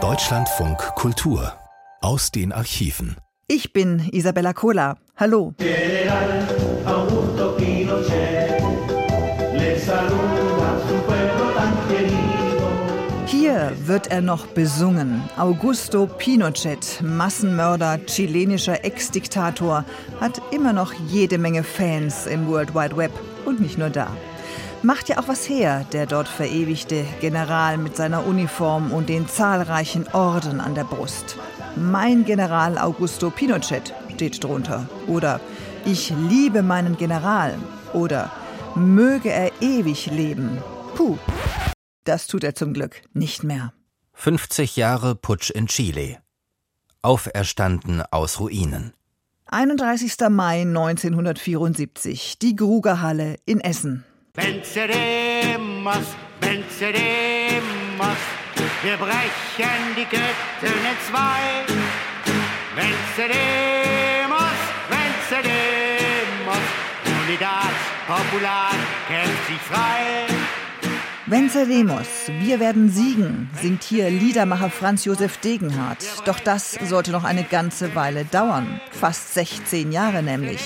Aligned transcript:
Deutschlandfunk 0.00 0.78
Kultur 0.94 1.52
aus 2.00 2.30
den 2.30 2.52
Archiven. 2.52 3.16
Ich 3.48 3.72
bin 3.72 4.08
Isabella 4.12 4.52
Kola. 4.52 4.98
Hallo. 5.16 5.52
Hier 13.26 13.72
wird 13.84 14.06
er 14.12 14.20
noch 14.20 14.46
besungen. 14.46 15.22
Augusto 15.36 16.06
Pinochet, 16.06 17.02
Massenmörder, 17.02 17.98
chilenischer 18.06 18.84
Ex-Diktator, 18.84 19.84
hat 20.20 20.40
immer 20.52 20.72
noch 20.72 20.92
jede 21.08 21.38
Menge 21.38 21.64
Fans 21.64 22.26
im 22.28 22.46
World 22.46 22.76
Wide 22.76 22.96
Web 22.96 23.10
und 23.44 23.60
nicht 23.60 23.76
nur 23.76 23.90
da. 23.90 24.06
Macht 24.82 25.08
ja 25.08 25.18
auch 25.18 25.26
was 25.26 25.48
her, 25.48 25.84
der 25.92 26.06
dort 26.06 26.28
verewigte 26.28 27.04
General 27.20 27.78
mit 27.78 27.96
seiner 27.96 28.24
Uniform 28.26 28.92
und 28.92 29.08
den 29.08 29.26
zahlreichen 29.28 30.06
Orden 30.08 30.60
an 30.60 30.76
der 30.76 30.84
Brust. 30.84 31.36
Mein 31.74 32.24
General 32.24 32.78
Augusto 32.78 33.30
Pinochet 33.30 33.92
steht 34.14 34.42
drunter. 34.42 34.88
Oder 35.08 35.40
Ich 35.84 36.10
liebe 36.10 36.62
meinen 36.62 36.96
General. 36.96 37.56
Oder 37.92 38.30
Möge 38.76 39.30
er 39.30 39.50
ewig 39.60 40.06
leben. 40.06 40.58
Puh, 40.94 41.18
das 42.04 42.28
tut 42.28 42.44
er 42.44 42.54
zum 42.54 42.72
Glück 42.72 43.02
nicht 43.12 43.42
mehr. 43.42 43.72
50 44.12 44.76
Jahre 44.76 45.16
Putsch 45.16 45.50
in 45.50 45.66
Chile. 45.66 46.18
Auferstanden 47.02 48.02
aus 48.10 48.38
Ruinen. 48.38 48.92
31. 49.46 50.16
Mai 50.30 50.60
1974, 50.62 52.38
die 52.38 52.54
Grugerhalle 52.54 53.36
in 53.46 53.60
Essen. 53.60 54.04
Venceremos, 54.38 56.06
venceremos, 56.40 58.18
wir 58.84 58.96
brechen 58.96 59.96
die 59.96 60.04
Ketten 60.04 60.78
in 60.90 60.96
zwei. 61.10 61.66
Venceremos, 62.76 64.58
venceremos, 64.88 66.64
Unidad 67.26 67.74
Popular 68.06 68.70
kämpft 69.08 69.46
sich 69.48 69.58
frei. 69.58 70.28
Venceremos, 71.26 72.06
wir 72.38 72.60
werden 72.60 72.90
siegen, 72.90 73.50
singt 73.60 73.82
hier 73.82 74.08
Liedermacher 74.08 74.70
Franz 74.70 75.04
Josef 75.04 75.38
Degenhardt. 75.38 76.04
Doch 76.26 76.38
das 76.38 76.74
sollte 76.74 77.10
noch 77.10 77.24
eine 77.24 77.42
ganze 77.42 77.96
Weile 77.96 78.24
dauern, 78.24 78.80
fast 78.92 79.34
16 79.34 79.90
Jahre 79.90 80.22
nämlich. 80.22 80.60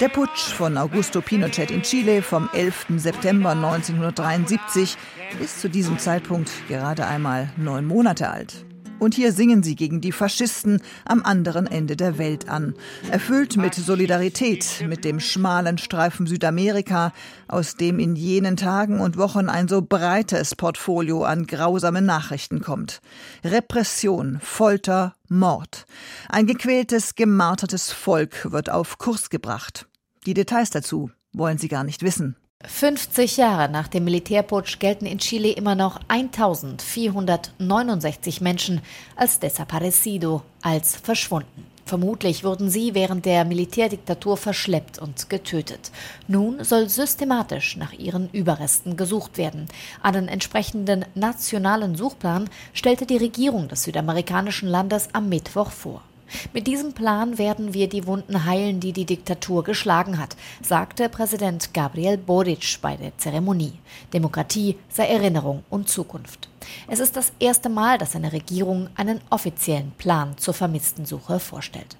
Der 0.00 0.08
Putsch 0.08 0.54
von 0.54 0.78
Augusto 0.78 1.20
Pinochet 1.20 1.70
in 1.70 1.82
Chile 1.82 2.22
vom 2.22 2.48
11. 2.54 2.86
September 2.96 3.50
1973 3.50 4.96
ist 5.44 5.60
zu 5.60 5.68
diesem 5.68 5.98
Zeitpunkt 5.98 6.50
gerade 6.68 7.06
einmal 7.06 7.52
neun 7.58 7.84
Monate 7.84 8.30
alt. 8.30 8.64
Und 8.98 9.14
hier 9.14 9.32
singen 9.32 9.62
sie 9.62 9.76
gegen 9.76 10.00
die 10.00 10.12
Faschisten 10.12 10.80
am 11.04 11.22
anderen 11.22 11.66
Ende 11.66 11.96
der 11.96 12.16
Welt 12.16 12.48
an. 12.48 12.74
Erfüllt 13.10 13.58
mit 13.58 13.74
Solidarität 13.74 14.84
mit 14.88 15.04
dem 15.04 15.20
schmalen 15.20 15.76
Streifen 15.76 16.26
Südamerika, 16.26 17.12
aus 17.46 17.76
dem 17.76 17.98
in 17.98 18.16
jenen 18.16 18.56
Tagen 18.56 19.00
und 19.00 19.18
Wochen 19.18 19.50
ein 19.50 19.68
so 19.68 19.82
breites 19.82 20.54
Portfolio 20.54 21.24
an 21.24 21.46
grausamen 21.46 22.06
Nachrichten 22.06 22.62
kommt. 22.62 23.02
Repression, 23.44 24.38
Folter, 24.42 25.14
Mord. 25.28 25.84
Ein 26.30 26.46
gequältes, 26.46 27.16
gemartertes 27.16 27.92
Volk 27.92 28.50
wird 28.50 28.70
auf 28.70 28.96
Kurs 28.96 29.28
gebracht. 29.28 29.86
Die 30.26 30.34
Details 30.34 30.68
dazu 30.70 31.10
wollen 31.32 31.58
Sie 31.58 31.68
gar 31.68 31.84
nicht 31.84 32.02
wissen. 32.02 32.34
50 32.66 33.36
Jahre 33.38 33.70
nach 33.70 33.88
dem 33.88 34.04
Militärputsch 34.04 34.80
gelten 34.80 35.06
in 35.06 35.16
Chile 35.18 35.52
immer 35.52 35.74
noch 35.74 35.98
1469 36.08 38.42
Menschen 38.42 38.82
als 39.16 39.40
desaparecido, 39.40 40.42
als 40.60 40.96
verschwunden. 40.96 41.64
Vermutlich 41.86 42.44
wurden 42.44 42.68
sie 42.70 42.92
während 42.94 43.24
der 43.24 43.46
Militärdiktatur 43.46 44.36
verschleppt 44.36 44.98
und 44.98 45.30
getötet. 45.30 45.90
Nun 46.28 46.62
soll 46.62 46.90
systematisch 46.90 47.78
nach 47.78 47.94
ihren 47.94 48.28
Überresten 48.30 48.98
gesucht 48.98 49.38
werden. 49.38 49.64
Einen 50.02 50.28
entsprechenden 50.28 51.06
nationalen 51.16 51.96
Suchplan 51.96 52.50
stellte 52.74 53.06
die 53.06 53.16
Regierung 53.16 53.68
des 53.68 53.84
südamerikanischen 53.84 54.68
Landes 54.68 55.08
am 55.14 55.30
Mittwoch 55.30 55.70
vor. 55.70 56.02
Mit 56.52 56.66
diesem 56.66 56.92
Plan 56.92 57.38
werden 57.38 57.74
wir 57.74 57.88
die 57.88 58.06
Wunden 58.06 58.44
heilen, 58.44 58.80
die 58.80 58.92
die 58.92 59.04
Diktatur 59.04 59.64
geschlagen 59.64 60.18
hat, 60.18 60.36
sagte 60.62 61.08
Präsident 61.08 61.74
Gabriel 61.74 62.18
Boric 62.18 62.78
bei 62.80 62.96
der 62.96 63.16
Zeremonie. 63.18 63.74
Demokratie 64.12 64.76
sei 64.88 65.06
Erinnerung 65.06 65.64
und 65.70 65.88
Zukunft. 65.88 66.48
Es 66.88 67.00
ist 67.00 67.16
das 67.16 67.32
erste 67.38 67.68
Mal, 67.68 67.98
dass 67.98 68.16
eine 68.16 68.32
Regierung 68.32 68.88
einen 68.94 69.20
offiziellen 69.30 69.92
Plan 69.92 70.36
zur 70.36 70.54
Vermisstensuche 70.54 71.40
vorstellt. 71.40 71.96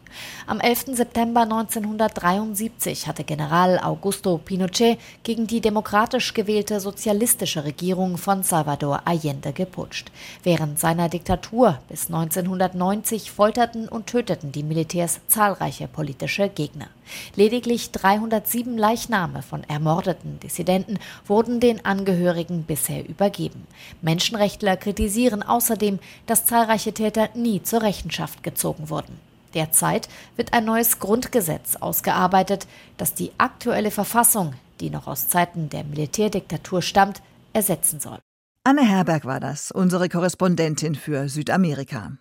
Am 0.46 0.60
11. 0.60 0.96
September 0.96 1.42
1973 1.42 3.06
hatte 3.06 3.24
General 3.24 3.78
Augusto 3.78 4.38
Pinochet 4.38 4.98
gegen 5.22 5.46
die 5.46 5.60
demokratisch 5.60 6.34
gewählte 6.34 6.80
sozialistische 6.80 7.64
Regierung 7.64 8.18
von 8.18 8.42
Salvador 8.42 9.02
Allende 9.04 9.52
geputscht. 9.52 10.10
Während 10.42 10.78
seiner 10.78 11.08
Diktatur 11.08 11.78
bis 11.88 12.06
1990 12.06 13.30
folterten 13.30 13.88
und 13.88 14.06
töteten 14.06 14.52
die 14.52 14.62
Militärs 14.62 15.20
zahlreiche 15.28 15.88
politische 15.88 16.48
Gegner. 16.48 16.88
Lediglich 17.36 17.90
307 17.90 18.76
Leichname 18.76 19.42
von 19.42 19.64
ermordeten 19.64 20.40
Dissidenten 20.40 20.98
wurden 21.26 21.60
den 21.60 21.84
Angehörigen 21.84 22.64
bisher 22.64 23.08
übergeben. 23.08 23.66
Menschenrechtler 24.02 24.76
kritisieren 24.76 25.42
außerdem, 25.42 25.98
dass 26.26 26.44
zahlreiche 26.44 26.92
Täter 26.92 27.28
nie 27.34 27.62
zur 27.62 27.82
Rechenschaft 27.82 28.42
gezogen 28.42 28.90
wurden. 28.90 29.29
Derzeit 29.54 30.08
wird 30.36 30.52
ein 30.52 30.64
neues 30.64 30.98
Grundgesetz 30.98 31.76
ausgearbeitet, 31.76 32.66
das 32.96 33.14
die 33.14 33.32
aktuelle 33.38 33.90
Verfassung, 33.90 34.54
die 34.80 34.90
noch 34.90 35.06
aus 35.06 35.28
Zeiten 35.28 35.68
der 35.68 35.84
Militärdiktatur 35.84 36.82
stammt, 36.82 37.22
ersetzen 37.52 38.00
soll. 38.00 38.18
Anne 38.64 38.86
Herberg 38.86 39.24
war 39.24 39.40
das, 39.40 39.70
unsere 39.70 40.08
Korrespondentin 40.08 40.94
für 40.94 41.28
Südamerika. 41.28 42.12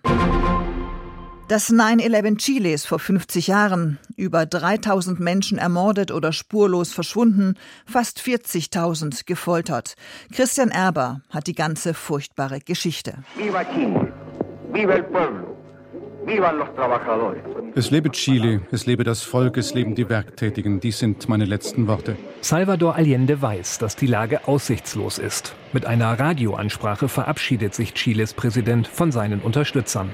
Das 1.50 1.72
9-11 1.72 2.38
Chiles 2.38 2.85
vor 2.85 3.00
50 3.00 3.47
Jahren, 3.47 3.97
über 4.16 4.46
3000 4.46 5.19
Menschen 5.19 5.57
ermordet 5.57 6.11
oder 6.11 6.31
spurlos 6.31 6.94
verschwunden, 6.94 7.56
fast 7.88 8.19
40.000 8.19 9.25
gefoltert. 9.25 9.96
Christian 10.31 10.69
Erber 10.69 11.22
hat 11.29 11.47
die 11.47 11.56
ganze 11.56 11.96
furchtbare 11.96 12.59
Geschichte. 12.59 13.23
Viva 13.35 13.63
Chile, 13.66 14.13
viva 14.72 14.94
el 14.94 15.03
pueblo. 15.06 15.49
Es 17.75 17.91
lebe 17.91 18.12
Chile, 18.12 18.62
es 18.72 18.85
lebe 18.85 19.03
das 19.03 19.22
Volk, 19.22 19.57
es 19.57 19.74
leben 19.74 19.96
die 19.96 20.09
Werktätigen. 20.09 20.80
Dies 20.80 21.00
sind 21.00 21.30
meine 21.30 21.46
letzten 21.46 21.88
Worte. 21.88 22.18
Salvador 22.41 22.96
Allende 22.96 23.41
weiß, 23.41 23.78
dass 23.80 23.96
die 23.96 24.07
Lage 24.07 24.47
aussichtslos 24.47 25.18
ist. 25.18 25.56
Mit 25.72 25.85
einer 25.85 26.19
Radioansprache 26.19 27.08
verabschiedet 27.08 27.74
sich 27.74 27.94
Chiles 27.94 28.34
Präsident 28.34 28.88
von 28.88 29.12
seinen 29.12 29.40
Unterstützern. 29.40 30.12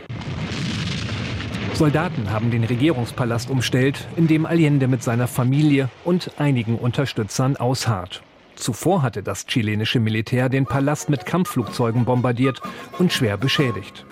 Soldaten 1.73 2.31
haben 2.31 2.51
den 2.51 2.63
Regierungspalast 2.63 3.49
umstellt, 3.49 4.07
in 4.15 4.27
dem 4.27 4.45
Allende 4.45 4.87
mit 4.87 5.03
seiner 5.03 5.27
Familie 5.27 5.89
und 6.05 6.31
einigen 6.37 6.77
Unterstützern 6.77 7.57
ausharrt. 7.57 8.21
Zuvor 8.55 9.01
hatte 9.01 9.21
das 9.21 9.45
chilenische 9.47 9.99
Militär 9.99 10.47
den 10.47 10.65
Palast 10.65 11.09
mit 11.09 11.25
Kampfflugzeugen 11.25 12.05
bombardiert 12.05 12.61
und 12.97 13.11
schwer 13.11 13.37
beschädigt. 13.37 14.05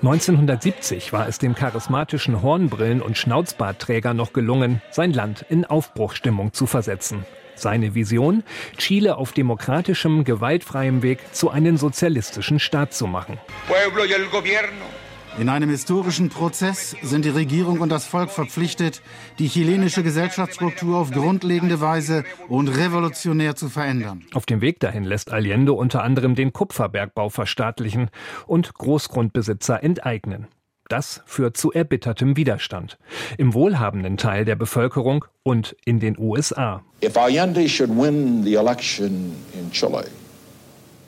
1970 0.00 1.12
war 1.12 1.26
es 1.26 1.38
dem 1.38 1.56
charismatischen 1.56 2.40
Hornbrillen- 2.40 3.02
und 3.02 3.18
Schnauzbartträger 3.18 4.14
noch 4.14 4.32
gelungen, 4.32 4.80
sein 4.92 5.12
Land 5.12 5.44
in 5.48 5.64
Aufbruchstimmung 5.64 6.52
zu 6.52 6.66
versetzen. 6.66 7.26
Seine 7.56 7.96
Vision, 7.96 8.44
Chile 8.76 9.16
auf 9.16 9.32
demokratischem, 9.32 10.22
gewaltfreiem 10.22 11.02
Weg 11.02 11.18
zu 11.32 11.50
einem 11.50 11.76
sozialistischen 11.76 12.60
Staat 12.60 12.94
zu 12.94 13.08
machen. 13.08 13.38
Pueblo 13.66 14.04
y 14.04 14.12
el 14.12 14.26
gobierno 14.26 14.86
in 15.36 15.48
einem 15.48 15.70
historischen 15.70 16.30
Prozess 16.30 16.96
sind 17.02 17.24
die 17.24 17.30
Regierung 17.30 17.80
und 17.80 17.90
das 17.90 18.06
Volk 18.06 18.30
verpflichtet, 18.30 19.02
die 19.38 19.48
chilenische 19.48 20.02
Gesellschaftsstruktur 20.02 20.98
auf 20.98 21.10
grundlegende 21.10 21.80
Weise 21.80 22.24
und 22.48 22.68
revolutionär 22.68 23.54
zu 23.54 23.68
verändern. 23.68 24.24
Auf 24.32 24.46
dem 24.46 24.60
Weg 24.60 24.80
dahin 24.80 25.04
lässt 25.04 25.30
Allende 25.32 25.72
unter 25.74 26.02
anderem 26.02 26.34
den 26.34 26.52
Kupferbergbau 26.52 27.28
verstaatlichen 27.28 28.10
und 28.46 28.74
Großgrundbesitzer 28.74 29.82
enteignen. 29.82 30.48
Das 30.88 31.22
führt 31.26 31.56
zu 31.58 31.70
erbittertem 31.70 32.36
Widerstand 32.36 32.98
im 33.36 33.52
wohlhabenden 33.52 34.16
Teil 34.16 34.46
der 34.46 34.56
Bevölkerung 34.56 35.26
und 35.42 35.76
in 35.84 36.00
den 36.00 36.18
USA. 36.18 36.82
If 37.04 37.16
Allende 37.16 37.68
should 37.68 37.90
win 37.90 38.42
the 38.42 38.54
election 38.54 39.32
in 39.52 39.70
Chile, 39.70 40.06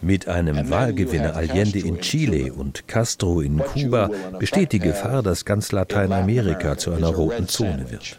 mit 0.02 0.28
einem 0.28 0.70
Wahlgewinner 0.70 1.36
Allende 1.36 1.78
in 1.78 2.00
Chile 2.00 2.52
und 2.52 2.88
Castro 2.88 3.40
in 3.40 3.58
Kuba 3.58 4.10
besteht 4.38 4.72
die 4.72 4.78
Gefahr, 4.78 5.22
dass 5.22 5.44
ganz 5.44 5.72
Lateinamerika 5.72 6.78
zu 6.78 6.92
einer 6.92 7.08
roten 7.08 7.48
Zone 7.48 7.90
wird. 7.90 8.18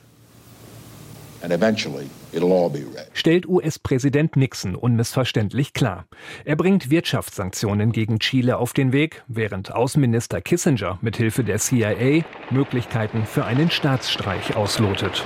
stellt 3.13 3.47
US-Präsident 3.47 4.35
Nixon 4.35 4.75
unmissverständlich 4.75 5.73
klar. 5.73 6.05
Er 6.45 6.55
bringt 6.55 6.91
Wirtschaftssanktionen 6.91 7.91
gegen 7.91 8.19
Chile 8.19 8.57
auf 8.57 8.73
den 8.73 8.93
Weg, 8.93 9.23
während 9.27 9.73
Außenminister 9.73 10.39
Kissinger 10.41 10.99
mithilfe 11.01 11.43
der 11.43 11.57
CIA 11.57 12.23
Möglichkeiten 12.51 13.25
für 13.25 13.45
einen 13.45 13.71
Staatsstreich 13.71 14.55
auslotet. 14.55 15.23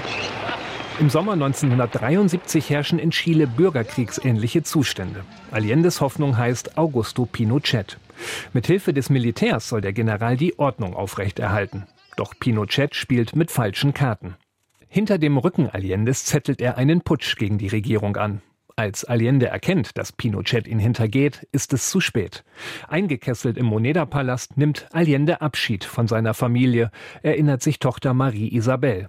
Im 0.98 1.10
Sommer 1.10 1.34
1973 1.34 2.70
herrschen 2.70 3.00
in 3.00 3.12
Chile 3.12 3.48
bürgerkriegsähnliche 3.48 4.64
Zustände. 4.64 5.26
Allendes 5.52 6.00
Hoffnung 6.00 6.38
heißt 6.38 6.78
Augusto 6.78 7.26
Pinochet. 7.26 7.98
Mithilfe 8.54 8.94
des 8.94 9.10
Militärs 9.10 9.68
soll 9.68 9.82
der 9.82 9.92
General 9.92 10.38
die 10.38 10.58
Ordnung 10.58 10.96
aufrechterhalten. 10.96 11.86
Doch 12.16 12.34
Pinochet 12.40 12.96
spielt 12.96 13.36
mit 13.36 13.52
falschen 13.52 13.94
Karten. 13.94 14.36
Hinter 14.88 15.18
dem 15.18 15.38
Rücken 15.38 15.70
Allendes 15.70 16.24
zettelt 16.24 16.62
er 16.62 16.78
einen 16.78 17.02
Putsch 17.02 17.36
gegen 17.36 17.58
die 17.58 17.68
Regierung 17.68 18.16
an. 18.16 18.42
Als 18.78 19.06
Allende 19.06 19.48
erkennt, 19.48 19.98
dass 19.98 20.12
Pinochet 20.12 20.68
ihn 20.68 20.80
hintergeht, 20.80 21.48
ist 21.54 21.72
es 21.72 21.90
zu 21.90 22.02
spät. 22.02 22.44
Eingekesselt 22.90 23.58
im 23.58 23.68
Moneda-Palast 23.68 24.58
nimmt 24.58 24.90
Allende 24.92 25.40
Abschied 25.40 25.86
von 25.86 26.10
seiner 26.10 26.34
Familie, 26.34 26.92
erinnert 27.24 27.62
sich 27.62 27.80
Tochter 27.80 28.14
Marie 28.14 28.54
Isabel. 28.54 29.08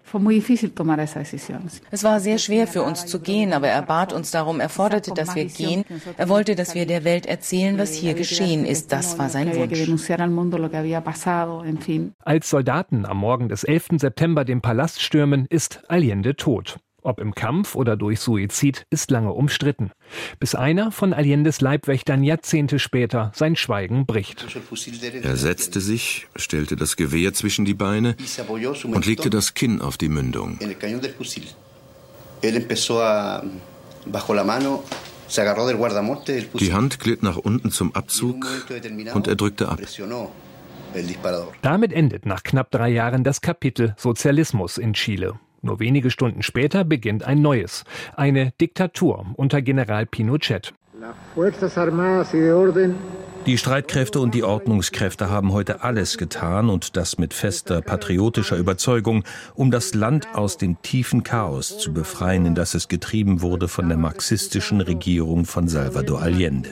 Es 1.91 2.05
war 2.05 2.21
sehr 2.21 2.39
schwer 2.39 2.69
für 2.69 2.85
uns 2.85 3.07
zu 3.07 3.19
gehen, 3.19 3.53
aber 3.53 3.67
er 3.67 3.83
bat 3.83 4.13
uns 4.13 4.31
darum, 4.31 4.61
er 4.61 4.69
forderte, 4.69 5.13
dass 5.13 5.35
wir 5.35 5.47
gehen. 5.47 5.85
Er 6.17 6.29
wollte, 6.29 6.55
dass 6.55 6.77
wir 6.77 6.87
der 6.87 7.03
Welt 7.03 7.27
erzählen, 7.27 7.77
was 7.77 7.93
hier 7.93 8.15
geschehen 8.15 8.65
ist. 8.65 8.93
Das 8.93 9.19
war 9.19 9.29
sein 9.31 9.49
Wunsch. 9.57 9.81
Als 12.21 12.51
Soldaten 12.51 13.05
am 13.05 13.17
Morgen 13.17 13.49
des 13.49 13.65
11. 13.65 13.89
September 13.97 14.45
den 14.45 14.61
Palast 14.61 15.03
stürmen, 15.03 15.47
ist 15.51 15.83
Allende 15.91 16.37
tot. 16.37 16.79
Ob 17.07 17.21
im 17.21 17.37
Kampf 17.37 17.77
oder 17.77 17.97
durch 17.97 18.19
Suizid 18.19 18.85
ist 18.91 19.13
lange 19.13 19.33
umstritten. 19.33 19.93
Bis 20.41 20.57
einer 20.57 20.91
von 20.91 21.13
Allendes 21.13 21.61
Leibwächtern 21.61 22.25
Jahrzehnte 22.25 22.81
später 22.81 23.31
sein 23.33 23.55
Schweigen 23.55 24.07
bricht. 24.07 24.45
Er 25.23 25.37
setzte 25.37 25.81
sich, 25.81 26.27
stellte 26.35 26.75
das 26.75 26.97
Gewehr 26.97 27.33
zwischen 27.33 27.65
die 27.65 27.75
Beine 27.75 28.17
und 28.83 29.07
legte 29.07 29.31
das 29.31 29.55
Kinn 29.55 29.81
auf 29.81 29.97
die 29.99 30.09
Mündung. 30.09 30.59
Die 36.59 36.73
Hand 36.73 36.99
glitt 36.99 37.23
nach 37.23 37.37
unten 37.37 37.71
zum 37.71 37.95
Abzug 37.95 38.47
und 39.15 39.29
er 39.29 39.37
drückte 39.37 39.69
ab. 39.69 39.81
Damit 41.63 41.93
endet 41.93 42.27
nach 42.27 42.43
knapp 42.43 42.73
drei 42.73 42.89
Jahren 42.89 43.23
das 43.23 43.41
Kapitel 43.41 43.95
Sozialismus 43.97 44.77
in 44.79 44.93
Chile. 44.95 45.39
Nur 45.63 45.81
wenige 45.81 46.11
Stunden 46.11 46.43
später 46.43 46.85
beginnt 46.85 47.25
ein 47.25 47.43
neues, 47.43 47.85
eine 48.17 48.53
Diktatur 48.61 49.27
unter 49.35 49.63
General 49.63 50.07
Pinochet. 50.07 50.73
Die 53.47 53.59
Streitkräfte 53.59 54.19
und 54.19 54.35
die 54.35 54.43
Ordnungskräfte 54.43 55.31
haben 55.31 55.53
heute 55.53 55.85
alles 55.85 56.19
getan 56.19 56.69
und 56.69 56.97
das 56.97 57.19
mit 57.19 57.33
fester 57.33 57.81
patriotischer 57.81 58.57
Überzeugung, 58.57 59.23
um 59.55 59.71
das 59.71 59.95
Land 59.95 60.27
aus 60.35 60.57
dem 60.57 60.83
tiefen 60.83 61.23
Chaos 61.23 61.79
zu 61.79 61.93
befreien, 61.93 62.45
in 62.47 62.55
das 62.55 62.75
es 62.75 62.89
getrieben 62.89 63.43
wurde 63.43 63.69
von 63.69 63.89
der 63.89 63.99
marxistischen 63.99 64.81
Regierung 64.81 65.45
von 65.45 65.69
Salvador 65.69 66.23
Allende. 66.23 66.71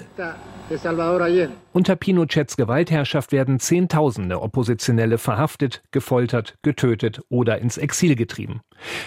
Unter 1.72 1.96
Pinochets 1.96 2.56
Gewaltherrschaft 2.56 3.32
werden 3.32 3.60
Zehntausende 3.60 4.40
Oppositionelle 4.40 5.18
verhaftet, 5.18 5.82
gefoltert, 5.90 6.56
getötet 6.62 7.20
oder 7.28 7.58
ins 7.58 7.76
Exil 7.76 8.16
getrieben. 8.16 8.60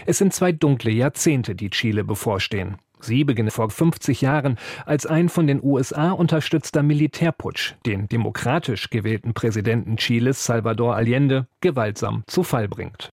Es 0.06 0.20
sind 0.20 0.34
zwei 0.34 0.52
dunkle 0.52 0.92
Jahrzehnte, 0.92 1.56
die 1.56 1.72
Chile 1.72 2.04
bevorstehen. 2.04 2.78
Sie 3.00 3.24
beginnen 3.24 3.52
vor 3.52 3.70
50 3.70 4.22
Jahren 4.22 4.58
als 4.86 5.06
ein 5.06 5.30
von 5.30 5.48
den 5.48 5.64
USA 5.64 6.12
unterstützter 6.12 6.84
Militärputsch, 6.84 7.74
den 7.86 8.08
demokratisch 8.08 8.90
gewählten 8.90 9.34
Präsidenten 9.34 9.98
Chiles 9.98 10.46
Salvador 10.46 10.96
Allende 10.96 11.48
gewaltsam 11.62 12.24
zu 12.28 12.44
Fall 12.44 12.68
bringt. 12.68 13.10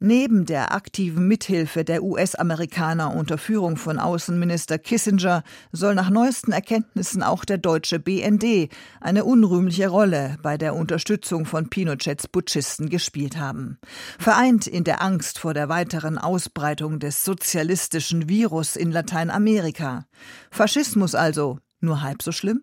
Neben 0.00 0.46
der 0.46 0.72
aktiven 0.72 1.26
Mithilfe 1.26 1.84
der 1.84 2.04
US-Amerikaner 2.04 3.16
unter 3.16 3.36
Führung 3.36 3.76
von 3.76 3.98
Außenminister 3.98 4.78
Kissinger 4.78 5.42
soll 5.72 5.96
nach 5.96 6.08
neuesten 6.08 6.52
Erkenntnissen 6.52 7.24
auch 7.24 7.44
der 7.44 7.58
deutsche 7.58 7.98
BND 7.98 8.68
eine 9.00 9.24
unrühmliche 9.24 9.88
Rolle 9.88 10.36
bei 10.40 10.56
der 10.56 10.76
Unterstützung 10.76 11.46
von 11.46 11.68
Pinochets 11.68 12.28
Putschisten 12.28 12.90
gespielt 12.90 13.38
haben. 13.38 13.78
Vereint 14.20 14.68
in 14.68 14.84
der 14.84 15.02
Angst 15.02 15.40
vor 15.40 15.52
der 15.52 15.68
weiteren 15.68 16.16
Ausbreitung 16.16 17.00
des 17.00 17.24
sozialistischen 17.24 18.28
Virus 18.28 18.76
in 18.76 18.92
Lateinamerika. 18.92 20.06
Faschismus 20.52 21.16
also 21.16 21.58
nur 21.80 22.02
halb 22.02 22.22
so 22.22 22.30
schlimm? 22.30 22.62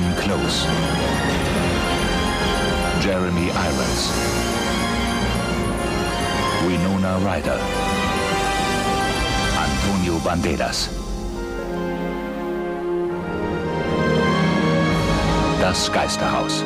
Glenn 0.00 0.16
Close. 0.16 0.66
Jeremy 3.02 3.48
Irons. 3.48 4.10
Winona 6.66 7.16
Ryder. 7.18 7.58
Antonio 9.66 10.18
Banderas. 10.24 10.88
Das 15.60 15.92
Geisterhaus. 15.92 16.64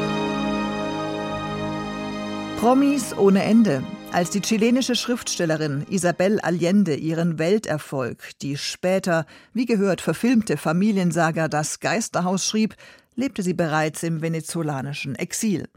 Promis 2.60 3.16
ohne 3.18 3.42
Ende. 3.42 3.82
Als 4.12 4.30
die 4.30 4.42
chilenische 4.42 4.94
Schriftstellerin 4.94 5.86
Isabel 5.90 6.38
Allende 6.38 6.94
ihren 6.94 7.40
Welterfolg, 7.40 8.38
die 8.42 8.56
später, 8.56 9.26
wie 9.52 9.66
gehört, 9.66 10.00
verfilmte 10.00 10.56
Familiensaga 10.56 11.48
Das 11.48 11.80
Geisterhaus 11.80 12.46
schrieb, 12.46 12.76
lebte 13.16 13.42
sie 13.42 13.54
bereits 13.54 14.02
im 14.02 14.22
venezolanischen 14.22 15.14
Exil. 15.14 15.68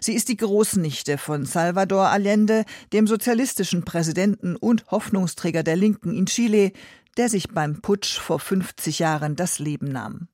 Sie 0.00 0.14
ist 0.14 0.28
die 0.28 0.36
Großnichte 0.36 1.18
von 1.18 1.44
Salvador 1.44 2.08
Allende, 2.08 2.64
dem 2.92 3.06
sozialistischen 3.06 3.84
Präsidenten 3.84 4.56
und 4.56 4.86
Hoffnungsträger 4.90 5.62
der 5.62 5.76
Linken 5.76 6.14
in 6.14 6.26
Chile, 6.26 6.72
der 7.16 7.28
sich 7.28 7.48
beim 7.48 7.80
Putsch 7.80 8.18
vor 8.18 8.40
50 8.40 8.98
Jahren 8.98 9.36
das 9.36 9.58
Leben 9.58 9.88
nahm. 9.88 10.28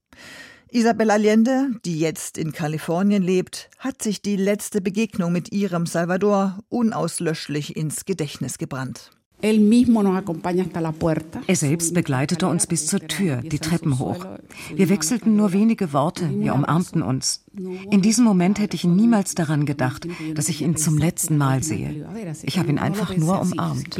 Isabel 0.71 1.11
Allende, 1.11 1.69
die 1.85 2.00
jetzt 2.00 2.38
in 2.38 2.52
Kalifornien 2.52 3.23
lebt, 3.23 3.69
hat 3.78 4.02
sich 4.02 4.23
die 4.23 4.37
letzte 4.37 4.81
Begegnung 4.81 5.31
mit 5.31 5.52
ihrem 5.52 5.85
Salvador 5.85 6.61
unauslöschlich 6.71 7.76
ins 7.76 8.07
Gedächtnis 8.07 8.57
gebrannt. 8.57 9.11
Er 11.47 11.57
selbst 11.57 11.95
begleitete 11.95 12.47
uns 12.47 12.67
bis 12.67 12.87
zur 12.87 13.01
Tür, 13.01 13.37
die 13.39 13.59
Treppen 13.59 13.99
hoch. 13.99 14.25
Wir 14.75 14.89
wechselten 14.89 15.37
nur 15.37 15.53
wenige 15.53 15.93
Worte, 15.93 16.31
wir 16.41 16.55
umarmten 16.55 17.03
uns. 17.03 17.45
In 17.91 18.03
diesem 18.03 18.25
Moment 18.25 18.61
hätte 18.61 18.77
ich 18.77 18.85
niemals 18.85 19.35
daran 19.35 19.67
gedacht, 19.67 20.07
dass 20.35 20.49
ich 20.49 20.63
ihn 20.63 20.77
zum 20.77 20.97
letzten 20.97 21.37
Mal 21.37 21.63
sehe. 21.63 22.07
Ich 22.43 22.59
habe 22.59 22.71
ihn 22.71 22.79
einfach 22.79 23.17
nur 23.17 23.41
umarmt. 23.41 23.99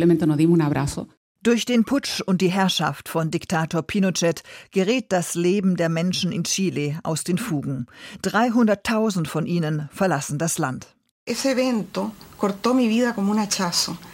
Durch 1.43 1.65
den 1.65 1.83
Putsch 1.83 2.21
und 2.21 2.41
die 2.41 2.53
Herrschaft 2.53 3.09
von 3.09 3.33
Diktator 3.33 3.83
Pinochet 3.83 4.45
gerät 4.71 5.07
das 5.11 5.35
Leben 5.35 5.75
der 5.77 5.89
Menschen 5.89 6.31
in 6.31 6.45
Chile 6.45 7.01
aus 7.03 7.25
den 7.25 7.37
Fugen. 7.37 7.87
300.000 8.23 9.27
von 9.27 9.47
ihnen 9.47 9.89
verlassen 9.91 10.39
das 10.39 10.59
Land. 10.59 10.95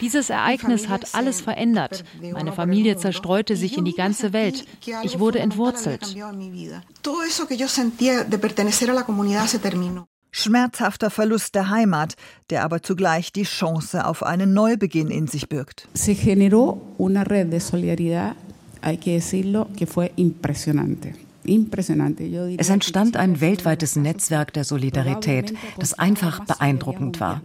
Dieses 0.01 0.29
Ereignis 0.29 0.87
hat 0.87 1.15
alles 1.15 1.41
verändert. 1.41 2.03
Meine 2.21 2.51
Familie 2.51 2.97
zerstreute 2.97 3.55
sich 3.55 3.77
in 3.77 3.85
die 3.85 3.95
ganze 3.95 4.33
Welt. 4.33 4.65
Ich 5.03 5.19
wurde 5.19 5.39
entwurzelt. 5.39 6.15
Schmerzhafter 10.31 11.09
Verlust 11.09 11.55
der 11.55 11.69
Heimat, 11.69 12.15
der 12.51 12.63
aber 12.63 12.83
zugleich 12.83 13.33
die 13.33 13.43
Chance 13.43 14.05
auf 14.05 14.21
einen 14.21 14.53
Neubeginn 14.53 15.09
in 15.09 15.27
sich 15.27 15.49
birgt. 15.49 15.87
Se 15.93 16.13
generó 16.13 16.81
una 16.99 17.23
red 17.23 17.51
de 17.51 17.59
solidaridad, 17.59 18.35
hay 18.81 18.97
que 18.97 19.13
decirlo, 19.13 19.67
que 19.75 19.87
fue 19.87 20.11
impresionante. 20.17 21.15
Es 22.57 22.69
entstand 22.69 23.17
ein 23.17 23.41
weltweites 23.41 23.95
Netzwerk 23.95 24.53
der 24.53 24.63
Solidarität, 24.63 25.53
das 25.77 25.93
einfach 25.93 26.45
beeindruckend 26.45 27.19
war. 27.19 27.41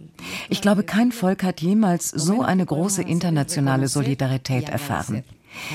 Ich 0.49 0.61
glaube, 0.61 0.83
kein 0.83 1.11
Volk 1.11 1.43
hat 1.43 1.61
jemals 1.61 2.09
so 2.09 2.41
eine 2.41 2.65
große 2.65 3.01
internationale 3.01 3.87
Solidarität 3.87 4.69
erfahren. 4.69 5.23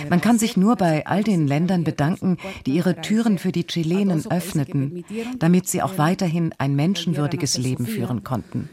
Man 0.09 0.21
kann 0.21 0.39
sich 0.39 0.57
nur 0.57 0.77
bei 0.77 1.07
all 1.07 1.25
den 1.25 1.47
Ländern 1.47 1.85
bedanken, 1.85 2.37
die 2.67 2.73
ihre 2.73 3.01
Türen 3.01 3.39
für 3.39 3.53
die 3.53 3.67
Chilenen 3.67 4.31
öffneten, 4.31 5.05
damit 5.39 5.69
sie 5.69 5.83
auch 5.83 5.99
weiterhin 5.99 6.55
ein 6.59 6.75
menschenwürdiges 6.77 7.57
Leben 7.57 7.87
führen 7.87 8.23
konnten. 8.25 8.69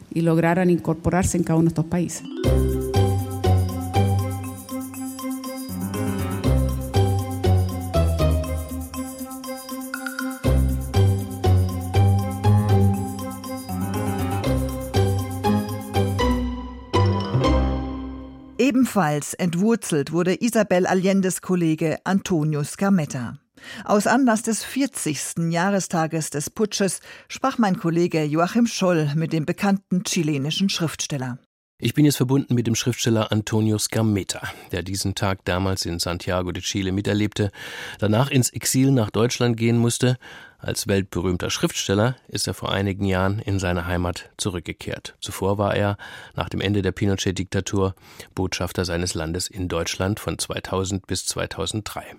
Ebenfalls 18.77 19.34
entwurzelt 19.34 20.12
wurde 20.12 20.39
Isabel 20.39 20.86
Allendes 20.86 21.41
Kollege 21.41 21.98
Antonio 22.03 22.63
Scametta. 22.63 23.39
Aus 23.86 24.05
Anlass 24.05 24.43
des 24.43 24.63
40. 24.63 25.50
Jahrestages 25.50 26.29
des 26.29 26.51
Putsches 26.51 27.00
sprach 27.27 27.57
mein 27.57 27.79
Kollege 27.79 28.24
Joachim 28.24 28.67
Scholl 28.67 29.10
mit 29.15 29.34
dem 29.34 29.48
bekannten 29.48 30.03
chilenischen 30.03 30.69
Schriftsteller. 30.69 31.39
Ich 31.79 31.96
bin 31.96 32.05
jetzt 32.05 32.17
verbunden 32.17 32.53
mit 32.53 32.67
dem 32.67 32.75
Schriftsteller 32.75 33.31
Antonio 33.31 33.79
Scametta, 33.79 34.43
der 34.72 34.84
diesen 34.84 35.15
Tag 35.15 35.43
damals 35.46 35.88
in 35.88 35.98
Santiago 35.98 36.51
de 36.51 36.62
Chile 36.62 36.91
miterlebte, 36.91 37.51
danach 37.98 38.29
ins 38.29 38.51
Exil 38.51 38.91
nach 38.91 39.10
Deutschland 39.10 39.57
gehen 39.57 39.79
musste 39.79 40.17
als 40.57 40.87
weltberühmter 40.87 41.49
Schriftsteller 41.49 42.15
ist 42.27 42.47
er 42.47 42.53
vor 42.53 42.71
einigen 42.71 43.05
Jahren 43.05 43.39
in 43.39 43.59
seine 43.59 43.85
Heimat 43.85 44.29
zurückgekehrt. 44.37 45.15
Zuvor 45.21 45.57
war 45.57 45.75
er, 45.75 45.97
nach 46.35 46.49
dem 46.49 46.61
Ende 46.61 46.81
der 46.81 46.91
Pinochet-Diktatur, 46.91 47.93
Botschafter 48.33 48.83
seines 48.83 49.13
Landes 49.13 49.47
in 49.47 49.67
Deutschland 49.67 50.19
von 50.19 50.39
2000 50.39 51.05
bis 51.05 51.25
2003. 51.27 52.15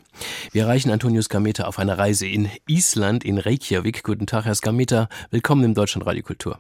Wir 0.52 0.62
erreichen 0.62 0.90
Antonius 0.90 1.28
Gameta 1.28 1.64
auf 1.64 1.78
einer 1.78 1.99
Reise 1.99 2.26
in 2.26 2.49
Island, 2.66 3.25
in 3.25 3.38
Reykjavik. 3.38 4.04
Guten 4.04 4.26
Tag, 4.26 4.45
Herr 4.45 4.54
Skameta. 4.54 5.09
Willkommen 5.30 5.64
im 5.64 5.75
Deutschlandradio 5.75 6.23
Kultur. 6.23 6.59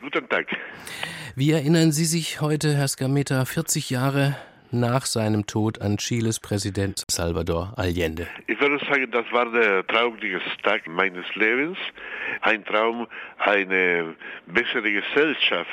Guten 0.00 0.28
Tag. 0.28 0.46
Wie 1.36 1.50
erinnern 1.50 1.92
Sie 1.92 2.04
sich 2.04 2.40
heute, 2.40 2.74
Herr 2.74 2.88
Skameta, 2.88 3.44
40 3.44 3.90
Jahre 3.90 4.36
nach 4.74 5.06
seinem 5.06 5.46
Tod 5.46 5.80
an 5.80 5.96
Chiles 5.96 6.40
Präsident 6.40 7.04
Salvador 7.10 7.72
Allende? 7.76 8.26
Ich 8.46 8.60
würde 8.60 8.84
sagen, 8.84 9.10
das 9.10 9.24
war 9.32 9.50
der 9.50 9.86
traurigste 9.86 10.40
Tag 10.62 10.86
meines 10.86 11.24
Lebens. 11.34 11.78
Ein 12.42 12.64
Traum, 12.64 13.06
eine 13.38 14.14
bessere 14.46 14.90
Gesellschaft 14.90 15.70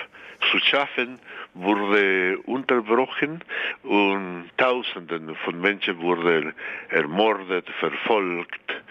zu 0.52 0.60
schaffen, 0.60 1.20
wurde 1.54 2.38
unterbrochen 2.46 3.44
und 3.84 4.50
Tausenden 4.58 5.36
von 5.44 5.60
Menschen 5.60 6.00
wurden 6.00 6.54
ermordet, 6.90 7.70
verfolgt. 7.80 8.82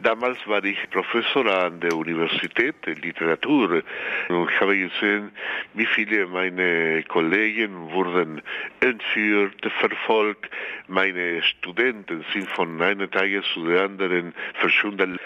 Damals 0.00 0.38
war 0.46 0.62
ich 0.64 0.78
Professor 0.90 1.46
an 1.46 1.80
der 1.80 1.96
Universität 1.96 2.74
der 2.84 2.96
Literatur 2.96 3.82
und 4.28 4.50
ich 4.50 4.60
habe 4.60 4.76
gesehen, 4.76 5.30
wie 5.72 5.86
viele 5.86 6.26
meiner 6.26 7.02
Kollegen 7.04 7.90
wurden 7.90 8.42
entführt, 8.80 9.64
verfolgt. 9.80 10.50
Meine 10.88 11.42
Studenten 11.42 12.24
sind 12.32 12.48
von 12.50 12.82
einem 12.82 13.10
Tag 13.10 13.30
zu 13.54 13.64
dem 13.64 13.78
anderen 13.78 14.34
verschwunden. 14.54 15.18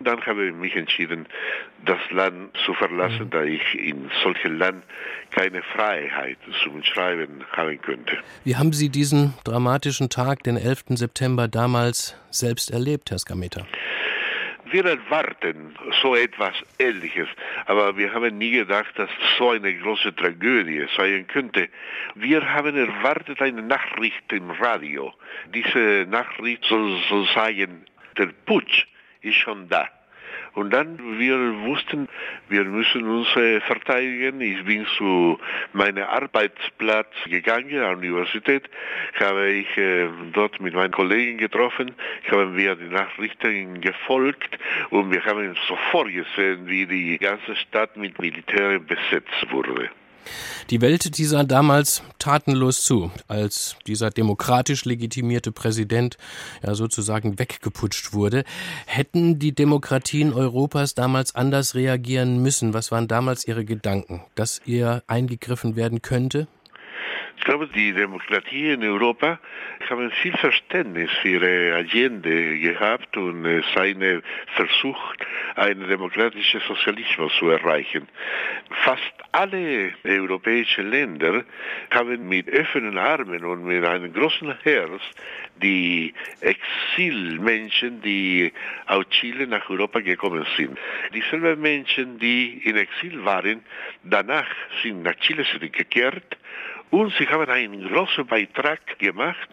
Dann 0.00 0.26
habe 0.26 0.48
ich 0.48 0.54
mich 0.54 0.76
entschieden, 0.76 1.26
das 1.84 2.00
Land 2.10 2.56
zu 2.58 2.74
verlassen, 2.74 3.30
da 3.30 3.42
ich 3.42 3.78
in 3.78 4.10
solchem 4.22 4.58
Land 4.58 4.84
keine 5.30 5.62
Freiheit 5.62 6.35
zum 6.62 6.82
Schreiben 6.82 7.44
haben 7.52 7.80
könnte. 7.80 8.18
Wie 8.44 8.56
haben 8.56 8.72
Sie 8.72 8.88
diesen 8.88 9.34
dramatischen 9.44 10.08
Tag, 10.08 10.42
den 10.42 10.56
11. 10.56 10.84
September, 10.90 11.48
damals 11.48 12.16
selbst 12.30 12.70
erlebt, 12.70 13.10
Herr 13.10 13.18
Skameta? 13.18 13.66
Wir 14.68 14.84
erwarten 14.84 15.76
so 16.02 16.16
etwas 16.16 16.54
Ähnliches, 16.80 17.28
aber 17.66 17.96
wir 17.96 18.12
haben 18.12 18.36
nie 18.36 18.50
gedacht, 18.50 18.92
dass 18.96 19.08
so 19.38 19.50
eine 19.50 19.72
große 19.72 20.14
Tragödie 20.16 20.86
sein 20.96 21.26
könnte. 21.28 21.68
Wir 22.16 22.52
haben 22.52 22.76
erwartet 22.76 23.40
eine 23.40 23.62
Nachricht 23.62 24.32
im 24.32 24.50
Radio. 24.50 25.14
Diese 25.54 26.06
Nachricht 26.10 26.64
soll, 26.64 27.00
soll 27.08 27.28
sagen, 27.32 27.86
der 28.18 28.30
Putsch 28.44 28.86
ist 29.20 29.36
schon 29.36 29.68
da. 29.68 29.88
Und 30.56 30.70
dann, 30.70 31.18
wir 31.18 31.36
wussten, 31.66 32.08
wir 32.48 32.64
müssen 32.64 33.06
uns 33.06 33.28
äh, 33.36 33.60
verteidigen. 33.60 34.40
Ich 34.40 34.64
bin 34.64 34.86
zu 34.96 35.38
meinem 35.74 36.04
Arbeitsplatz 36.04 37.12
gegangen, 37.26 37.74
an 37.74 38.00
der 38.00 38.10
Universität, 38.10 38.62
habe 39.20 39.50
ich 39.50 39.76
äh, 39.76 40.08
dort 40.32 40.58
mit 40.58 40.72
meinen 40.72 40.92
Kollegen 40.92 41.36
getroffen, 41.36 41.94
haben 42.30 42.56
wir 42.56 42.74
die 42.74 42.88
Nachrichten 42.88 43.82
gefolgt 43.82 44.58
und 44.88 45.12
wir 45.12 45.22
haben 45.26 45.54
sofort 45.68 46.08
gesehen, 46.10 46.66
wie 46.66 46.86
die 46.86 47.18
ganze 47.18 47.54
Stadt 47.56 47.94
mit 47.98 48.18
Militär 48.18 48.78
besetzt 48.78 49.50
wurde. 49.50 49.90
Die 50.70 50.80
Welt, 50.80 51.18
die 51.18 51.24
sah 51.24 51.44
damals 51.44 52.02
tatenlos 52.18 52.84
zu, 52.84 53.10
als 53.28 53.76
dieser 53.86 54.10
demokratisch 54.10 54.84
legitimierte 54.84 55.52
Präsident 55.52 56.16
ja 56.64 56.74
sozusagen 56.74 57.38
weggeputscht 57.38 58.12
wurde. 58.12 58.44
Hätten 58.86 59.38
die 59.38 59.54
Demokratien 59.54 60.32
Europas 60.32 60.94
damals 60.94 61.34
anders 61.34 61.74
reagieren 61.74 62.42
müssen? 62.42 62.74
Was 62.74 62.90
waren 62.90 63.08
damals 63.08 63.46
Ihre 63.46 63.64
Gedanken? 63.64 64.22
Dass 64.34 64.60
ihr 64.64 65.02
eingegriffen 65.06 65.76
werden 65.76 66.02
könnte? 66.02 66.48
Ich 67.36 67.44
glaube, 67.44 67.68
die 67.68 67.92
Demokratie 67.92 68.72
in 68.72 68.82
Europa 68.82 69.38
haben 69.88 70.10
viel 70.10 70.36
Verständnis 70.36 71.10
für 71.22 71.40
Allende 71.42 72.58
gehabt 72.58 73.16
und 73.16 73.64
seine 73.74 74.22
Versuch, 74.54 75.14
einen 75.54 75.88
demokratischen 75.88 76.60
Sozialismus 76.66 77.32
zu 77.38 77.48
erreichen. 77.48 78.08
Fast 78.84 79.02
alle 79.32 79.92
europäischen 80.04 80.90
Länder 80.90 81.44
haben 81.90 82.28
mit 82.28 82.52
offenen 82.52 82.98
Armen 82.98 83.44
und 83.44 83.64
mit 83.64 83.84
einem 83.84 84.12
großen 84.12 84.54
Herz 84.62 85.02
die 85.62 86.14
Exilmenschen, 86.40 88.00
die 88.02 88.52
aus 88.86 89.08
Chile 89.10 89.46
nach 89.46 89.68
Europa 89.70 90.00
gekommen 90.00 90.46
sind. 90.56 90.78
Dieselben 91.14 91.60
Menschen, 91.60 92.18
die 92.18 92.62
in 92.64 92.76
Exil 92.76 93.24
waren, 93.24 93.62
danach 94.04 94.48
sind 94.82 95.02
nach 95.02 95.14
Chile 95.16 95.44
zurückgekehrt 95.44 96.36
und 96.90 97.12
sie 97.18 97.28
haben 97.28 97.48
einen 97.48 97.88
großen 97.88 98.26
Beitrag 98.26 98.98
gemacht. 98.98 99.48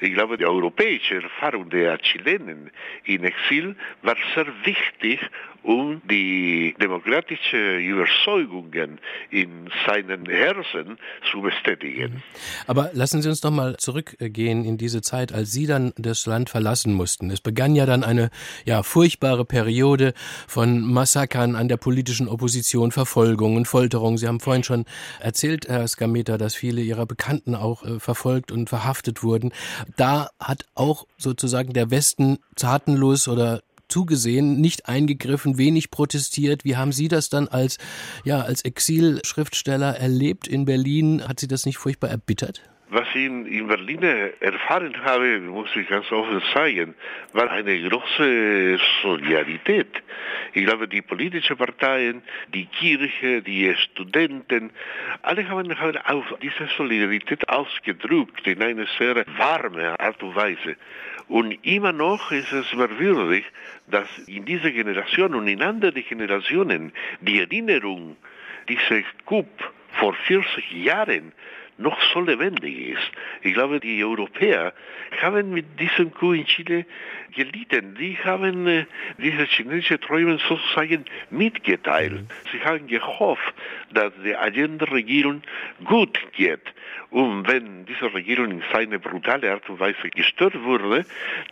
Ich 0.00 0.12
glaube, 0.14 0.36
die 0.36 0.46
europäische 0.46 1.22
Erfahrung 1.22 1.70
der 1.70 1.98
Chilenen 1.98 2.70
in 3.04 3.24
Exil 3.24 3.76
war 4.02 4.16
sehr 4.34 4.46
wichtig, 4.64 5.20
um 5.62 6.02
die 6.10 6.74
demokratischen 6.80 7.80
Überzeugungen 7.80 8.98
in 9.30 9.70
seinen 9.86 10.26
Herzen 10.26 10.98
zu 11.30 11.40
bestätigen. 11.40 12.22
Aber 12.66 12.90
lassen 12.92 13.22
Sie 13.22 13.28
uns 13.28 13.42
noch 13.42 13.50
mal 13.50 13.76
zurückgehen 13.76 14.64
in 14.64 14.78
diese 14.78 15.02
Zeit, 15.02 15.32
als 15.32 15.52
Sie 15.52 15.66
dann 15.66 15.92
das 15.96 16.26
Land 16.26 16.50
verlassen 16.50 16.92
mussten. 16.92 17.30
Es 17.30 17.40
begann 17.40 17.74
ja 17.74 17.86
dann 17.86 18.04
eine 18.04 18.30
ja, 18.64 18.82
furchtbare 18.82 19.44
Periode 19.44 20.14
von 20.48 20.80
Massakern 20.80 21.54
an 21.54 21.68
der 21.68 21.76
politischen 21.76 22.28
Opposition, 22.28 22.92
Verfolgungen, 22.92 23.64
Folterungen. 23.64 24.18
Sie 24.18 24.26
haben 24.26 24.40
vorhin 24.40 24.64
schon 24.64 24.84
erzählt, 25.20 25.68
Herr 25.68 25.86
Skameta, 25.86 26.38
dass 26.38 26.54
viele 26.54 26.80
Ihrer 26.80 27.06
Bekannten 27.06 27.54
auch 27.54 27.84
äh, 27.84 28.00
verfolgt 28.00 28.50
und 28.50 28.68
verhaftet 28.68 29.22
wurden. 29.22 29.52
Da 29.96 30.30
hat 30.40 30.66
auch 30.74 31.06
sozusagen 31.16 31.72
der 31.72 31.90
Westen 31.90 32.38
tatenlos 32.56 33.28
oder 33.28 33.62
zugesehen, 33.92 34.60
nicht 34.60 34.88
eingegriffen, 34.88 35.58
wenig 35.58 35.90
protestiert. 35.90 36.64
Wie 36.64 36.76
haben 36.76 36.92
Sie 36.92 37.08
das 37.08 37.28
dann 37.28 37.46
als, 37.48 37.78
ja, 38.24 38.40
als 38.40 38.62
Exilschriftsteller 38.62 39.96
erlebt 39.96 40.48
in 40.48 40.64
Berlin? 40.64 41.22
Hat 41.28 41.38
Sie 41.40 41.48
das 41.48 41.66
nicht 41.66 41.76
furchtbar 41.76 42.08
erbittert? 42.08 42.62
Was 42.94 43.08
ich 43.14 43.24
in, 43.24 43.68
Berlin 43.68 44.02
erfahren 44.40 44.94
habe, 45.02 45.40
muss 45.40 45.74
ich 45.74 45.88
ganz 45.88 46.12
offen 46.12 46.42
sagen, 46.52 46.94
war 47.32 47.50
eine 47.50 47.88
große 47.88 48.78
Solidarität. 49.00 49.88
Ich 50.52 50.66
glaube, 50.66 50.86
die 50.86 51.00
politischen 51.00 51.56
Parteien, 51.56 52.22
die 52.52 52.66
Kirche, 52.66 53.40
die 53.40 53.74
Studenten, 53.76 54.72
alle 55.22 55.48
haben, 55.48 55.74
haben 55.78 55.96
auf 56.04 56.34
diese 56.42 56.68
Solidarität 56.76 57.48
ausgedrückt 57.48 58.46
in 58.46 58.62
einer 58.62 58.86
sehr 58.98 59.24
warme 59.38 59.98
Art 59.98 60.22
und 60.22 60.36
Weise. 60.36 60.76
Und 61.32 61.52
immer 61.64 61.92
noch 61.92 62.30
ist 62.30 62.52
es 62.52 62.74
merkwürdig, 62.74 63.46
dass 63.86 64.06
in 64.26 64.44
dieser 64.44 64.70
Generation 64.70 65.34
und 65.34 65.48
in 65.48 65.62
anderen 65.62 66.04
Generationen 66.06 66.92
die 67.22 67.40
Erinnerung 67.40 68.18
dieses 68.68 69.06
Coup 69.24 69.48
vor 69.92 70.12
40 70.12 70.72
Jahren 70.72 71.32
noch 71.78 71.98
so 72.12 72.20
lebendig 72.20 72.90
ist. 72.90 73.10
Ich 73.42 73.54
glaube, 73.54 73.80
die 73.80 74.04
Europäer 74.04 74.72
haben 75.20 75.50
mit 75.50 75.80
diesem 75.80 76.12
Coup 76.12 76.34
in 76.34 76.44
Chile 76.46 76.86
gelitten. 77.34 77.96
Die 77.98 78.16
haben 78.18 78.66
äh, 78.66 78.86
diese 79.18 79.44
chinesischen 79.44 80.00
Träume 80.00 80.38
sozusagen 80.48 81.04
mitgeteilt. 81.30 82.12
Mhm. 82.12 82.28
Sie 82.52 82.64
haben 82.64 82.86
gehofft, 82.86 83.54
dass 83.92 84.12
die 84.24 84.34
Allende-Regierung 84.34 85.42
gut 85.84 86.18
geht. 86.32 86.62
Und 87.10 87.46
wenn 87.46 87.84
diese 87.84 88.12
Regierung 88.14 88.50
in 88.50 88.62
seine 88.72 88.98
brutale 88.98 89.52
Art 89.52 89.68
und 89.68 89.80
Weise 89.80 90.08
gestört 90.14 90.62
wurde, 90.62 91.04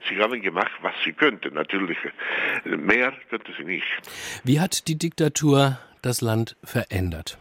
sie 0.08 0.16
haben 0.18 0.40
gemacht, 0.40 0.72
was 0.80 0.94
sie 1.04 1.12
könnten. 1.12 1.54
Natürlich, 1.54 1.98
mehr 2.64 3.12
könnte 3.28 3.52
sie 3.58 3.64
nicht. 3.64 3.84
Wie 4.42 4.58
hat 4.58 4.88
die 4.88 4.96
Diktatur 4.96 5.78
das 6.00 6.22
Land 6.22 6.56
verändert? 6.64 7.38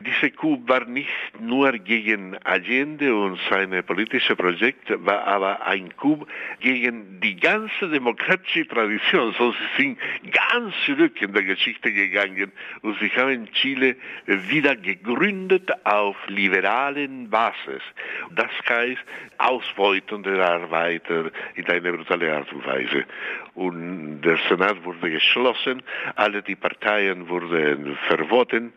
Diese 0.00 0.30
Coup 0.30 0.60
war 0.68 0.84
nicht 0.84 1.08
nur 1.40 1.72
gegen 1.72 2.36
Allende 2.44 3.14
und 3.14 3.38
seine 3.50 3.82
politische 3.82 4.36
Projekte, 4.36 5.04
war 5.04 5.26
aber 5.26 5.66
ein 5.66 5.96
Coup 5.96 6.26
gegen 6.60 7.20
die 7.20 7.34
ganze 7.34 7.88
demokratische 7.88 8.66
Tradition. 8.68 9.34
So, 9.36 9.52
sie 9.76 9.82
sind 9.82 9.98
ganz 10.32 10.74
zurück 10.86 11.20
in 11.20 11.32
der 11.32 11.42
Geschichte 11.42 11.92
gegangen 11.92 12.52
und 12.82 12.96
sie 13.00 13.10
haben 13.10 13.50
Chile 13.52 13.96
wieder 14.26 14.76
gegründet 14.76 15.68
auf 15.84 16.16
liberalen 16.28 17.28
Basis. 17.28 17.82
Das 18.30 18.50
heißt, 18.68 19.02
Ausbeutung 19.38 20.22
der 20.22 20.48
Arbeiter 20.48 21.30
in 21.56 21.66
einer 21.66 21.92
brutalen 21.92 22.30
Art 22.30 22.52
und 22.52 22.64
Weise. 22.64 23.04
Und 23.54 24.20
der 24.20 24.36
Senat 24.48 24.84
wurde 24.84 25.10
geschlossen, 25.10 25.82
alle 26.14 26.42
die 26.42 26.54
Parteien 26.54 27.28
wurden 27.28 27.96
verboten, 28.06 28.72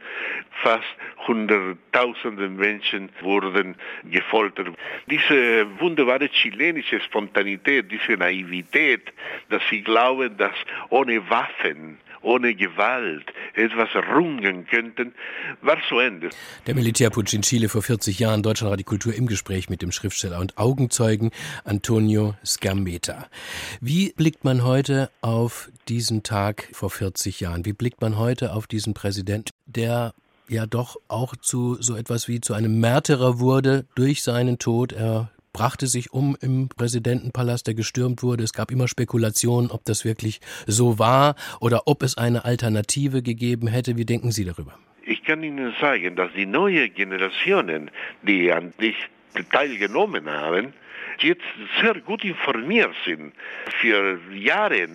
fast 0.63 0.95
hunderttausende 1.27 2.49
Menschen 2.49 3.09
wurden 3.21 3.75
gefoltert. 4.05 4.67
Diese 5.09 5.67
wunderbare 5.79 6.29
chilenische 6.29 6.99
Spontanität, 7.01 7.91
diese 7.91 8.17
Naivität, 8.17 9.11
dass 9.49 9.61
sie 9.69 9.81
glauben, 9.81 10.37
dass 10.37 10.55
ohne 10.89 11.29
Waffen 11.29 11.97
ohne 12.21 12.53
Gewalt 12.55 13.25
etwas 13.55 13.89
errungen 13.93 14.67
könnten, 14.67 15.13
war 15.61 15.77
zu 15.87 15.99
Ende. 15.99 16.29
Der 16.67 16.75
Militärputsch 16.75 17.33
in 17.33 17.41
Chile 17.41 17.69
vor 17.69 17.81
40 17.81 18.19
Jahren, 18.19 18.43
Deutschland 18.43 18.79
die 18.79 18.83
Kultur 18.83 19.13
im 19.13 19.27
Gespräch 19.27 19.69
mit 19.69 19.81
dem 19.81 19.91
Schriftsteller 19.91 20.39
und 20.39 20.57
Augenzeugen 20.57 21.31
Antonio 21.63 22.35
Scameta. 22.45 23.27
Wie 23.79 24.13
blickt 24.13 24.43
man 24.43 24.63
heute 24.63 25.09
auf 25.21 25.69
diesen 25.87 26.23
Tag 26.23 26.69
vor 26.73 26.89
40 26.89 27.39
Jahren? 27.39 27.65
Wie 27.65 27.73
blickt 27.73 28.01
man 28.01 28.17
heute 28.17 28.53
auf 28.53 28.67
diesen 28.67 28.93
Präsident, 28.93 29.49
der 29.65 30.13
ja 30.51 30.65
doch 30.65 30.97
auch 31.07 31.35
zu 31.35 31.75
so 31.81 31.95
etwas 31.95 32.27
wie 32.27 32.41
zu 32.41 32.53
einem 32.53 32.79
Märtyrer 32.79 33.39
wurde 33.39 33.85
durch 33.95 34.21
seinen 34.23 34.59
Tod. 34.59 34.91
Er 34.93 35.31
brachte 35.53 35.87
sich 35.87 36.13
um 36.13 36.37
im 36.41 36.69
Präsidentenpalast, 36.69 37.67
der 37.67 37.73
gestürmt 37.73 38.23
wurde. 38.23 38.43
Es 38.43 38.53
gab 38.53 38.71
immer 38.71 38.87
Spekulationen, 38.87 39.71
ob 39.71 39.85
das 39.85 40.05
wirklich 40.05 40.39
so 40.67 40.99
war 40.99 41.35
oder 41.59 41.83
ob 41.87 42.03
es 42.03 42.17
eine 42.17 42.45
Alternative 42.45 43.21
gegeben 43.21 43.67
hätte. 43.67 43.97
Wie 43.97 44.05
denken 44.05 44.31
Sie 44.31 44.45
darüber? 44.45 44.77
Ich 45.03 45.23
kann 45.23 45.43
Ihnen 45.43 45.73
sagen, 45.81 46.15
dass 46.15 46.31
die 46.33 46.45
neuen 46.45 46.93
Generationen, 46.93 47.91
die 48.21 48.51
an 48.51 48.73
dich 48.79 48.95
teilgenommen 49.51 50.29
haben, 50.29 50.73
jetzt 51.23 51.43
sehr 51.81 51.95
gut 51.95 52.23
informiert 52.23 52.95
sind. 53.05 53.33
Für 53.79 54.19
Jahre 54.33 54.87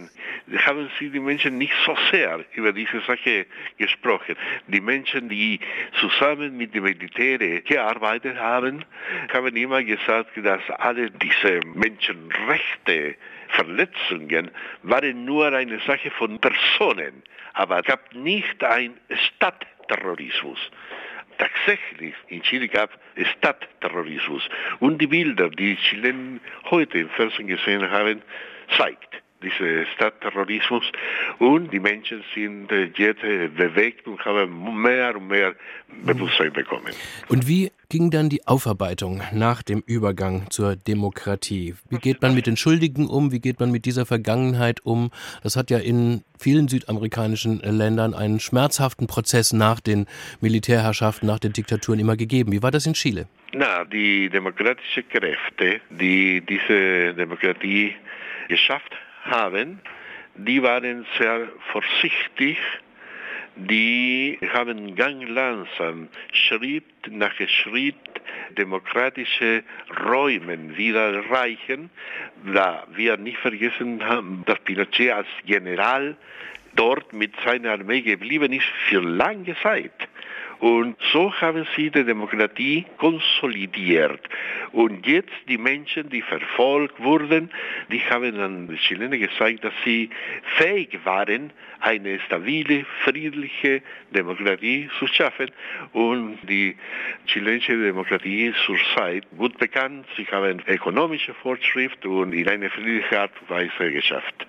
haben 0.64 0.90
sie 0.98 1.10
die 1.10 1.20
Menschen 1.20 1.58
nicht 1.58 1.74
so 1.84 1.96
sehr 2.10 2.44
über 2.54 2.72
diese 2.72 3.00
Sache 3.00 3.46
gesprochen. 3.78 4.36
Die 4.68 4.80
Menschen, 4.80 5.28
die 5.28 5.60
zusammen 6.00 6.56
mit 6.56 6.74
dem 6.74 6.84
Militär 6.84 7.38
gearbeitet 7.62 8.36
haben, 8.38 8.84
haben 9.32 9.56
immer 9.56 9.82
gesagt, 9.82 10.30
dass 10.36 10.62
alle 10.70 11.10
diese 11.10 11.60
Menschenrechte 11.74 13.16
Verletzungen 13.48 14.50
waren 14.82 15.24
nur 15.24 15.52
eine 15.52 15.78
Sache 15.80 16.10
von 16.10 16.38
Personen, 16.40 17.22
aber 17.54 17.78
es 17.78 17.84
gab 17.86 18.14
nicht 18.14 18.62
ein 18.64 18.94
Stadtterrorismus 19.10 20.58
tatsächlich 21.38 22.14
in 22.28 22.42
Chile 22.42 22.68
gab 22.68 22.90
es 23.14 23.28
Stadtterrorismus. 23.28 24.48
Und 24.80 24.98
die 24.98 25.06
Bilder, 25.06 25.50
die 25.50 25.76
Chilen 25.76 26.40
heute 26.70 26.98
im 26.98 27.08
Fernsehen 27.10 27.46
gesehen 27.46 27.90
haben, 27.90 28.22
zeigt 28.76 29.22
diesen 29.42 29.86
Stadtterrorismus 29.94 30.84
und 31.38 31.72
die 31.72 31.80
Menschen 31.80 32.24
sind 32.34 32.70
jetzt 32.96 33.22
bewegt 33.22 34.06
und 34.06 34.24
haben 34.24 34.82
mehr 34.82 35.14
und 35.16 35.28
mehr 35.28 35.54
Bewusstsein 36.04 36.52
bekommen. 36.52 36.92
Und 37.28 37.46
wie 37.46 37.70
ging 37.88 38.10
dann 38.10 38.28
die 38.28 38.46
Aufarbeitung 38.46 39.22
nach 39.32 39.62
dem 39.62 39.82
Übergang 39.86 40.50
zur 40.50 40.76
Demokratie? 40.76 41.74
Wie 41.90 41.98
geht 41.98 42.22
man 42.22 42.34
mit 42.34 42.46
den 42.46 42.56
Schuldigen 42.56 43.06
um? 43.06 43.30
Wie 43.30 43.40
geht 43.40 43.60
man 43.60 43.70
mit 43.70 43.84
dieser 43.84 44.06
Vergangenheit 44.06 44.80
um? 44.84 45.10
Das 45.42 45.56
hat 45.56 45.70
ja 45.70 45.78
in 45.78 46.24
vielen 46.38 46.68
südamerikanischen 46.68 47.60
Ländern 47.60 48.14
einen 48.14 48.40
schmerzhaften 48.40 49.06
Prozess 49.06 49.52
nach 49.52 49.80
den 49.80 50.06
Militärherrschaften, 50.40 51.26
nach 51.26 51.38
den 51.38 51.52
Diktaturen 51.52 52.00
immer 52.00 52.16
gegeben. 52.16 52.52
Wie 52.52 52.62
war 52.62 52.70
das 52.70 52.86
in 52.86 52.94
Chile? 52.94 53.28
Na, 53.52 53.84
die 53.84 54.28
demokratischen 54.28 55.08
Kräfte, 55.08 55.80
die 55.90 56.40
diese 56.40 57.14
Demokratie 57.14 57.94
geschafft 58.48 58.92
haben, 58.92 59.05
die 60.34 60.62
waren 60.62 61.06
sehr 61.18 61.48
vorsichtig 61.72 62.58
die 63.56 64.38
haben 64.52 64.94
ganz 64.94 65.26
langsam 65.28 66.08
Schritt 66.30 66.84
nach 67.08 67.32
Schritt 67.48 67.94
demokratische 68.56 69.62
Räume 70.04 70.76
wieder 70.76 71.14
erreichen, 71.14 71.90
da 72.44 72.86
wir 72.94 73.16
nicht 73.16 73.38
vergessen 73.38 74.04
haben, 74.04 74.42
dass 74.46 74.58
Pinochet 74.60 75.10
als 75.10 75.28
General 75.46 76.16
dort 76.74 77.14
mit 77.14 77.32
seiner 77.46 77.72
Armee 77.72 78.02
geblieben 78.02 78.52
ist 78.52 78.66
für 78.88 79.00
lange 79.00 79.56
Zeit. 79.62 80.06
Und 80.58 80.96
so 81.12 81.32
haben 81.32 81.66
sie 81.76 81.90
die 81.90 82.04
Demokratie 82.04 82.86
konsolidiert. 82.98 84.20
Und 84.72 85.06
jetzt 85.06 85.32
die 85.48 85.58
Menschen, 85.58 86.08
die 86.08 86.22
verfolgt 86.22 87.02
wurden, 87.02 87.50
die 87.90 88.00
haben 88.00 88.38
an 88.40 88.68
die 88.68 88.76
Chilenen 88.76 89.20
gezeigt, 89.20 89.64
dass 89.64 89.74
sie 89.84 90.10
fähig 90.56 90.98
waren, 91.04 91.52
eine 91.80 92.18
stabile, 92.20 92.86
friedliche 93.04 93.82
Demokratie 94.14 94.88
zu 94.98 95.06
schaffen. 95.06 95.50
Und 95.92 96.38
die 96.48 96.76
chilenische 97.26 97.76
Demokratie 97.76 98.46
ist 98.46 98.58
zurzeit 98.64 99.24
gut 99.36 99.58
bekannt. 99.58 100.06
Sie 100.16 100.26
haben 100.26 100.62
ökonomische 100.66 101.34
Fortschritt 101.34 102.04
und 102.06 102.32
in 102.32 102.48
einer 102.48 102.70
friedlichen 102.70 103.14
Art 103.14 103.32
und 103.40 103.50
Weise 103.50 103.92
geschafft. 103.92 104.46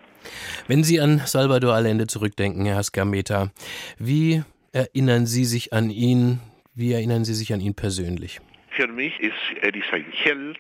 Wenn 0.67 0.84
Sie 0.84 1.00
an 1.00 1.22
Salvador 1.26 1.74
Allende 1.74 2.08
zurückdenken, 2.08 2.65
Herr 2.65 2.84
Skameta, 2.84 3.52
wie 3.98 4.43
erinnern 4.71 5.25
Sie 5.25 5.45
sich 5.45 5.73
an 5.73 5.89
ihn? 5.89 6.39
Wie 6.73 6.93
erinnern 6.93 7.25
Sie 7.25 7.34
sich 7.34 7.53
an 7.53 7.62
ihn 7.62 7.73
persönlich? 7.73 8.39
Für 8.69 8.88
mich 8.88 9.19
ist 9.19 9.34
er 9.62 9.73
ist 9.73 9.91
ein 9.91 10.06
Held, 10.12 10.60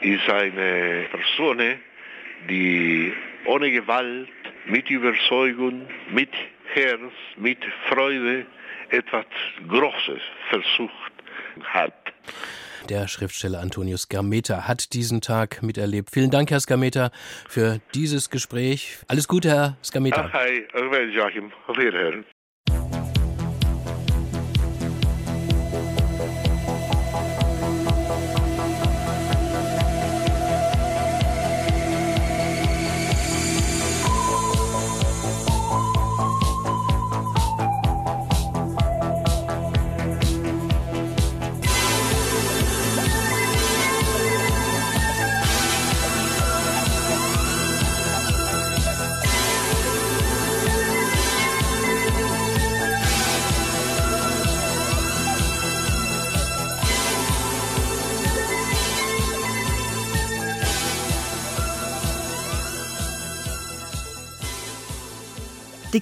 ist 0.00 0.28
eine 0.28 1.06
Person, 1.10 1.58
die 2.48 3.12
ohne 3.44 3.70
Gewalt 3.70 4.28
mit 4.66 4.88
Überzeugung, 4.88 5.86
mit 6.12 6.30
Herz, 6.72 7.12
mit 7.36 7.58
Freude 7.88 8.46
etwas 8.90 9.26
Großes 9.68 10.20
versucht 10.48 11.12
hat. 11.64 11.94
Der 12.88 13.08
Schriftsteller 13.08 13.60
Antonius 13.60 14.08
Gameta 14.08 14.66
hat 14.66 14.94
diesen 14.94 15.20
Tag 15.20 15.62
miterlebt. 15.62 16.10
Vielen 16.12 16.30
Dank, 16.30 16.50
Herr 16.50 16.60
Skameta, 16.60 17.10
für 17.48 17.80
dieses 17.94 18.30
Gespräch. 18.30 18.98
Alles 19.06 19.28
Gute, 19.28 19.50
Herr 19.50 19.76
Skameta. 19.84 20.32
Hi, 20.32 20.66
Joachim. 21.12 21.52
Auf 21.66 21.76
Wiederhören. 21.76 22.24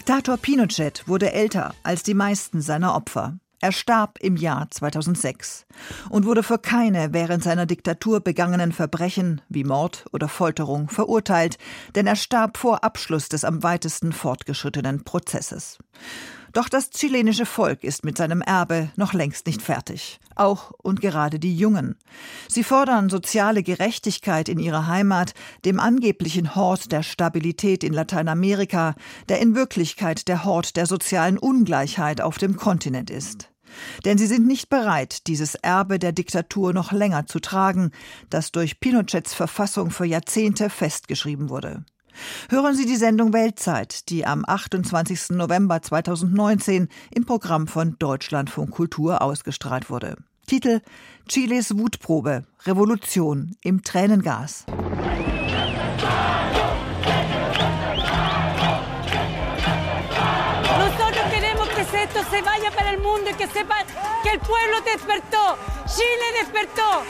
Diktator 0.09 0.39
Pinochet 0.39 1.07
wurde 1.07 1.33
älter 1.35 1.75
als 1.83 2.03
die 2.03 2.15
meisten 2.15 2.63
seiner 2.63 2.95
Opfer. 2.95 3.39
Er 3.61 3.73
starb 3.73 4.19
im 4.23 4.37
Jahr 4.37 4.71
2006 4.71 5.67
und 6.09 6.25
wurde 6.25 6.43
für 6.43 6.57
keine 6.57 7.13
während 7.13 7.45
seiner 7.45 7.67
Diktatur 7.67 8.21
begangenen 8.21 8.73
Verbrechen 8.73 9.43
wie 9.51 9.65
Mord 9.65 10.07
oder 10.11 10.27
Folterung 10.29 10.89
verurteilt, 10.89 11.59
denn 11.95 12.07
er 12.07 12.17
starb 12.17 12.57
vor 12.57 12.85
Abschluss 12.85 13.29
des 13.29 13.45
am 13.45 13.63
weitesten 13.63 14.15
fortgeschrittenen 14.15 15.05
Prozesses. 15.05 15.77
Doch 16.59 16.69
das 16.69 16.91
chilenische 16.91 17.47
Volk 17.47 17.85
ist 17.85 18.05
mit 18.05 18.19
seinem 18.19 18.43
Erbe 18.43 18.91
noch 18.97 19.13
längst 19.13 19.47
nicht 19.47 19.63
fertig. 19.63 20.19
Auch 20.35 20.73
und 20.73 21.01
gerade 21.01 21.39
die 21.39 21.57
Jungen. 21.57 21.95
Sie 22.49 22.65
fordern 22.65 23.11
soziale 23.11 23.63
Gerechtigkeit 23.63 24.49
in 24.49 24.59
ihrer 24.59 24.89
Heimat, 24.89 25.35
dem 25.65 25.79
angeblichen 25.79 26.57
Hort 26.57 26.91
der 26.91 27.05
Stabilität 27.05 27.85
in 27.85 27.93
Lateinamerika, 27.93 28.97
der 29.29 29.39
in 29.39 29.55
Wirklichkeit 29.55 30.27
der 30.27 30.43
Hort 30.43 30.75
der 30.75 30.87
sozialen 30.87 31.39
Ungleichheit 31.39 32.21
auf 32.21 32.39
dem 32.39 32.57
Kontinent 32.57 33.09
ist. 33.09 33.51
Denn 34.05 34.19
sie 34.19 34.27
sind 34.27 34.45
nicht 34.45 34.69
bereit, 34.69 35.29
dieses 35.29 35.55
Erbe 35.55 36.01
der 36.01 36.11
Diktatur 36.11 36.73
noch 36.73 36.91
länger 36.91 37.29
zu 37.29 37.39
tragen, 37.39 37.93
das 38.31 38.51
durch 38.51 38.81
Pinochets 38.81 39.33
Verfassung 39.33 39.93
für 39.93 40.07
Jahrzehnte 40.07 40.71
festgeschrieben 40.71 41.51
wurde. 41.51 41.85
Hören 42.49 42.75
Sie 42.75 42.87
die 42.87 42.97
Sendung 42.97 43.33
Weltzeit, 43.33 44.09
die 44.09 44.27
am 44.27 44.45
28. 44.47 45.31
November 45.31 45.83
2019 45.83 46.89
im 47.15 47.25
Programm 47.25 47.67
von 47.67 47.97
Deutschlandfunk 47.99 48.71
Kultur 48.71 49.23
ausgestrahlt 49.23 49.91
wurde. 49.91 50.17
Titel 50.47 50.81
Chiles 51.29 51.77
Wutprobe 51.77 52.45
Revolution 52.67 53.57
im 53.63 53.83
Tränengas. 53.83 54.65
esto 62.03 62.23
se 62.31 62.43
vaya 62.43 62.71
para 62.71 62.91
el 62.91 62.99
mundo 62.99 63.31
y 63.31 63.35
que 63.35 63.47
sepa 63.49 63.77
que 64.23 64.31
el 64.31 64.39
pueblo 64.41 64.81
despertó. 64.85 65.59
Chile 65.87 66.27
despertó. 66.41 67.03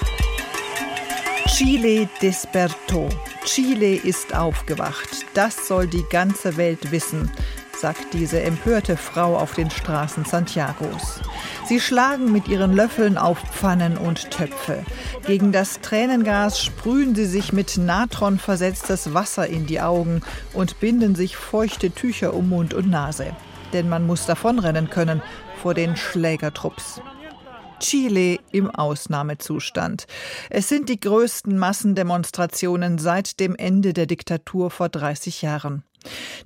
Chile 1.47 2.09
despertó. 2.21 3.09
Chile 3.49 3.95
ist 3.95 4.37
aufgewacht. 4.37 5.25
Das 5.33 5.67
soll 5.67 5.87
die 5.87 6.05
ganze 6.11 6.59
Welt 6.59 6.93
wissen, 6.93 7.31
sagt 7.75 8.13
diese 8.13 8.43
empörte 8.43 8.99
Frau 8.99 9.39
auf 9.39 9.55
den 9.55 9.71
Straßen 9.71 10.27
Santiagos. 10.27 11.21
Sie 11.65 11.81
schlagen 11.81 12.31
mit 12.31 12.47
ihren 12.47 12.75
Löffeln 12.75 13.17
auf 13.17 13.39
Pfannen 13.39 13.97
und 13.97 14.31
Töpfe. 14.31 14.85
Gegen 15.27 15.51
das 15.51 15.81
Tränengas 15.81 16.63
sprühen 16.63 17.15
sie 17.15 17.25
sich 17.25 17.55
mit 17.55 17.79
Natron 17.79 18.39
versetztes 18.39 19.15
Wasser 19.15 19.47
in 19.47 19.65
die 19.65 19.81
Augen 19.81 20.21
und 20.53 20.79
binden 20.79 21.15
sich 21.15 21.39
feuchte 21.39 21.91
Tücher 21.91 22.35
um 22.35 22.51
Mund 22.51 22.75
und 22.75 22.91
Nase. 22.91 23.35
Denn 23.73 23.89
man 23.89 24.07
muss 24.07 24.27
davonrennen 24.27 24.91
können 24.91 25.23
vor 25.63 25.73
den 25.73 25.97
Schlägertrupps. 25.97 27.01
Chile 27.81 28.39
im 28.53 28.71
Ausnahmezustand. 28.71 30.07
Es 30.51 30.69
sind 30.69 30.89
die 30.89 31.01
größten 31.01 31.59
Massendemonstrationen 31.59 32.99
seit 32.99 33.41
dem 33.41 33.55
Ende 33.57 33.93
der 33.93 34.07
Diktatur 34.07 34.71
vor 34.71 34.89
30 34.89 35.43
Jahren. 35.43 35.83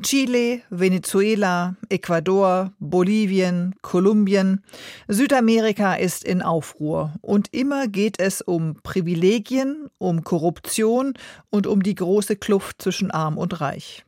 Chile, 0.02 0.62
Venezuela, 0.70 1.76
Ecuador, 1.88 2.72
Bolivien, 2.80 3.74
Kolumbien. 3.82 4.64
Südamerika 5.08 5.94
ist 5.94 6.24
in 6.24 6.42
Aufruhr. 6.42 7.12
Und 7.20 7.52
immer 7.52 7.86
geht 7.88 8.18
es 8.18 8.40
um 8.40 8.76
Privilegien, 8.82 9.88
um 9.98 10.24
Korruption 10.24 11.14
und 11.50 11.66
um 11.66 11.82
die 11.82 11.94
große 11.94 12.36
Kluft 12.36 12.80
zwischen 12.82 13.10
arm 13.10 13.36
und 13.38 13.60
reich. 13.60 14.04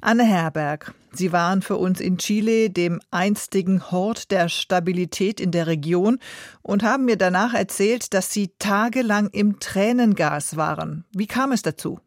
Anne 0.00 0.24
Herberg, 0.24 0.92
Sie 1.14 1.32
waren 1.32 1.62
für 1.62 1.76
uns 1.76 2.00
in 2.00 2.18
Chile, 2.18 2.70
dem 2.70 3.00
einstigen 3.10 3.90
Hort 3.90 4.30
der 4.30 4.48
Stabilität 4.48 5.40
in 5.40 5.50
der 5.50 5.66
Region, 5.66 6.18
und 6.62 6.82
haben 6.82 7.04
mir 7.04 7.16
danach 7.16 7.54
erzählt, 7.54 8.14
dass 8.14 8.32
Sie 8.32 8.52
tagelang 8.58 9.28
im 9.28 9.60
Tränengas 9.60 10.56
waren. 10.56 11.04
Wie 11.12 11.26
kam 11.26 11.52
es 11.52 11.62
dazu? 11.62 12.00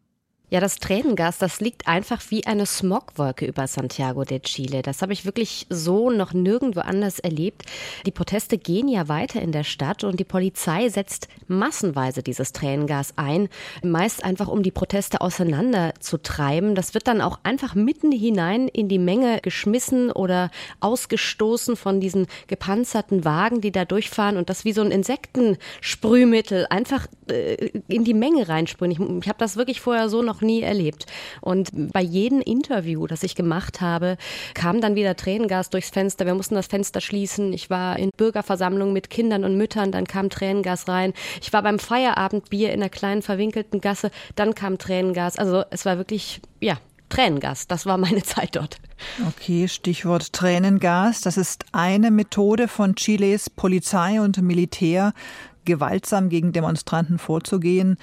Ja, 0.48 0.60
das 0.60 0.76
Tränengas, 0.76 1.38
das 1.38 1.58
liegt 1.58 1.88
einfach 1.88 2.22
wie 2.28 2.46
eine 2.46 2.66
Smogwolke 2.66 3.46
über 3.46 3.66
Santiago 3.66 4.22
de 4.22 4.38
Chile. 4.38 4.82
Das 4.82 5.02
habe 5.02 5.12
ich 5.12 5.24
wirklich 5.24 5.66
so 5.70 6.08
noch 6.08 6.34
nirgendwo 6.34 6.80
anders 6.82 7.18
erlebt. 7.18 7.64
Die 8.06 8.12
Proteste 8.12 8.56
gehen 8.56 8.86
ja 8.86 9.08
weiter 9.08 9.42
in 9.42 9.50
der 9.50 9.64
Stadt 9.64 10.04
und 10.04 10.20
die 10.20 10.24
Polizei 10.24 10.88
setzt 10.88 11.26
massenweise 11.48 12.22
dieses 12.22 12.52
Tränengas 12.52 13.14
ein, 13.16 13.48
meist 13.82 14.22
einfach 14.22 14.46
um 14.46 14.62
die 14.62 14.70
Proteste 14.70 15.20
auseinanderzutreiben. 15.20 16.76
Das 16.76 16.94
wird 16.94 17.08
dann 17.08 17.22
auch 17.22 17.40
einfach 17.42 17.74
mitten 17.74 18.12
hinein 18.12 18.68
in 18.68 18.88
die 18.88 19.00
Menge 19.00 19.40
geschmissen 19.42 20.12
oder 20.12 20.52
ausgestoßen 20.78 21.74
von 21.74 22.00
diesen 22.00 22.28
gepanzerten 22.46 23.24
Wagen, 23.24 23.62
die 23.62 23.72
da 23.72 23.84
durchfahren 23.84 24.36
und 24.36 24.48
das 24.48 24.64
wie 24.64 24.72
so 24.72 24.82
ein 24.82 24.92
Insektensprühmittel 24.92 26.68
einfach 26.70 27.08
äh, 27.28 27.72
in 27.88 28.04
die 28.04 28.14
Menge 28.14 28.48
reinsprühen. 28.48 28.92
Ich, 28.92 29.00
ich 29.00 29.28
habe 29.28 29.38
das 29.38 29.56
wirklich 29.56 29.80
vorher 29.80 30.08
so 30.08 30.22
noch 30.22 30.35
noch 30.36 30.42
nie 30.42 30.62
erlebt. 30.62 31.06
Und 31.40 31.70
bei 31.72 32.02
jedem 32.02 32.40
Interview, 32.40 33.06
das 33.06 33.22
ich 33.22 33.34
gemacht 33.34 33.80
habe, 33.80 34.16
kam 34.54 34.80
dann 34.80 34.94
wieder 34.94 35.16
Tränengas 35.16 35.70
durchs 35.70 35.90
Fenster. 35.90 36.26
Wir 36.26 36.34
mussten 36.34 36.54
das 36.54 36.66
Fenster 36.66 37.00
schließen. 37.00 37.52
Ich 37.52 37.70
war 37.70 37.98
in 37.98 38.10
Bürgerversammlungen 38.16 38.92
mit 38.92 39.10
Kindern 39.10 39.44
und 39.44 39.56
Müttern, 39.56 39.92
dann 39.92 40.06
kam 40.06 40.30
Tränengas 40.30 40.88
rein. 40.88 41.12
Ich 41.40 41.52
war 41.52 41.62
beim 41.62 41.78
Feierabendbier 41.78 42.72
in 42.72 42.80
einer 42.80 42.90
kleinen 42.90 43.22
verwinkelten 43.22 43.80
Gasse, 43.80 44.10
dann 44.34 44.54
kam 44.54 44.78
Tränengas. 44.78 45.38
Also 45.38 45.64
es 45.70 45.84
war 45.86 45.96
wirklich, 45.96 46.40
ja, 46.60 46.78
Tränengas. 47.08 47.66
Das 47.66 47.86
war 47.86 47.96
meine 47.98 48.22
Zeit 48.24 48.56
dort. 48.56 48.78
Okay, 49.28 49.68
Stichwort 49.68 50.32
Tränengas. 50.32 51.20
Das 51.20 51.36
ist 51.36 51.64
eine 51.72 52.10
Methode 52.10 52.68
von 52.68 52.94
Chiles 52.96 53.48
Polizei 53.48 54.20
und 54.20 54.42
Militär, 54.42 55.12
gewaltsam 55.64 56.28
gegen 56.28 56.52
Demonstranten 56.52 57.18
vorzugehen. 57.18 57.96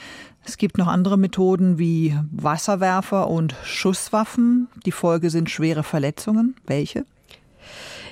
Es 0.46 0.58
gibt 0.58 0.78
noch 0.78 0.88
andere 0.88 1.18
Methoden 1.18 1.78
wie 1.80 2.18
Wasserwerfer 2.32 3.30
und 3.30 3.56
Schusswaffen. 3.64 4.68
Die 4.86 4.92
Folge 4.92 5.30
sind 5.30 5.50
schwere 5.50 5.84
Verletzungen. 5.84 6.56
Welche? 6.66 7.06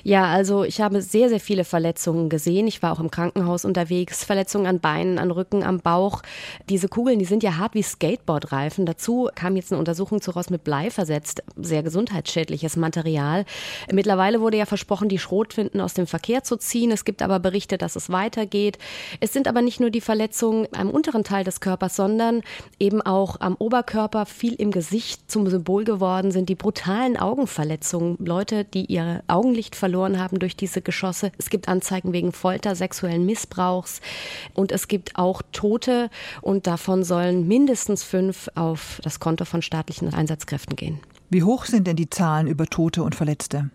Ja, 0.04 0.24
also 0.26 0.64
ich 0.64 0.80
habe 0.80 1.00
sehr, 1.00 1.28
sehr 1.28 1.38
viele 1.38 1.64
Verletzungen 1.64 2.28
gesehen. 2.28 2.66
Ich 2.66 2.82
war 2.82 2.92
auch 2.92 3.00
im 3.00 3.10
Krankenhaus 3.10 3.64
unterwegs. 3.64 4.24
Verletzungen 4.24 4.66
an 4.66 4.80
Beinen, 4.80 5.18
an 5.18 5.30
Rücken, 5.30 5.62
am 5.62 5.78
Bauch. 5.78 6.22
Diese 6.68 6.88
Kugeln, 6.88 7.20
die 7.20 7.24
sind 7.24 7.44
ja 7.44 7.56
hart 7.56 7.74
wie 7.74 7.82
Skateboardreifen. 7.82 8.84
Dazu 8.84 9.28
kam 9.34 9.54
jetzt 9.54 9.72
eine 9.72 9.78
Untersuchung 9.78 10.20
zu 10.20 10.32
raus 10.32 10.50
mit 10.50 10.64
Blei 10.64 10.90
versetzt. 10.90 11.44
Sehr 11.56 11.84
gesundheitsschädliches 11.84 12.76
Material. 12.76 13.44
Mittlerweile 13.92 14.40
wurde 14.40 14.56
ja 14.56 14.66
versprochen, 14.66 15.08
die 15.08 15.18
Schrotwinden 15.18 15.80
aus 15.80 15.94
dem 15.94 16.08
Verkehr 16.08 16.42
zu 16.42 16.56
ziehen. 16.56 16.90
Es 16.90 17.04
gibt 17.04 17.22
aber 17.22 17.38
Berichte, 17.38 17.78
dass 17.78 17.94
es 17.94 18.10
weitergeht. 18.10 18.78
Es 19.20 19.32
sind 19.32 19.46
aber 19.46 19.62
nicht 19.62 19.78
nur 19.78 19.90
die 19.90 20.00
Verletzungen 20.00 20.66
am 20.72 20.90
unteren 20.90 21.22
Teil 21.22 21.44
des 21.44 21.60
Körpers, 21.60 21.94
sondern 21.94 22.42
eben 22.80 23.02
auch 23.02 23.40
am 23.40 23.54
Oberkörper, 23.54 24.26
viel 24.26 24.54
im 24.54 24.72
Gesicht 24.72 25.30
zum 25.30 25.48
Symbol 25.48 25.84
geworden 25.84 26.32
sind 26.32 26.48
die 26.48 26.54
brutalen 26.56 27.16
Augenverletzungen. 27.16 28.16
Leute, 28.18 28.64
die 28.64 28.86
ihr 28.86 29.22
Augenlicht 29.28 29.76
verloren 29.76 29.91
verloren 29.92 30.18
haben 30.18 30.38
durch 30.38 30.56
diese 30.56 30.80
Geschosse. 30.80 31.32
Es 31.36 31.50
gibt 31.50 31.68
Anzeigen 31.68 32.14
wegen 32.14 32.32
Folter, 32.32 32.74
sexuellen 32.74 33.26
Missbrauchs 33.26 34.00
und 34.54 34.72
es 34.72 34.88
gibt 34.88 35.16
auch 35.16 35.42
Tote 35.52 36.08
und 36.40 36.66
davon 36.66 37.04
sollen 37.04 37.46
mindestens 37.46 38.02
fünf 38.02 38.48
auf 38.54 39.00
das 39.04 39.20
Konto 39.20 39.44
von 39.44 39.60
staatlichen 39.60 40.14
Einsatzkräften 40.14 40.76
gehen. 40.76 41.00
Wie 41.28 41.42
hoch 41.42 41.66
sind 41.66 41.86
denn 41.86 41.96
die 41.96 42.08
Zahlen 42.08 42.46
über 42.46 42.64
Tote 42.66 43.02
und 43.02 43.14
Verletzte? 43.14 43.68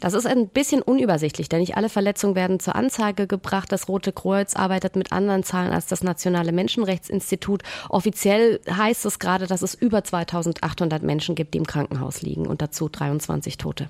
Das 0.00 0.14
ist 0.14 0.26
ein 0.26 0.48
bisschen 0.48 0.80
unübersichtlich, 0.80 1.50
denn 1.50 1.60
nicht 1.60 1.76
alle 1.76 1.90
Verletzungen 1.90 2.34
werden 2.34 2.58
zur 2.58 2.74
Anzeige 2.74 3.26
gebracht. 3.26 3.70
Das 3.70 3.86
Rote 3.86 4.12
Kreuz 4.12 4.56
arbeitet 4.56 4.96
mit 4.96 5.12
anderen 5.12 5.44
Zahlen 5.44 5.72
als 5.72 5.86
das 5.86 6.02
Nationale 6.02 6.52
Menschenrechtsinstitut. 6.52 7.62
Offiziell 7.90 8.60
heißt 8.68 9.04
es 9.04 9.18
gerade, 9.18 9.46
dass 9.46 9.60
es 9.60 9.74
über 9.74 10.02
2800 10.02 11.02
Menschen 11.02 11.34
gibt, 11.34 11.52
die 11.52 11.58
im 11.58 11.66
Krankenhaus 11.66 12.22
liegen 12.22 12.46
und 12.46 12.62
dazu 12.62 12.88
23 12.88 13.58
Tote. 13.58 13.88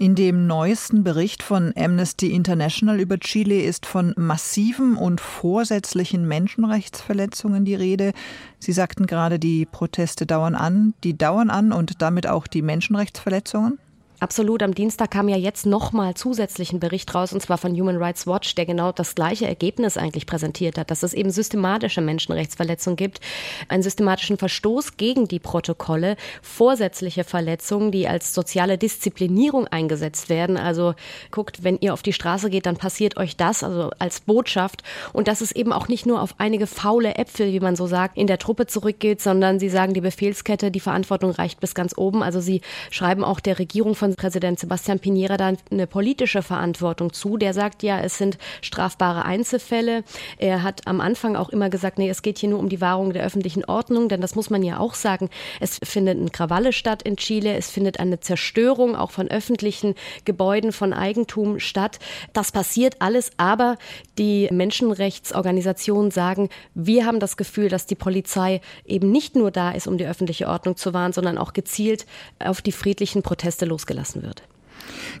In 0.00 0.14
dem 0.14 0.46
neuesten 0.46 1.02
Bericht 1.02 1.42
von 1.42 1.72
Amnesty 1.76 2.30
International 2.32 3.00
über 3.00 3.18
Chile 3.18 3.62
ist 3.62 3.84
von 3.84 4.14
massiven 4.16 4.96
und 4.96 5.20
vorsätzlichen 5.20 6.28
Menschenrechtsverletzungen 6.28 7.64
die 7.64 7.74
Rede. 7.74 8.12
Sie 8.60 8.70
sagten 8.70 9.06
gerade, 9.06 9.40
die 9.40 9.66
Proteste 9.66 10.24
dauern 10.24 10.54
an. 10.54 10.94
Die 11.02 11.18
dauern 11.18 11.50
an 11.50 11.72
und 11.72 12.00
damit 12.00 12.28
auch 12.28 12.46
die 12.46 12.62
Menschenrechtsverletzungen? 12.62 13.80
Absolut. 14.20 14.64
Am 14.64 14.74
Dienstag 14.74 15.12
kam 15.12 15.28
ja 15.28 15.36
jetzt 15.36 15.64
nochmal 15.64 16.14
zusätzlichen 16.14 16.80
Bericht 16.80 17.14
raus, 17.14 17.32
und 17.32 17.40
zwar 17.40 17.56
von 17.56 17.78
Human 17.78 17.98
Rights 17.98 18.26
Watch, 18.26 18.56
der 18.56 18.66
genau 18.66 18.90
das 18.90 19.14
gleiche 19.14 19.46
Ergebnis 19.46 19.96
eigentlich 19.96 20.26
präsentiert 20.26 20.76
hat, 20.76 20.90
dass 20.90 21.04
es 21.04 21.14
eben 21.14 21.30
systematische 21.30 22.00
Menschenrechtsverletzungen 22.00 22.96
gibt, 22.96 23.20
einen 23.68 23.84
systematischen 23.84 24.36
Verstoß 24.36 24.96
gegen 24.96 25.28
die 25.28 25.38
Protokolle, 25.38 26.16
vorsätzliche 26.42 27.22
Verletzungen, 27.22 27.92
die 27.92 28.08
als 28.08 28.34
soziale 28.34 28.76
Disziplinierung 28.76 29.68
eingesetzt 29.68 30.28
werden. 30.28 30.56
Also 30.56 30.94
guckt, 31.30 31.62
wenn 31.62 31.78
ihr 31.78 31.92
auf 31.92 32.02
die 32.02 32.12
Straße 32.12 32.50
geht, 32.50 32.66
dann 32.66 32.76
passiert 32.76 33.18
euch 33.18 33.36
das, 33.36 33.62
also 33.62 33.90
als 34.00 34.18
Botschaft. 34.18 34.82
Und 35.12 35.28
dass 35.28 35.42
es 35.42 35.52
eben 35.52 35.72
auch 35.72 35.86
nicht 35.86 36.06
nur 36.06 36.20
auf 36.20 36.34
einige 36.38 36.66
faule 36.66 37.14
Äpfel, 37.14 37.52
wie 37.52 37.60
man 37.60 37.76
so 37.76 37.86
sagt, 37.86 38.18
in 38.18 38.26
der 38.26 38.38
Truppe 38.38 38.66
zurückgeht, 38.66 39.20
sondern 39.20 39.60
sie 39.60 39.68
sagen, 39.68 39.94
die 39.94 40.00
Befehlskette, 40.00 40.72
die 40.72 40.80
Verantwortung 40.80 41.30
reicht 41.30 41.60
bis 41.60 41.76
ganz 41.76 41.96
oben. 41.96 42.24
Also 42.24 42.40
sie 42.40 42.62
schreiben 42.90 43.22
auch 43.22 43.38
der 43.38 43.60
Regierung 43.60 43.94
von 43.94 44.07
von 44.08 44.16
Präsident 44.16 44.58
Sebastian 44.58 45.00
Piñera 45.00 45.36
da 45.36 45.52
eine 45.70 45.86
politische 45.86 46.42
Verantwortung 46.42 47.12
zu. 47.12 47.36
Der 47.36 47.52
sagt 47.52 47.82
ja, 47.82 48.00
es 48.00 48.16
sind 48.16 48.38
strafbare 48.62 49.24
Einzelfälle. 49.24 50.02
Er 50.38 50.62
hat 50.62 50.86
am 50.86 51.00
Anfang 51.00 51.36
auch 51.36 51.50
immer 51.50 51.68
gesagt, 51.68 51.98
nee, 51.98 52.08
es 52.08 52.22
geht 52.22 52.38
hier 52.38 52.48
nur 52.48 52.58
um 52.58 52.70
die 52.70 52.80
Wahrung 52.80 53.12
der 53.12 53.24
öffentlichen 53.24 53.66
Ordnung, 53.66 54.08
denn 54.08 54.22
das 54.22 54.34
muss 54.34 54.48
man 54.48 54.62
ja 54.62 54.78
auch 54.78 54.94
sagen. 54.94 55.28
Es 55.60 55.78
findet 55.82 56.18
ein 56.18 56.32
Krawalle 56.32 56.72
statt 56.72 57.02
in 57.02 57.16
Chile. 57.16 57.54
Es 57.54 57.70
findet 57.70 58.00
eine 58.00 58.20
Zerstörung 58.20 58.96
auch 58.96 59.10
von 59.10 59.28
öffentlichen 59.28 59.94
Gebäuden, 60.24 60.72
von 60.72 60.94
Eigentum 60.94 61.60
statt. 61.60 61.98
Das 62.32 62.50
passiert 62.50 62.96
alles, 63.00 63.30
aber 63.36 63.76
die 64.16 64.48
Menschenrechtsorganisationen 64.50 66.10
sagen, 66.10 66.48
wir 66.74 67.04
haben 67.04 67.20
das 67.20 67.36
Gefühl, 67.36 67.68
dass 67.68 67.84
die 67.84 67.94
Polizei 67.94 68.62
eben 68.86 69.10
nicht 69.10 69.36
nur 69.36 69.50
da 69.50 69.72
ist, 69.72 69.86
um 69.86 69.98
die 69.98 70.06
öffentliche 70.06 70.48
Ordnung 70.48 70.76
zu 70.76 70.94
wahren, 70.94 71.12
sondern 71.12 71.36
auch 71.36 71.52
gezielt 71.52 72.06
auf 72.38 72.62
die 72.62 72.72
friedlichen 72.72 73.22
Proteste 73.22 73.66
losgelassen 73.66 73.97
gelassen 73.98 74.22
wird. 74.22 74.42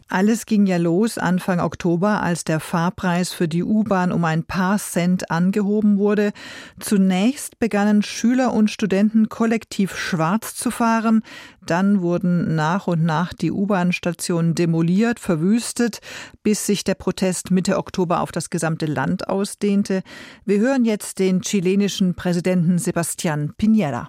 Alles 0.08 0.46
ging 0.46 0.66
ja 0.66 0.76
los 0.76 1.18
Anfang 1.18 1.60
Oktober, 1.60 2.22
als 2.22 2.44
der 2.44 2.60
Fahrpreis 2.60 3.32
für 3.32 3.48
die 3.48 3.64
U-Bahn 3.64 4.12
um 4.12 4.24
ein 4.24 4.44
paar 4.44 4.78
Cent 4.78 5.30
angehoben 5.30 5.98
wurde. 5.98 6.32
Zunächst 6.78 7.58
begannen 7.58 8.02
Schüler 8.02 8.54
und 8.54 8.70
Studenten 8.70 9.28
kollektiv 9.28 9.96
schwarz 9.96 10.54
zu 10.54 10.70
fahren. 10.70 11.22
Dann 11.66 12.00
wurden 12.00 12.54
nach 12.54 12.86
und 12.86 13.04
nach 13.04 13.34
die 13.34 13.50
U-Bahn-Stationen 13.50 14.54
demoliert, 14.54 15.18
verwüstet, 15.18 15.98
bis 16.42 16.64
sich 16.64 16.84
der 16.84 16.94
Protest 16.94 17.50
Mitte 17.50 17.76
Oktober 17.76 18.20
auf 18.20 18.32
das 18.32 18.48
gesamte 18.48 18.86
Land 18.86 19.28
ausdehnte. 19.28 20.02
Wir 20.46 20.60
hören 20.60 20.84
jetzt 20.84 21.18
den 21.18 21.42
chilenischen 21.42 22.14
Präsidenten 22.14 22.78
Sebastián 22.78 23.52
Piñera. 23.58 24.06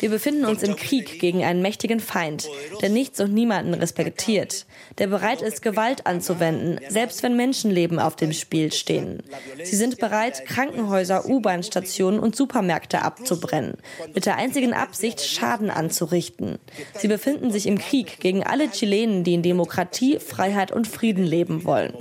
Wir 0.00 0.08
befinden 0.08 0.46
uns 0.46 0.62
im 0.62 0.76
Krieg 0.76 1.20
gegen 1.20 1.44
einen 1.44 1.60
mächtigen 1.60 2.00
Feind, 2.00 2.48
der 2.80 2.88
nichts 2.88 3.20
und 3.20 3.34
niemanden 3.34 3.74
respektiert, 3.74 4.64
der 4.96 5.08
bereit 5.08 5.42
ist, 5.42 5.60
Gewalt 5.60 6.06
anzuwenden, 6.06 6.80
selbst 6.88 7.22
wenn 7.22 7.36
Menschenleben 7.36 7.98
auf 7.98 8.16
dem 8.16 8.32
Spiel 8.32 8.72
stehen. 8.72 9.22
Sie 9.62 9.76
sind 9.76 9.98
bereit, 9.98 10.46
Krankenhäuser, 10.46 11.28
U-Bahn-Stationen 11.28 12.18
und 12.18 12.34
Supermärkte 12.34 13.02
abzubrennen, 13.02 13.74
mit 14.14 14.24
der 14.24 14.36
einzigen 14.36 14.72
Absicht, 14.72 15.20
Schaden 15.20 15.68
anzurichten. 15.68 16.58
Sie 16.98 17.08
befinden 17.08 17.50
sich 17.50 17.66
im 17.66 17.78
Krieg 17.78 18.20
gegen 18.20 18.42
alle 18.42 18.70
Chilenen, 18.70 19.22
die 19.22 19.34
in 19.34 19.42
Demokratie, 19.42 20.18
Freiheit 20.18 20.72
und 20.72 20.88
Frieden 20.88 21.24
leben 21.24 21.64
wollen. 21.64 21.92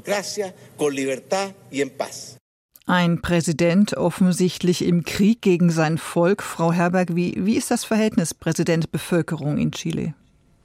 Ein 2.90 3.22
Präsident 3.22 3.98
offensichtlich 3.98 4.84
im 4.84 5.04
Krieg 5.04 5.44
gegen 5.44 5.70
sein 5.70 6.00
Volk. 6.00 6.42
Frau 6.42 6.72
Herberg, 6.72 7.16
wie, 7.16 7.36
wie 7.38 7.56
ist 7.56 7.70
das 7.70 7.84
Verhältnis 7.84 8.34
Präsident-Bevölkerung 8.34 9.60
in 9.60 9.72
Chile? 9.72 10.16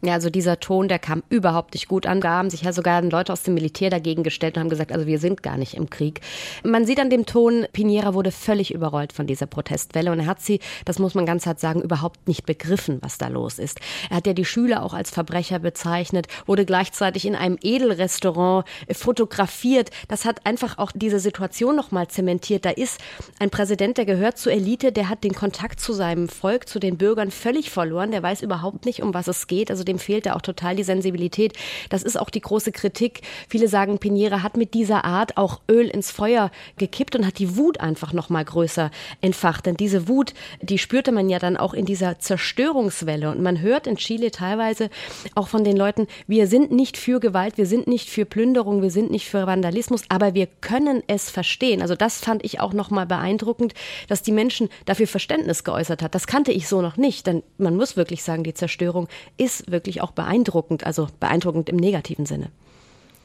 Ja, 0.05 0.13
also 0.13 0.29
dieser 0.29 0.61
Ton, 0.61 0.89
der 0.89 0.99
kam 0.99 1.23
überhaupt 1.31 1.73
nicht 1.73 1.89
gut 1.89 2.05
an. 2.05 2.21
Da 2.21 2.31
haben 2.31 2.51
sich 2.51 2.63
ja 2.63 2.75
sogar 2.75 3.01
Leute 3.01 3.33
aus 3.33 3.43
dem 3.43 3.55
Militär 3.55 3.89
dagegen 3.89 4.23
gestellt 4.23 4.57
und 4.57 4.61
haben 4.61 4.69
gesagt, 4.69 4.93
also 4.93 5.07
wir 5.07 5.19
sind 5.19 5.43
gar 5.43 5.57
nicht 5.57 5.75
im 5.75 5.89
Krieg. 5.89 6.21
Man 6.63 6.85
sieht 6.85 7.01
an 7.01 7.09
dem 7.09 7.25
Ton, 7.25 7.67
Piñera 7.75 8.13
wurde 8.13 8.31
völlig 8.31 8.75
überrollt 8.75 9.15
von 9.15 9.27
dieser 9.27 9.47
Protestwelle 9.47 10.13
und 10.13 10.21
er 10.21 10.27
hat 10.27 10.43
sie, 10.43 10.61
das 10.85 10.99
muss 10.99 11.15
man 11.15 11.25
ganz 11.25 11.47
hart 11.47 11.59
sagen, 11.59 11.81
überhaupt 11.81 12.29
nicht 12.29 12.45
begriffen, 12.45 12.99
was 13.01 13.17
da 13.17 13.29
los 13.29 13.59
ist. 13.59 13.81
Er 14.11 14.19
hat 14.19 14.27
ja 14.27 14.35
die 14.35 14.45
Schüler 14.45 14.83
auch 14.83 14.93
als 14.93 15.11
Verbrecher 15.11 15.59
bezeichnet, 15.59 16.27
wurde 16.45 16.67
gleichzeitig 16.67 17.25
in 17.25 17.35
einem 17.35 17.57
Edelrestaurant 17.63 18.67
fotografiert. 18.93 19.91
Das 20.09 20.27
hat 20.27 20.45
einfach 20.45 20.77
auch 20.77 20.93
diese 20.95 21.19
Situation 21.19 21.77
nochmal 21.77 22.09
zementiert. 22.09 22.67
Da 22.67 22.71
ist 22.71 23.01
ein 23.39 23.49
Präsident, 23.49 23.97
der 23.97 24.05
gehört 24.05 24.37
zur 24.37 24.53
Elite, 24.53 24.93
der 24.93 25.09
hat 25.09 25.25
den 25.25 25.35
Kontakt 25.35 25.81
zu 25.81 25.95
seinem 25.95 26.29
Volk, 26.29 26.69
zu 26.69 26.79
den 26.79 26.99
Bürgern 26.99 27.31
völlig 27.31 27.71
verloren. 27.71 28.11
Der 28.11 28.23
weiß 28.23 28.43
überhaupt 28.43 28.85
nicht, 28.85 29.03
um 29.03 29.15
was 29.15 29.29
es 29.29 29.47
geht. 29.47 29.71
Also 29.71 29.83
dem 29.95 29.99
fehlt 29.99 30.27
da 30.27 30.35
auch 30.35 30.43
total 30.43 30.77
die 30.77 30.83
Sensibilität. 30.83 31.55
Das 31.89 32.03
ist 32.03 32.19
auch 32.19 32.31
die 32.31 32.41
große 32.41 32.73
Kritik. 32.73 33.23
Viele 33.49 33.69
sagen, 33.69 33.99
Pinera 33.99 34.43
hat 34.43 34.57
mit 34.57 34.75
dieser 34.75 35.05
Art 35.05 35.37
auch 35.37 35.61
Öl 35.71 35.89
ins 35.89 36.11
Feuer 36.11 36.51
gekippt 36.77 37.17
und 37.17 37.27
hat 37.27 37.39
die 37.39 37.57
Wut 37.57 37.81
einfach 37.81 38.13
noch 38.13 38.29
mal 38.29 38.45
größer 38.45 38.91
entfacht. 39.21 39.67
Denn 39.67 39.77
diese 39.77 40.09
Wut, 40.09 40.35
die 40.61 40.79
spürte 40.79 41.13
man 41.13 41.29
ja 41.29 41.39
dann 41.39 41.57
auch 41.57 41.75
in 41.75 41.87
dieser 41.87 42.19
Zerstörungswelle. 42.19 43.31
Und 43.31 43.41
man 43.41 43.61
hört 43.61 43.87
in 43.87 43.97
Chile 43.97 44.31
teilweise 44.31 44.91
auch 45.35 45.49
von 45.49 45.65
den 45.65 45.77
Leuten, 45.77 46.07
wir 46.27 46.47
sind 46.47 46.73
nicht 46.73 46.97
für 46.97 47.21
Gewalt, 47.21 47.57
wir 47.57 47.67
sind 47.67 47.87
nicht 47.87 48.11
für 48.11 48.25
Plünderung, 48.25 48.83
wir 48.83 48.91
sind 48.91 49.11
nicht 49.11 49.29
für 49.29 49.47
Vandalismus, 49.47 50.03
aber 50.09 50.35
wir 50.35 50.47
können 50.61 51.03
es 51.07 51.31
verstehen. 51.31 51.83
Also 51.83 51.95
das 51.95 52.19
fand 52.19 52.45
ich 52.45 52.61
auch 52.61 52.73
noch 52.73 52.91
mal 52.91 53.07
beeindruckend, 53.07 53.75
dass 54.09 54.23
die 54.23 54.33
Menschen 54.33 54.69
dafür 54.87 55.07
Verständnis 55.07 55.65
geäußert 55.65 56.03
hat. 56.03 56.15
Das 56.15 56.27
kannte 56.27 56.53
ich 56.53 56.69
so 56.69 56.83
noch 56.83 56.97
nicht, 56.97 57.27
denn 57.27 57.43
man 57.59 57.77
muss 57.77 57.97
wirklich 57.97 58.23
sagen, 58.23 58.45
die 58.45 58.55
Zerstörung 58.55 59.09
ist 59.37 59.71
wirklich 59.71 59.84
wirklich 59.85 60.01
auch 60.01 60.13
beeindruckend, 60.13 60.85
also 60.85 61.09
beeindruckend 61.21 61.69
im 61.69 61.77
negativen 61.77 62.25
Sinne. 62.25 62.51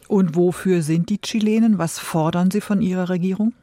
Und 0.10 0.36
wofür 0.36 0.82
sind 0.82 1.10
die 1.10 1.22
Chilenen? 1.22 1.78
Was 1.78 2.00
fordern 2.00 2.52
sie 2.52 2.62
von 2.62 2.82
ihrer 2.82 3.08
Regierung? 3.08 3.54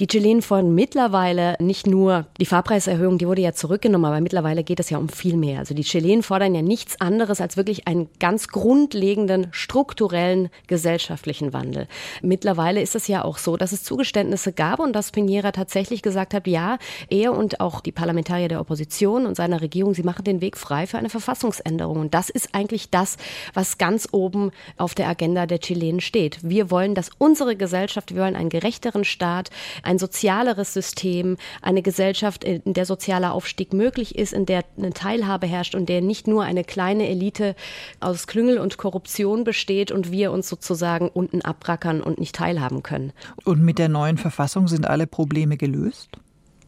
Die 0.00 0.06
Chilenen 0.06 0.42
fordern 0.42 0.74
mittlerweile 0.74 1.56
nicht 1.60 1.86
nur 1.86 2.26
die 2.40 2.46
Fahrpreiserhöhung, 2.46 3.18
die 3.18 3.26
wurde 3.26 3.42
ja 3.42 3.52
zurückgenommen, 3.52 4.04
aber 4.04 4.20
mittlerweile 4.20 4.64
geht 4.64 4.80
es 4.80 4.90
ja 4.90 4.98
um 4.98 5.08
viel 5.08 5.36
mehr. 5.36 5.60
Also 5.60 5.74
die 5.74 5.82
Chilenen 5.82 6.22
fordern 6.22 6.54
ja 6.54 6.62
nichts 6.62 7.00
anderes 7.00 7.40
als 7.40 7.56
wirklich 7.56 7.86
einen 7.86 8.08
ganz 8.18 8.48
grundlegenden 8.48 9.48
strukturellen 9.50 10.48
gesellschaftlichen 10.66 11.52
Wandel. 11.52 11.86
Mittlerweile 12.22 12.80
ist 12.80 12.94
es 12.94 13.08
ja 13.08 13.24
auch 13.24 13.38
so, 13.38 13.56
dass 13.56 13.72
es 13.72 13.82
Zugeständnisse 13.82 14.52
gab 14.52 14.80
und 14.80 14.92
dass 14.92 15.12
Piñera 15.12 15.52
tatsächlich 15.52 16.02
gesagt 16.02 16.34
hat, 16.34 16.46
ja, 16.46 16.78
er 17.10 17.32
und 17.32 17.60
auch 17.60 17.80
die 17.80 17.92
Parlamentarier 17.92 18.48
der 18.48 18.60
Opposition 18.60 19.26
und 19.26 19.36
seiner 19.36 19.60
Regierung, 19.60 19.94
sie 19.94 20.02
machen 20.02 20.24
den 20.24 20.40
Weg 20.40 20.56
frei 20.56 20.86
für 20.86 20.98
eine 20.98 21.10
Verfassungsänderung. 21.10 21.98
Und 22.00 22.14
das 22.14 22.30
ist 22.30 22.54
eigentlich 22.54 22.90
das, 22.90 23.16
was 23.54 23.78
ganz 23.78 24.08
oben 24.12 24.50
auf 24.76 24.94
der 24.94 25.08
Agenda 25.08 25.46
der 25.46 25.60
Chilenen 25.60 26.00
steht. 26.00 26.38
Wir 26.42 26.70
wollen, 26.70 26.94
dass 26.94 27.10
unsere 27.18 27.56
Gesellschaft, 27.56 28.14
wir 28.14 28.22
wollen 28.22 28.36
einen 28.36 28.50
gerechteren 28.50 29.04
Staat, 29.04 29.47
ein 29.82 29.98
sozialeres 29.98 30.72
System, 30.72 31.36
eine 31.62 31.82
Gesellschaft, 31.82 32.44
in 32.44 32.74
der 32.74 32.86
sozialer 32.86 33.32
Aufstieg 33.32 33.72
möglich 33.72 34.16
ist, 34.16 34.32
in 34.32 34.46
der 34.46 34.64
eine 34.76 34.92
Teilhabe 34.92 35.46
herrscht 35.46 35.74
und 35.74 35.88
der 35.88 36.00
nicht 36.00 36.26
nur 36.26 36.44
eine 36.44 36.64
kleine 36.64 37.08
Elite 37.08 37.54
aus 38.00 38.26
Klüngel 38.26 38.58
und 38.58 38.76
Korruption 38.76 39.44
besteht 39.44 39.90
und 39.90 40.10
wir 40.10 40.32
uns 40.32 40.48
sozusagen 40.48 41.08
unten 41.08 41.42
abrackern 41.42 42.02
und 42.02 42.18
nicht 42.18 42.34
teilhaben 42.34 42.82
können. 42.82 43.12
Und 43.44 43.62
mit 43.62 43.78
der 43.78 43.88
neuen 43.88 44.18
Verfassung 44.18 44.68
sind 44.68 44.86
alle 44.86 45.06
Probleme 45.06 45.56
gelöst? 45.56 46.10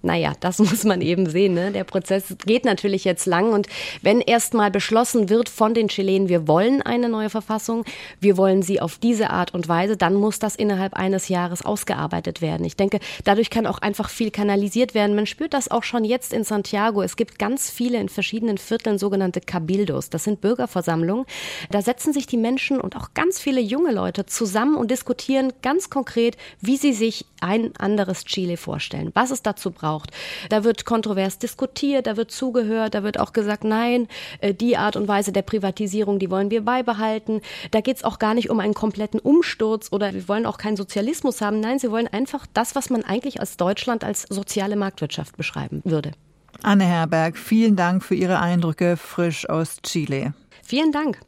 Naja, 0.02 0.32
das 0.40 0.58
muss 0.58 0.84
man 0.84 1.00
eben 1.00 1.28
sehen. 1.28 1.54
Ne? 1.54 1.72
Der 1.72 1.84
Prozess 1.84 2.36
geht 2.46 2.64
natürlich 2.64 3.04
jetzt 3.04 3.26
lang 3.26 3.52
und 3.52 3.66
wenn 4.02 4.20
erstmal 4.20 4.70
beschlossen 4.70 5.28
wird 5.28 5.48
von 5.48 5.74
den 5.74 5.88
Chilenen, 5.88 6.28
wir 6.28 6.48
wollen 6.48 6.82
eine 6.82 7.08
neue 7.08 7.30
Verfassung, 7.30 7.84
wir 8.20 8.36
wollen 8.36 8.62
sie 8.62 8.80
auf 8.80 8.98
diese 8.98 9.30
Art 9.30 9.54
und 9.54 9.68
Weise, 9.68 9.96
dann 9.96 10.14
muss 10.14 10.38
das 10.38 10.56
innerhalb 10.56 10.94
eines 10.94 11.28
Jahres 11.28 11.64
ausgearbeitet 11.64 12.40
werden. 12.40 12.64
Ich 12.64 12.76
denke, 12.76 13.00
dadurch 13.24 13.50
kann 13.50 13.66
auch 13.66 13.78
einfach 13.78 14.08
viel 14.08 14.30
kanalisiert 14.30 14.94
werden. 14.94 15.16
Man 15.16 15.26
spürt 15.26 15.54
das 15.54 15.70
auch 15.70 15.82
schon 15.82 16.04
jetzt 16.04 16.32
in 16.32 16.44
Santiago. 16.44 17.02
Es 17.02 17.16
gibt 17.16 17.38
ganz 17.38 17.70
viele 17.70 17.98
in 17.98 18.08
verschiedenen 18.08 18.58
Vierteln 18.58 18.98
sogenannte 18.98 19.40
Cabildos. 19.40 20.10
Das 20.10 20.24
sind 20.24 20.40
Bürgerversammlungen. 20.40 21.26
Da 21.70 21.82
setzen 21.82 22.12
sich 22.12 22.26
die 22.26 22.36
Menschen 22.36 22.80
und 22.80 22.96
auch 22.96 23.14
ganz 23.14 23.38
viele 23.38 23.60
junge 23.60 23.92
Leute 23.92 24.26
zusammen 24.26 24.76
und 24.76 24.90
diskutieren 24.90 25.52
ganz 25.62 25.90
konkret, 25.90 26.36
wie 26.60 26.76
sie 26.76 26.92
sich 26.92 27.26
ein 27.40 27.72
anderes 27.78 28.24
Chile 28.24 28.56
vorstellen, 28.56 29.10
was 29.14 29.30
es 29.30 29.42
dazu 29.42 29.70
braucht 29.70 29.89
missbraucht. 29.90 30.10
Da 30.48 30.64
wird 30.64 30.84
kontrovers 30.84 31.38
diskutiert, 31.38 32.06
da 32.06 32.16
wird 32.16 32.30
zugehört, 32.30 32.94
da 32.94 33.02
wird 33.02 33.18
auch 33.18 33.32
gesagt, 33.32 33.64
nein, 33.64 34.08
äh, 34.40 34.54
die 34.54 34.76
Art 34.76 34.96
und 34.96 35.08
Weise 35.08 35.32
der 35.32 35.42
Privatisierung, 35.42 36.18
die 36.18 36.30
wollen 36.30 36.50
wir 36.50 36.64
beibehalten. 36.64 37.40
Da 37.70 37.80
geht 37.80 37.96
es 37.96 38.04
auch 38.04 38.18
gar 38.18 38.34
nicht 38.34 38.50
um 38.50 38.60
einen 38.60 38.74
kompletten 38.74 39.20
Umsturz 39.20 39.88
oder 39.92 40.12
wir 40.12 40.28
wollen 40.28 40.46
auch 40.46 40.58
keinen 40.58 40.76
Sozialismus 40.76 41.40
haben. 41.40 41.60
Nein, 41.60 41.78
sie 41.78 41.90
wollen 41.90 42.08
einfach 42.08 42.46
das, 42.52 42.74
was 42.74 42.90
man 42.90 43.04
eigentlich 43.04 43.40
als 43.40 43.56
Deutschland 43.56 44.04
als 44.04 44.22
soziale 44.28 44.76
Marktwirtschaft 44.76 45.36
beschreiben 45.36 45.82
würde. 45.84 46.12
Anne 46.62 46.84
Herberg, 46.84 47.38
vielen 47.38 47.76
Dank 47.76 48.02
für 48.02 48.14
Ihre 48.14 48.38
Eindrücke 48.38 48.96
frisch 48.96 49.48
aus 49.48 49.80
Chile. 49.82 50.34
Vielen 50.62 50.92
Dank. 50.92 51.18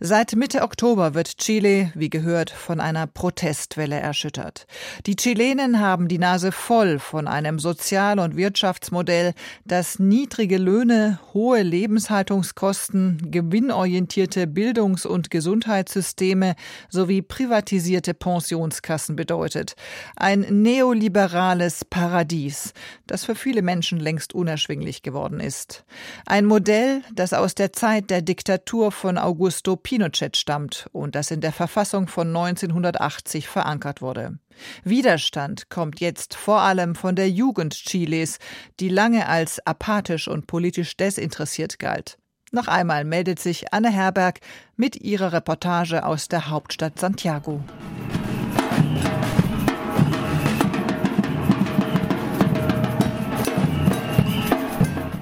Seit 0.00 0.36
Mitte 0.36 0.62
Oktober 0.62 1.14
wird 1.14 1.38
Chile, 1.38 1.90
wie 1.94 2.10
gehört, 2.10 2.50
von 2.50 2.80
einer 2.80 3.06
Protestwelle 3.06 3.98
erschüttert. 3.98 4.66
Die 5.06 5.16
Chilenen 5.16 5.80
haben 5.80 6.08
die 6.08 6.18
Nase 6.18 6.52
voll 6.52 6.98
von 6.98 7.26
einem 7.28 7.58
Sozial- 7.58 8.18
und 8.18 8.36
Wirtschaftsmodell, 8.36 9.34
das 9.64 9.98
niedrige 9.98 10.58
Löhne, 10.58 11.18
hohe 11.32 11.62
Lebenshaltungskosten, 11.62 13.30
gewinnorientierte 13.30 14.46
Bildungs- 14.46 15.06
und 15.06 15.30
Gesundheitssysteme 15.30 16.54
sowie 16.88 17.22
privatisierte 17.22 18.14
Pensionskassen 18.14 19.16
bedeutet. 19.16 19.74
Ein 20.16 20.40
neoliberales 20.62 21.84
Paradies, 21.84 22.72
das 23.06 23.24
für 23.24 23.34
viele 23.34 23.62
Menschen 23.62 23.98
längst 23.98 24.34
unerschwinglich 24.34 25.02
geworden 25.02 25.40
ist. 25.40 25.84
Ein 26.26 26.44
Modell, 26.44 27.02
das 27.14 27.32
aus 27.32 27.54
der 27.54 27.72
Zeit 27.72 28.10
der 28.10 28.22
Diktatur 28.22 28.92
von 28.92 29.18
August 29.18 29.55
Augusto 29.56 29.76
Pinochet 29.76 30.36
stammt 30.36 30.86
und 30.92 31.14
das 31.14 31.30
in 31.30 31.40
der 31.40 31.50
Verfassung 31.50 32.08
von 32.08 32.28
1980 32.28 33.48
verankert 33.48 34.02
wurde. 34.02 34.38
Widerstand 34.84 35.70
kommt 35.70 35.98
jetzt 35.98 36.34
vor 36.34 36.60
allem 36.60 36.94
von 36.94 37.16
der 37.16 37.30
Jugend 37.30 37.72
Chiles, 37.72 38.38
die 38.80 38.90
lange 38.90 39.26
als 39.26 39.66
apathisch 39.66 40.28
und 40.28 40.46
politisch 40.46 40.94
desinteressiert 40.98 41.78
galt. 41.78 42.18
Noch 42.52 42.68
einmal 42.68 43.06
meldet 43.06 43.38
sich 43.38 43.72
Anne 43.72 43.90
Herberg 43.90 44.40
mit 44.76 44.96
ihrer 44.96 45.32
Reportage 45.32 46.04
aus 46.04 46.28
der 46.28 46.50
Hauptstadt 46.50 46.98
Santiago. 46.98 47.62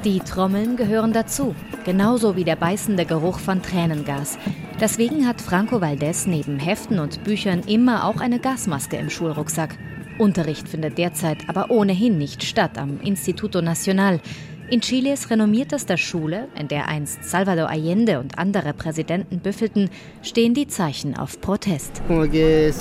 Die 0.05 0.21
Trommeln 0.21 0.77
gehören 0.77 1.15
dazu, 1.15 1.55
genauso 1.87 2.37
wie 2.37 2.45
der 2.45 2.57
beißende 2.57 3.07
Geruch 3.07 3.39
von 3.39 3.63
Tränengas. 3.63 4.37
Deswegen 4.79 5.27
hat 5.27 5.41
Franco 5.41 5.81
Valdez 5.81 6.27
neben 6.27 6.59
Heften 6.59 6.99
und 6.99 7.25
Büchern 7.25 7.61
immer 7.61 8.05
auch 8.05 8.21
eine 8.21 8.39
Gasmaske 8.39 8.99
im 8.99 9.09
Schulrucksack. 9.09 9.79
Unterricht 10.19 10.69
findet 10.69 10.99
derzeit 10.99 11.49
aber 11.49 11.71
ohnehin 11.71 12.19
nicht 12.19 12.43
statt 12.43 12.77
am 12.77 13.01
Instituto 13.01 13.63
Nacional. 13.63 14.21
In 14.71 14.81
Chiles 14.81 15.29
renommiertester 15.31 15.99
Schule, 15.99 16.49
in 16.59 16.69
der 16.69 16.89
einst 16.89 17.23
Salvador 17.23 17.69
Allende 17.69 18.19
und 18.19 18.39
andere 18.39 18.73
Präsidenten 18.73 19.41
büffelten, 19.41 19.91
stehen 20.23 20.55
die 20.55 20.67
Zeichen 20.67 21.19
auf 21.19 21.39
Protest. 21.43 22.01
Wir 22.09 22.73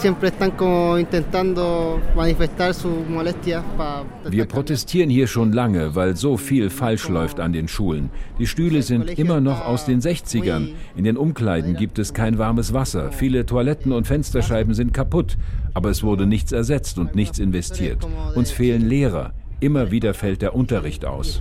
protestieren 4.45 5.09
hier 5.09 5.27
schon 5.27 5.51
lange, 5.51 5.93
weil 5.93 6.15
so 6.15 6.37
viel 6.37 6.69
falsch 6.69 7.09
läuft 7.09 7.41
an 7.41 7.51
den 7.51 7.67
Schulen. 7.67 8.11
Die 8.39 8.47
Stühle 8.47 8.81
sind 8.81 9.19
immer 9.19 9.41
noch 9.41 9.65
aus 9.65 9.85
den 9.85 9.99
60ern. 9.99 10.69
In 10.95 11.03
den 11.03 11.17
Umkleiden 11.17 11.75
gibt 11.75 11.99
es 11.99 12.13
kein 12.13 12.37
warmes 12.37 12.73
Wasser. 12.73 13.11
Viele 13.11 13.45
Toiletten 13.45 13.91
und 13.91 14.07
Fensterscheiben 14.07 14.73
sind 14.73 14.93
kaputt. 14.93 15.35
Aber 15.73 15.89
es 15.89 16.01
wurde 16.01 16.27
nichts 16.27 16.53
ersetzt 16.53 16.97
und 16.97 17.13
nichts 17.13 17.39
investiert. 17.39 18.07
Uns 18.35 18.51
fehlen 18.51 18.87
Lehrer. 18.87 19.33
Immer 19.63 19.91
wieder 19.91 20.13
fällt 20.13 20.41
der 20.41 20.55
Unterricht 20.55 21.05
aus. 21.05 21.39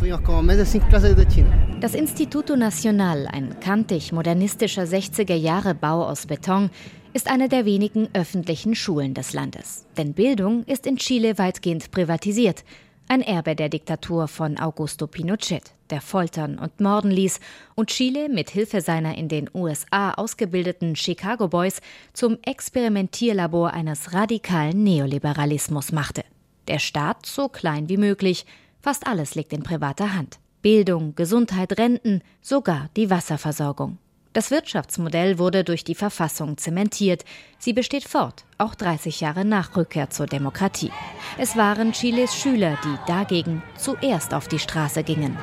Das 1.81 1.95
Instituto 1.97 2.55
Nacional, 2.55 3.27
ein 3.27 3.59
kantig 3.59 4.13
modernistischer 4.13 4.85
60er-Jahre-Bau 4.85 6.05
aus 6.05 6.27
Beton, 6.29 6.71
ist 7.15 7.29
eine 7.29 7.49
der 7.49 7.65
wenigen 7.65 8.09
öffentlichen 8.13 8.77
Schulen 8.77 9.15
des 9.15 9.33
Landes. 9.33 9.87
Denn 9.97 10.13
Bildung 10.13 10.63
ist 10.67 10.87
in 10.87 10.99
Chile 10.99 11.37
weitgehend 11.37 11.91
privatisiert. 11.91 12.63
Ein 13.09 13.23
Erbe 13.23 13.57
der 13.57 13.69
Diktatur 13.69 14.29
von 14.29 14.57
Augusto 14.57 15.09
Pinochet, 15.09 15.73
der 15.91 16.01
foltern 16.01 16.61
und 16.61 16.81
morden 16.81 17.11
ließ 17.11 17.41
und 17.75 17.91
Chile 17.91 18.29
mit 18.29 18.51
Hilfe 18.51 18.83
seiner 18.83 19.19
in 19.19 19.27
den 19.27 19.51
USA 19.53 20.13
ausgebildeten 20.13 20.95
Chicago 20.95 21.49
Boys 21.49 21.81
zum 22.13 22.39
Experimentierlabor 22.47 23.73
eines 23.73 24.15
radikalen 24.15 24.85
Neoliberalismus 24.85 25.91
machte. 25.91 26.23
Der 26.69 26.79
Staat 26.79 27.27
so 27.27 27.49
klein 27.49 27.89
wie 27.89 27.97
möglich. 27.97 28.47
Fast 28.81 29.07
alles 29.07 29.35
liegt 29.35 29.53
in 29.53 29.63
privater 29.63 30.15
Hand. 30.15 30.39
Bildung, 30.63 31.15
Gesundheit, 31.15 31.79
Renten, 31.79 32.23
sogar 32.41 32.89
die 32.97 33.11
Wasserversorgung. 33.11 33.99
Das 34.33 34.51
Wirtschaftsmodell 34.51 35.39
wurde 35.39 35.63
durch 35.63 35.85
die 35.85 35.95
Verfassung 35.95 36.57
zementiert. 36.57 37.25
Sie 37.59 37.75
besteht 37.75 38.05
fort, 38.05 38.45
auch 38.57 38.75
30 38.75 39.21
Jahre 39.21 39.45
nach 39.45 39.77
Rückkehr 39.77 40.09
zur 40.09 40.27
Demokratie. 40.27 40.91
Es 41.37 41.57
waren 41.57 41.93
Chiles 41.93 42.35
Schüler, 42.35 42.79
die 42.83 42.97
dagegen 43.07 43.63
zuerst 43.77 44.33
auf 44.33 44.49
die 44.49 44.59
Straße 44.59 45.03
gingen. 45.03 45.37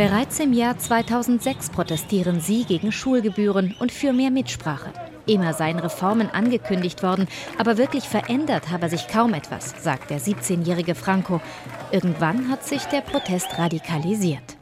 Bereits 0.00 0.40
im 0.40 0.54
Jahr 0.54 0.78
2006 0.78 1.68
protestieren 1.68 2.40
sie 2.40 2.64
gegen 2.64 2.90
Schulgebühren 2.90 3.76
und 3.80 3.92
für 3.92 4.14
mehr 4.14 4.30
Mitsprache. 4.30 4.94
Immer 5.26 5.52
seien 5.52 5.78
Reformen 5.78 6.30
angekündigt 6.30 7.02
worden, 7.02 7.28
aber 7.58 7.76
wirklich 7.76 8.04
verändert 8.04 8.70
habe 8.70 8.88
sich 8.88 9.08
kaum 9.08 9.34
etwas, 9.34 9.74
sagt 9.78 10.08
der 10.08 10.18
17-jährige 10.18 10.94
Franco. 10.94 11.42
Irgendwann 11.92 12.48
hat 12.48 12.64
sich 12.64 12.82
der 12.84 13.02
Protest 13.02 13.58
radikalisiert. 13.58 14.56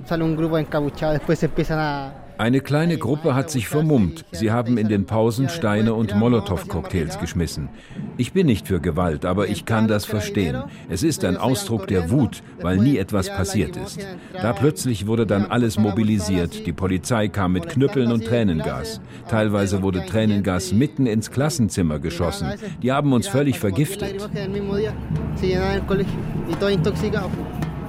Eine 2.38 2.60
kleine 2.60 2.98
Gruppe 2.98 3.34
hat 3.34 3.50
sich 3.50 3.66
vermummt. 3.66 4.24
Sie 4.30 4.52
haben 4.52 4.78
in 4.78 4.88
den 4.88 5.06
Pausen 5.06 5.48
Steine 5.48 5.94
und 5.94 6.14
Molotow-Cocktails 6.14 7.18
geschmissen. 7.18 7.68
Ich 8.16 8.32
bin 8.32 8.46
nicht 8.46 8.68
für 8.68 8.80
Gewalt, 8.80 9.24
aber 9.24 9.48
ich 9.48 9.64
kann 9.64 9.88
das 9.88 10.04
verstehen. 10.04 10.62
Es 10.88 11.02
ist 11.02 11.24
ein 11.24 11.36
Ausdruck 11.36 11.88
der 11.88 12.10
Wut, 12.10 12.44
weil 12.60 12.76
nie 12.76 12.96
etwas 12.96 13.28
passiert 13.28 13.76
ist. 13.76 14.06
Da 14.32 14.52
plötzlich 14.52 15.08
wurde 15.08 15.26
dann 15.26 15.46
alles 15.46 15.78
mobilisiert. 15.78 16.64
Die 16.64 16.72
Polizei 16.72 17.26
kam 17.26 17.54
mit 17.54 17.68
Knüppeln 17.68 18.12
und 18.12 18.24
Tränengas. 18.24 19.00
Teilweise 19.28 19.82
wurde 19.82 20.06
Tränengas 20.06 20.72
mitten 20.72 21.06
ins 21.06 21.32
Klassenzimmer 21.32 21.98
geschossen. 21.98 22.52
Die 22.82 22.92
haben 22.92 23.12
uns 23.12 23.26
völlig 23.26 23.58
vergiftet. 23.58 24.28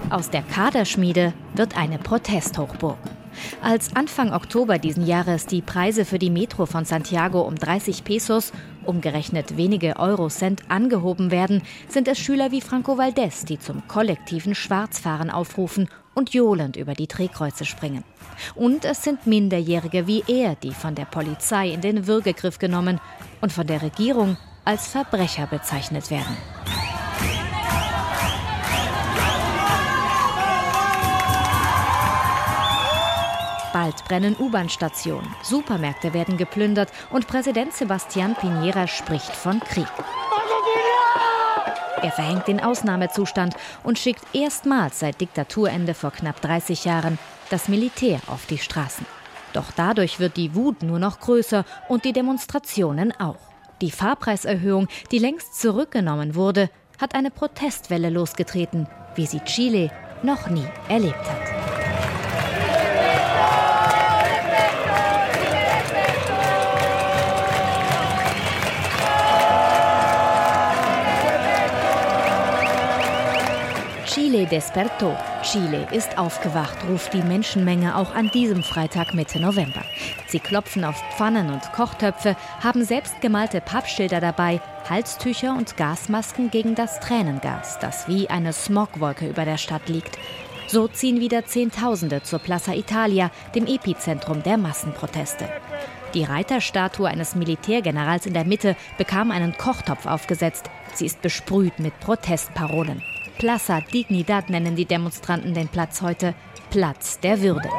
Aus 0.09 0.29
der 0.31 0.41
Kaderschmiede 0.41 1.33
wird 1.55 1.77
eine 1.77 1.99
Protesthochburg. 1.99 2.97
Als 3.61 3.95
Anfang 3.95 4.33
Oktober 4.33 4.77
diesen 4.77 5.05
Jahres 5.05 5.45
die 5.45 5.61
Preise 5.61 6.05
für 6.05 6.19
die 6.19 6.29
Metro 6.29 6.65
von 6.65 6.85
Santiago 6.85 7.41
um 7.41 7.55
30 7.55 8.03
Pesos, 8.03 8.51
umgerechnet 8.85 9.57
wenige 9.57 9.97
Eurocent, 9.97 10.63
angehoben 10.69 11.31
werden, 11.31 11.61
sind 11.87 12.07
es 12.07 12.19
Schüler 12.19 12.51
wie 12.51 12.61
Franco 12.61 12.97
Valdez, 12.97 13.45
die 13.45 13.59
zum 13.59 13.87
kollektiven 13.87 14.55
Schwarzfahren 14.55 15.29
aufrufen 15.29 15.89
und 16.15 16.33
johlend 16.33 16.75
über 16.75 16.93
die 16.93 17.07
Drehkreuze 17.07 17.65
springen. 17.65 18.03
Und 18.55 18.85
es 18.85 19.03
sind 19.03 19.27
Minderjährige 19.27 20.07
wie 20.07 20.23
er, 20.27 20.55
die 20.55 20.73
von 20.73 20.95
der 20.95 21.05
Polizei 21.05 21.69
in 21.69 21.81
den 21.81 22.07
Würgegriff 22.07 22.59
genommen 22.59 22.99
und 23.41 23.51
von 23.51 23.67
der 23.67 23.81
Regierung 23.81 24.37
als 24.65 24.87
Verbrecher 24.87 25.47
bezeichnet 25.47 26.11
werden. 26.11 26.37
Bald 33.89 34.05
brennen 34.05 34.35
U-Bahn-Stationen, 34.37 35.33
Supermärkte 35.41 36.13
werden 36.13 36.37
geplündert 36.37 36.91
und 37.09 37.25
Präsident 37.25 37.73
Sebastián 37.73 38.35
Piñera 38.35 38.85
spricht 38.85 39.35
von 39.35 39.59
Krieg. 39.61 39.87
Er 42.03 42.11
verhängt 42.11 42.47
den 42.47 42.59
Ausnahmezustand 42.59 43.55
und 43.81 43.97
schickt 43.97 44.21
erstmals 44.31 44.99
seit 44.99 45.19
Diktaturende 45.19 45.95
vor 45.95 46.11
knapp 46.11 46.39
30 46.39 46.85
Jahren 46.85 47.17
das 47.49 47.67
Militär 47.67 48.19
auf 48.27 48.45
die 48.45 48.59
Straßen. 48.59 49.07
Doch 49.53 49.71
dadurch 49.75 50.19
wird 50.19 50.37
die 50.37 50.53
Wut 50.53 50.83
nur 50.83 50.99
noch 50.99 51.19
größer 51.19 51.65
und 51.87 52.05
die 52.05 52.13
Demonstrationen 52.13 53.11
auch. 53.19 53.39
Die 53.81 53.89
Fahrpreiserhöhung, 53.89 54.87
die 55.11 55.17
längst 55.17 55.59
zurückgenommen 55.59 56.35
wurde, 56.35 56.69
hat 57.01 57.15
eine 57.15 57.31
Protestwelle 57.31 58.11
losgetreten, 58.11 58.87
wie 59.15 59.25
sie 59.25 59.39
Chile 59.39 59.89
noch 60.21 60.47
nie 60.47 60.67
erlebt 60.89 61.17
hat. 61.17 61.78
Chile 74.09 74.47
despertó. 74.47 75.15
Chile 75.43 75.87
ist 75.91 76.17
aufgewacht, 76.17 76.79
ruft 76.89 77.13
die 77.13 77.21
Menschenmenge 77.21 77.95
auch 77.95 78.15
an 78.15 78.31
diesem 78.31 78.63
Freitag 78.63 79.13
Mitte 79.13 79.39
November. 79.39 79.83
Sie 80.27 80.39
klopfen 80.39 80.83
auf 80.83 80.99
Pfannen 81.15 81.51
und 81.51 81.71
Kochtöpfe, 81.73 82.35
haben 82.63 82.83
selbstgemalte 82.83 83.61
Pappschilder 83.61 84.19
dabei, 84.19 84.61
Halstücher 84.89 85.55
und 85.55 85.77
Gasmasken 85.77 86.49
gegen 86.49 86.73
das 86.73 86.99
Tränengas, 87.01 87.77
das 87.77 88.07
wie 88.07 88.27
eine 88.31 88.51
Smogwolke 88.51 89.29
über 89.29 89.45
der 89.45 89.57
Stadt 89.57 89.87
liegt. 89.87 90.17
So 90.65 90.87
ziehen 90.87 91.19
wieder 91.19 91.45
Zehntausende 91.45 92.23
zur 92.23 92.39
Plaza 92.39 92.73
Italia, 92.73 93.29
dem 93.53 93.67
Epizentrum 93.67 94.41
der 94.41 94.57
Massenproteste. 94.57 95.47
Die 96.15 96.23
Reiterstatue 96.23 97.07
eines 97.07 97.35
Militärgenerals 97.35 98.25
in 98.25 98.33
der 98.33 98.45
Mitte 98.45 98.75
bekam 98.97 99.29
einen 99.29 99.55
Kochtopf 99.55 100.07
aufgesetzt. 100.07 100.71
Sie 100.95 101.05
ist 101.05 101.21
besprüht 101.21 101.77
mit 101.77 101.99
Protestparolen. 101.99 103.03
Plaza 103.39 103.79
Dignidad 103.79 104.49
nennen 104.49 104.75
die 104.75 104.83
Demonstranten 104.83 105.53
den 105.53 105.69
Platz 105.69 106.01
heute. 106.01 106.35
Platz 106.71 107.21
der 107.21 107.41
Würde. 107.41 107.69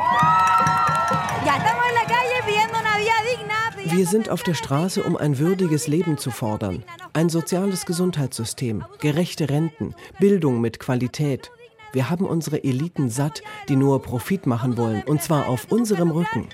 Wir 3.84 4.06
sind 4.06 4.30
auf 4.30 4.42
der 4.42 4.54
Straße, 4.54 5.02
um 5.02 5.18
ein 5.18 5.38
würdiges 5.38 5.86
Leben 5.86 6.16
zu 6.16 6.30
fordern. 6.30 6.82
Ein 7.12 7.28
soziales 7.28 7.84
Gesundheitssystem, 7.84 8.86
gerechte 9.00 9.50
Renten, 9.50 9.94
Bildung 10.18 10.62
mit 10.62 10.80
Qualität. 10.80 11.50
Wir 11.92 12.08
haben 12.08 12.24
unsere 12.24 12.64
Eliten 12.64 13.11
satt, 13.11 13.42
die 13.68 13.76
nur 13.76 14.00
Profit 14.00 14.46
machen 14.46 14.78
wollen, 14.78 15.02
und 15.02 15.22
zwar 15.22 15.46
auf 15.46 15.66
unserem 15.70 16.11
Rücken. 16.11 16.48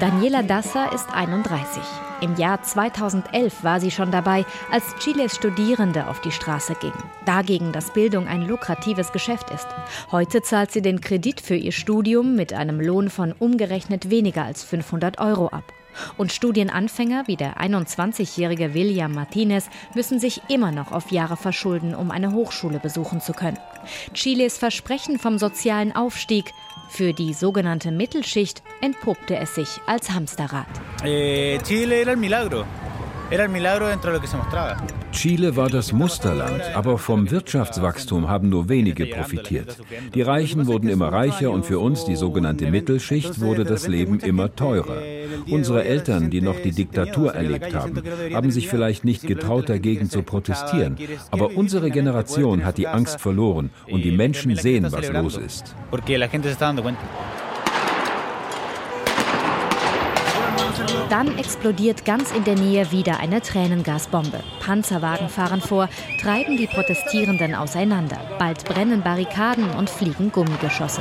Daniela 0.00 0.44
Dassa 0.44 0.90
ist 0.94 1.12
31. 1.12 1.82
Im 2.20 2.36
Jahr 2.36 2.62
2011 2.62 3.64
war 3.64 3.80
sie 3.80 3.90
schon 3.90 4.12
dabei, 4.12 4.46
als 4.70 4.94
Chiles 5.00 5.34
Studierende 5.34 6.06
auf 6.06 6.20
die 6.20 6.30
Straße 6.30 6.76
gingen. 6.76 7.02
Dagegen, 7.24 7.72
dass 7.72 7.92
Bildung 7.92 8.28
ein 8.28 8.42
lukratives 8.42 9.10
Geschäft 9.10 9.50
ist. 9.50 9.66
Heute 10.12 10.40
zahlt 10.42 10.70
sie 10.70 10.82
den 10.82 11.00
Kredit 11.00 11.40
für 11.40 11.56
ihr 11.56 11.72
Studium 11.72 12.36
mit 12.36 12.52
einem 12.52 12.80
Lohn 12.80 13.10
von 13.10 13.32
umgerechnet 13.32 14.08
weniger 14.08 14.44
als 14.44 14.62
500 14.62 15.18
Euro 15.18 15.48
ab. 15.48 15.64
Und 16.16 16.32
Studienanfänger 16.32 17.24
wie 17.26 17.36
der 17.36 17.58
21-jährige 17.58 18.74
William 18.74 19.12
Martinez 19.12 19.68
müssen 19.94 20.18
sich 20.18 20.42
immer 20.48 20.72
noch 20.72 20.92
auf 20.92 21.10
Jahre 21.10 21.36
verschulden, 21.36 21.94
um 21.94 22.10
eine 22.10 22.32
Hochschule 22.32 22.78
besuchen 22.78 23.20
zu 23.20 23.32
können. 23.32 23.58
Chiles 24.14 24.58
Versprechen 24.58 25.18
vom 25.18 25.38
sozialen 25.38 25.94
Aufstieg 25.94 26.52
für 26.88 27.12
die 27.12 27.34
sogenannte 27.34 27.90
Mittelschicht 27.90 28.62
entpuppte 28.80 29.36
es 29.36 29.54
sich 29.54 29.68
als 29.86 30.10
Hamsterrad. 30.10 30.66
Eh, 31.04 31.58
Chile 31.58 32.00
era 32.00 32.12
el 32.12 32.16
milagro. 32.16 32.64
Chile 35.12 35.54
war 35.54 35.68
das 35.68 35.92
Musterland, 35.92 36.62
aber 36.74 36.96
vom 36.96 37.30
Wirtschaftswachstum 37.30 38.26
haben 38.26 38.48
nur 38.48 38.70
wenige 38.70 39.04
profitiert. 39.04 39.76
Die 40.14 40.22
Reichen 40.22 40.66
wurden 40.66 40.88
immer 40.88 41.12
reicher 41.12 41.50
und 41.50 41.66
für 41.66 41.78
uns, 41.78 42.06
die 42.06 42.16
sogenannte 42.16 42.70
Mittelschicht, 42.70 43.38
wurde 43.40 43.64
das 43.64 43.86
Leben 43.86 44.18
immer 44.20 44.54
teurer. 44.54 45.02
Unsere 45.50 45.84
Eltern, 45.84 46.30
die 46.30 46.40
noch 46.40 46.58
die 46.58 46.72
Diktatur 46.72 47.34
erlebt 47.34 47.74
haben, 47.74 48.02
haben 48.32 48.50
sich 48.50 48.68
vielleicht 48.68 49.04
nicht 49.04 49.26
getraut, 49.26 49.68
dagegen 49.68 50.08
zu 50.08 50.22
protestieren. 50.22 50.96
Aber 51.30 51.54
unsere 51.54 51.90
Generation 51.90 52.64
hat 52.64 52.78
die 52.78 52.88
Angst 52.88 53.20
verloren 53.20 53.68
und 53.90 54.04
die 54.04 54.12
Menschen 54.12 54.56
sehen, 54.56 54.86
was 54.90 55.12
los 55.12 55.36
ist. 55.36 55.74
Dann 61.10 61.38
explodiert 61.38 62.04
ganz 62.04 62.32
in 62.32 62.44
der 62.44 62.56
Nähe 62.56 62.90
wieder 62.92 63.18
eine 63.18 63.40
Tränengasbombe. 63.40 64.40
Panzerwagen 64.60 65.28
fahren 65.28 65.60
vor, 65.60 65.88
treiben 66.20 66.56
die 66.56 66.66
Protestierenden 66.66 67.54
auseinander. 67.54 68.18
Bald 68.38 68.64
brennen 68.64 69.02
Barrikaden 69.02 69.70
und 69.70 69.88
fliegen 69.88 70.30
Gummigeschosse. 70.30 71.00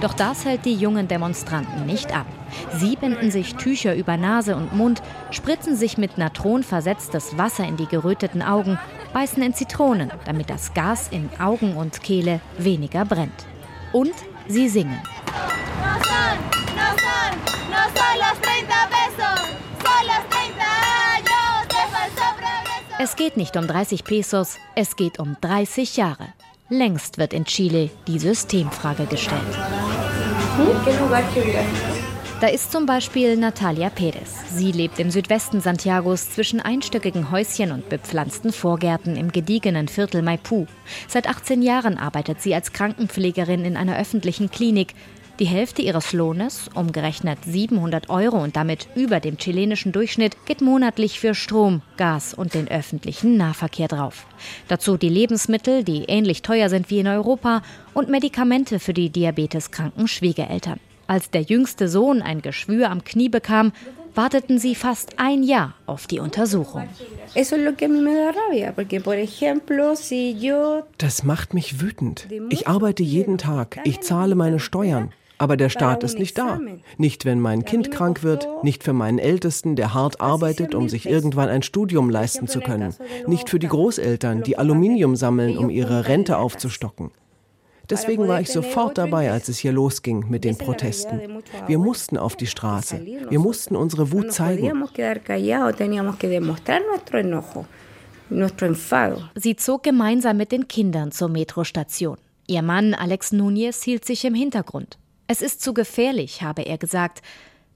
Doch 0.00 0.14
das 0.14 0.44
hält 0.44 0.64
die 0.64 0.74
jungen 0.74 1.08
Demonstranten 1.08 1.86
nicht 1.86 2.16
ab. 2.16 2.26
Sie 2.74 2.96
binden 2.96 3.30
sich 3.30 3.54
Tücher 3.54 3.94
über 3.94 4.16
Nase 4.16 4.56
und 4.56 4.74
Mund, 4.74 5.02
spritzen 5.30 5.76
sich 5.76 5.98
mit 5.98 6.18
Natron 6.18 6.62
versetztes 6.62 7.36
Wasser 7.36 7.64
in 7.64 7.76
die 7.76 7.86
geröteten 7.86 8.42
Augen, 8.42 8.78
beißen 9.12 9.42
in 9.42 9.54
Zitronen, 9.54 10.10
damit 10.24 10.48
das 10.48 10.72
Gas 10.74 11.08
in 11.08 11.28
Augen 11.38 11.76
und 11.76 12.02
Kehle 12.02 12.40
weniger 12.58 13.04
brennt. 13.04 13.46
Und 13.92 14.14
sie 14.48 14.68
singen. 14.68 14.98
Es 23.02 23.16
geht 23.16 23.36
nicht 23.38 23.56
um 23.56 23.66
30 23.66 24.04
Pesos, 24.04 24.56
es 24.74 24.94
geht 24.94 25.18
um 25.18 25.36
30 25.40 25.96
Jahre. 25.96 26.34
Längst 26.68 27.16
wird 27.16 27.32
in 27.32 27.46
Chile 27.46 27.88
die 28.06 28.18
Systemfrage 28.18 29.06
gestellt. 29.06 29.40
Da 32.40 32.46
ist 32.46 32.72
zum 32.72 32.86
Beispiel 32.86 33.36
Natalia 33.36 33.90
Perez. 33.90 34.30
Sie 34.54 34.72
lebt 34.72 34.98
im 34.98 35.10
Südwesten 35.10 35.60
Santiagos 35.60 36.30
zwischen 36.30 36.60
einstöckigen 36.60 37.30
Häuschen 37.30 37.72
und 37.72 37.88
bepflanzten 37.88 38.52
Vorgärten 38.52 39.16
im 39.16 39.32
gediegenen 39.32 39.88
Viertel 39.88 40.22
Maipú. 40.22 40.66
Seit 41.08 41.28
18 41.28 41.60
Jahren 41.60 41.98
arbeitet 41.98 42.40
sie 42.40 42.54
als 42.54 42.72
Krankenpflegerin 42.72 43.64
in 43.64 43.76
einer 43.76 43.98
öffentlichen 43.98 44.50
Klinik. 44.50 44.94
Die 45.40 45.46
Hälfte 45.46 45.80
ihres 45.80 46.12
Lohnes, 46.12 46.68
umgerechnet 46.74 47.38
700 47.46 48.10
Euro 48.10 48.42
und 48.42 48.56
damit 48.56 48.88
über 48.94 49.20
dem 49.20 49.38
chilenischen 49.38 49.90
Durchschnitt, 49.90 50.36
geht 50.44 50.60
monatlich 50.60 51.18
für 51.18 51.34
Strom, 51.34 51.80
Gas 51.96 52.34
und 52.34 52.52
den 52.52 52.68
öffentlichen 52.68 53.38
Nahverkehr 53.38 53.88
drauf. 53.88 54.26
Dazu 54.68 54.98
die 54.98 55.08
Lebensmittel, 55.08 55.82
die 55.82 56.04
ähnlich 56.04 56.42
teuer 56.42 56.68
sind 56.68 56.90
wie 56.90 56.98
in 56.98 57.06
Europa, 57.06 57.62
und 57.94 58.10
Medikamente 58.10 58.78
für 58.78 58.92
die 58.92 59.08
diabeteskranken 59.08 60.08
Schwiegereltern. 60.08 60.78
Als 61.06 61.30
der 61.30 61.40
jüngste 61.40 61.88
Sohn 61.88 62.20
ein 62.20 62.42
Geschwür 62.42 62.90
am 62.90 63.02
Knie 63.02 63.30
bekam, 63.30 63.72
warteten 64.14 64.58
sie 64.58 64.74
fast 64.74 65.18
ein 65.18 65.42
Jahr 65.42 65.72
auf 65.86 66.06
die 66.06 66.20
Untersuchung. 66.20 66.86
Das 70.98 71.24
macht 71.24 71.54
mich 71.54 71.80
wütend. 71.80 72.28
Ich 72.50 72.68
arbeite 72.68 73.02
jeden 73.02 73.38
Tag, 73.38 73.80
ich 73.84 74.02
zahle 74.02 74.34
meine 74.34 74.58
Steuern. 74.58 75.14
Aber 75.40 75.56
der 75.56 75.70
Staat 75.70 76.04
ist 76.04 76.18
nicht 76.18 76.36
da. 76.36 76.60
Nicht, 76.98 77.24
wenn 77.24 77.40
mein 77.40 77.64
Kind 77.64 77.90
krank 77.90 78.22
wird, 78.22 78.46
nicht 78.62 78.84
für 78.84 78.92
meinen 78.92 79.18
Ältesten, 79.18 79.74
der 79.74 79.94
hart 79.94 80.20
arbeitet, 80.20 80.74
um 80.74 80.90
sich 80.90 81.06
irgendwann 81.06 81.48
ein 81.48 81.62
Studium 81.62 82.10
leisten 82.10 82.46
zu 82.46 82.60
können. 82.60 82.94
Nicht 83.26 83.48
für 83.48 83.58
die 83.58 83.68
Großeltern, 83.68 84.42
die 84.42 84.58
Aluminium 84.58 85.16
sammeln, 85.16 85.56
um 85.56 85.70
ihre 85.70 86.08
Rente 86.08 86.36
aufzustocken. 86.36 87.10
Deswegen 87.88 88.28
war 88.28 88.42
ich 88.42 88.50
sofort 88.50 88.98
dabei, 88.98 89.32
als 89.32 89.48
es 89.48 89.56
hier 89.56 89.72
losging 89.72 90.26
mit 90.28 90.44
den 90.44 90.58
Protesten. 90.58 91.42
Wir 91.66 91.78
mussten 91.78 92.18
auf 92.18 92.36
die 92.36 92.46
Straße. 92.46 93.00
Wir 93.30 93.38
mussten 93.38 93.76
unsere 93.76 94.12
Wut 94.12 94.34
zeigen. 94.34 94.84
Sie 99.34 99.56
zog 99.56 99.82
gemeinsam 99.84 100.36
mit 100.36 100.52
den 100.52 100.68
Kindern 100.68 101.12
zur 101.12 101.30
Metrostation. 101.30 102.18
Ihr 102.46 102.60
Mann 102.60 102.92
Alex 102.92 103.32
Núñez 103.32 103.82
hielt 103.82 104.04
sich 104.04 104.26
im 104.26 104.34
Hintergrund. 104.34 104.99
Es 105.32 105.42
ist 105.42 105.62
zu 105.62 105.74
gefährlich, 105.74 106.42
habe 106.42 106.62
er 106.62 106.76
gesagt. 106.76 107.22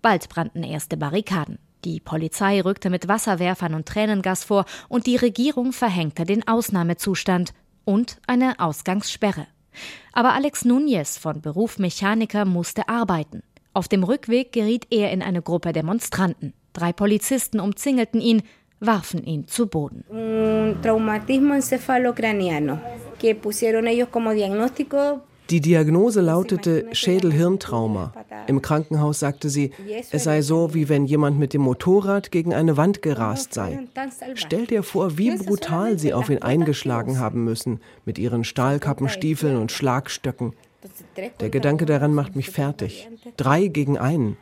Bald 0.03 0.29
brannten 0.29 0.65
erste 0.65 0.97
Barrikaden. 0.97 1.61
Die 1.85 2.01
Polizei 2.01 2.61
rückte 2.61 2.91
mit 2.91 3.07
Wasserwerfern 3.07 3.75
und 3.75 3.87
Tränengas 3.87 4.43
vor 4.43 4.65
und 4.89 5.07
die 5.07 5.15
Regierung 5.15 5.73
verhängte 5.73 6.25
den 6.25 6.49
Ausnahmezustand 6.49 7.55
und 7.85 8.17
eine 8.27 8.59
Ausgangssperre. 8.59 9.47
Aber 10.13 10.33
Alex 10.33 10.65
Núñez, 10.65 11.17
von 11.17 11.43
Beruf 11.43 11.79
Mechaniker, 11.79 12.45
musste 12.45 12.89
arbeiten. 12.89 13.45
Auf 13.73 13.87
dem 13.87 14.03
Rückweg 14.03 14.51
geriet 14.51 14.89
er 14.91 15.13
in 15.13 15.23
eine 15.23 15.41
Gruppe 15.41 15.73
Demonstranten. 15.73 16.55
Drei 16.73 16.93
Polizisten 16.93 17.61
umzingelten 17.61 18.21
ihn, 18.21 18.43
warfen 18.81 19.23
ihn 19.23 19.47
zu 19.47 19.69
Boden. 19.69 20.03
Traumatismo 20.83 21.55
encefalocraniano, 21.55 22.81
que 23.21 23.37
pusieron 23.37 23.87
ellos 23.87 24.09
como 24.11 24.33
diagnóstico 24.33 25.23
die 25.51 25.61
Diagnose 25.61 26.23
lautete 26.23 26.87
Schädelhirntrauma. 26.93 28.13
Im 28.47 28.63
Krankenhaus 28.63 29.21
sagte 29.21 29.51
sie, 29.51 29.73
es 30.11 30.25
sei 30.25 30.41
so, 30.41 30.73
wie 30.73 30.89
wenn 30.89 31.05
jemand 31.05 31.39
mit 31.39 31.53
dem 31.53 31.61
Motorrad 31.61 32.31
gegen 32.31 32.55
eine 32.55 32.77
Wand 32.77 33.03
gerast 33.03 33.53
sei. 33.53 33.81
Stell 34.35 34.67
dir 34.67 34.83
vor, 34.83 35.19
wie 35.19 35.37
brutal 35.37 35.99
sie 35.99 36.15
auf 36.15 36.31
ihn 36.31 36.43
eingeschlagen 36.43 37.19
haben 37.19 37.45
müssen, 37.45 37.81
mit 38.07 38.19
ihren 38.19 38.45
Stahlkappenstiefeln 38.45 39.57
und 39.57 39.71
Schlagstöcken. 39.71 40.55
Der 41.41 41.51
Gedanke 41.51 41.85
daran 41.85 42.15
macht 42.15 42.37
mich 42.37 42.51
fertig. 42.51 43.09
Drei 43.37 43.67
gegen 43.67 43.99
einen. 43.99 44.39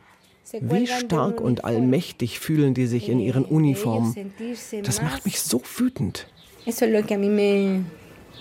Wie 0.61 0.87
stark 0.87 1.41
und 1.41 1.65
allmächtig 1.65 2.39
fühlen 2.39 2.75
die 2.75 2.87
sich 2.87 3.09
in 3.09 3.19
ihren 3.19 3.45
Uniformen. 3.45 4.33
Das 4.83 5.03
macht 5.03 5.25
mich 5.25 5.41
so 5.41 5.63
wütend. 5.77 6.27
Eso 6.65 6.85
es 6.85 6.93
lo 6.93 7.03
que 7.03 7.15
a 7.15 7.19
mí 7.19 7.29
me, 7.29 7.85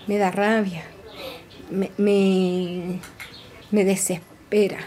me 0.06 0.20
da 0.20 0.30
rabia 0.30 0.82
me, 1.72 1.90
me, 1.98 3.00
desespera. 3.72 4.78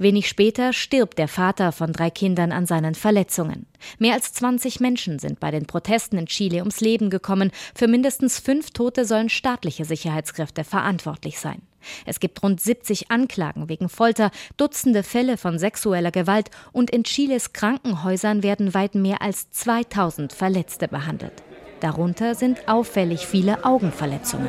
Wenig 0.00 0.28
später 0.28 0.72
stirbt 0.72 1.18
der 1.18 1.26
Vater 1.26 1.72
von 1.72 1.92
drei 1.92 2.08
Kindern 2.08 2.52
an 2.52 2.66
seinen 2.66 2.94
Verletzungen. 2.94 3.66
Mehr 3.98 4.14
als 4.14 4.32
20 4.32 4.78
Menschen 4.78 5.18
sind 5.18 5.40
bei 5.40 5.50
den 5.50 5.66
Protesten 5.66 6.18
in 6.18 6.26
Chile 6.26 6.58
ums 6.58 6.80
Leben 6.80 7.10
gekommen. 7.10 7.50
Für 7.74 7.88
mindestens 7.88 8.38
fünf 8.38 8.70
Tote 8.70 9.04
sollen 9.04 9.28
staatliche 9.28 9.84
Sicherheitskräfte 9.84 10.62
verantwortlich 10.62 11.40
sein. 11.40 11.62
Es 12.06 12.20
gibt 12.20 12.42
rund 12.44 12.60
70 12.60 13.10
Anklagen 13.10 13.68
wegen 13.68 13.88
Folter, 13.88 14.30
Dutzende 14.56 15.02
Fälle 15.02 15.36
von 15.36 15.58
sexueller 15.58 16.12
Gewalt 16.12 16.50
und 16.72 16.90
in 16.90 17.02
Chiles 17.02 17.52
Krankenhäusern 17.52 18.44
werden 18.44 18.74
weit 18.74 18.94
mehr 18.94 19.20
als 19.20 19.50
2000 19.50 20.32
Verletzte 20.32 20.86
behandelt. 20.86 21.42
Darunter 21.80 22.34
sind 22.34 22.68
auffällig 22.68 23.26
viele 23.26 23.64
Augenverletzungen. 23.64 24.48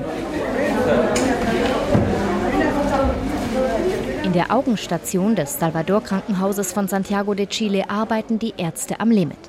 In 4.30 4.34
der 4.34 4.52
Augenstation 4.56 5.36
des 5.36 5.58
Salvador 5.58 6.04
Krankenhauses 6.04 6.72
von 6.72 6.88
Santiago 6.88 7.34
de 7.34 7.48
Chile 7.48 7.90
arbeiten 7.90 8.38
die 8.38 8.54
Ärzte 8.58 9.00
am 9.00 9.10
Limit. 9.10 9.40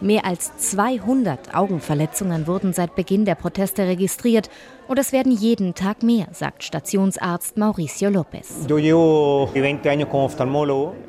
Mehr 0.00 0.24
als 0.24 0.56
200 0.56 1.54
Augenverletzungen 1.54 2.46
wurden 2.46 2.72
seit 2.72 2.96
Beginn 2.96 3.26
der 3.26 3.34
Proteste 3.34 3.82
registriert 3.82 4.48
und 4.90 4.98
es 4.98 5.12
werden 5.12 5.30
jeden 5.30 5.74
Tag 5.74 6.02
mehr, 6.02 6.26
sagt 6.32 6.64
Stationsarzt 6.64 7.56
Mauricio 7.56 8.08
López. 8.08 8.66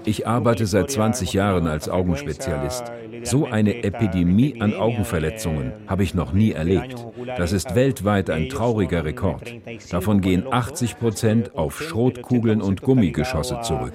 Ich 0.06 0.28
arbeite 0.28 0.68
seit 0.68 0.92
20 0.92 1.34
Jahren 1.34 1.66
als 1.66 1.90
Augenspezialist. 1.90 2.92
So 3.24 3.48
eine 3.48 3.84
Epidemie 3.84 4.62
an 4.62 4.76
Augenverletzungen 4.76 5.74
habe 5.88 6.04
ich 6.04 6.14
noch 6.14 6.32
nie 6.32 6.52
erlebt. 6.52 6.96
Das 7.38 7.54
ist 7.54 7.74
weltweit 7.74 8.30
ein 8.30 8.50
trauriger 8.50 9.04
Rekord. 9.04 9.52
Davon 9.90 10.22
gehen 10.22 10.46
80 10.52 11.00
Prozent 11.00 11.56
auf 11.56 11.82
Schrotkugeln 11.82 12.62
und 12.62 12.84
Gummigeschosse 12.84 13.62
zurück. 13.62 13.94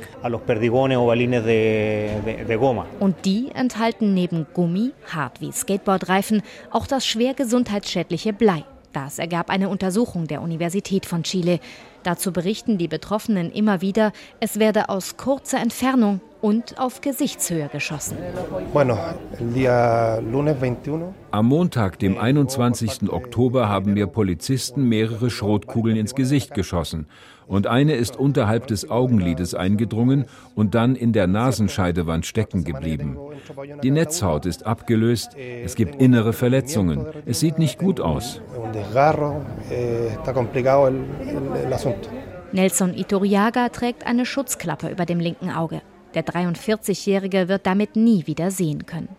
Und 2.98 3.24
die 3.24 3.50
enthalten 3.54 4.14
neben 4.14 4.46
Gummi, 4.52 4.90
hart 5.14 5.40
wie 5.40 5.52
Skateboardreifen, 5.52 6.42
auch 6.72 6.88
das 6.88 7.06
schwer 7.06 7.34
gesundheitsschädliche 7.34 8.32
Blei. 8.32 8.64
Das 8.96 9.18
ergab 9.18 9.50
eine 9.50 9.68
Untersuchung 9.68 10.26
der 10.26 10.40
Universität 10.40 11.04
von 11.04 11.22
Chile. 11.22 11.60
Dazu 12.06 12.32
berichten 12.32 12.78
die 12.78 12.86
Betroffenen 12.86 13.50
immer 13.50 13.80
wieder, 13.80 14.12
es 14.38 14.60
werde 14.60 14.90
aus 14.90 15.16
kurzer 15.16 15.58
Entfernung 15.58 16.20
und 16.40 16.78
auf 16.78 17.00
Gesichtshöhe 17.00 17.68
geschossen. 17.68 18.16
Am 21.32 21.46
Montag, 21.46 21.98
dem 21.98 22.16
21. 22.16 23.10
Oktober, 23.10 23.68
haben 23.68 23.94
mir 23.94 24.06
Polizisten 24.06 24.88
mehrere 24.88 25.30
Schrotkugeln 25.30 25.96
ins 25.96 26.14
Gesicht 26.14 26.54
geschossen 26.54 27.08
und 27.46 27.66
eine 27.66 27.94
ist 27.94 28.16
unterhalb 28.16 28.66
des 28.66 28.90
Augenlides 28.90 29.54
eingedrungen 29.54 30.26
und 30.54 30.74
dann 30.74 30.96
in 30.96 31.12
der 31.12 31.26
Nasenscheidewand 31.26 32.26
stecken 32.26 32.64
geblieben. 32.64 33.16
Die 33.82 33.90
Netzhaut 33.90 34.46
ist 34.46 34.66
abgelöst, 34.66 35.36
es 35.36 35.74
gibt 35.74 36.00
innere 36.00 36.32
Verletzungen. 36.32 37.06
Es 37.24 37.40
sieht 37.40 37.58
nicht 37.58 37.78
gut 37.78 38.00
aus. 38.00 38.40
Nelson 42.52 42.94
Iturriaga 42.94 43.68
trägt 43.68 44.06
eine 44.06 44.24
Schutzklappe 44.24 44.88
über 44.88 45.04
dem 45.04 45.20
linken 45.20 45.50
Auge. 45.50 45.82
Der 46.14 46.24
43-Jährige 46.24 47.48
wird 47.48 47.66
damit 47.66 47.94
nie 47.94 48.26
wieder 48.26 48.50
sehen 48.50 48.86
können. 48.86 49.10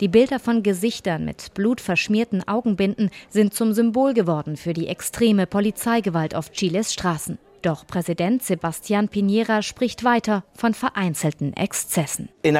Die 0.00 0.08
Bilder 0.08 0.38
von 0.38 0.62
Gesichtern 0.62 1.24
mit 1.24 1.54
blutverschmierten 1.54 2.46
Augenbinden 2.46 3.10
sind 3.30 3.54
zum 3.54 3.72
Symbol 3.72 4.12
geworden 4.12 4.58
für 4.58 4.74
die 4.74 4.88
extreme 4.88 5.46
Polizeigewalt 5.46 6.34
auf 6.34 6.52
Chiles 6.52 6.92
Straßen. 6.92 7.38
Doch 7.62 7.86
Präsident 7.86 8.42
Sebastián 8.42 9.08
Piñera 9.08 9.62
spricht 9.62 10.04
weiter 10.04 10.44
von 10.54 10.74
vereinzelten 10.74 11.54
Exzessen. 11.54 12.28
In 12.42 12.56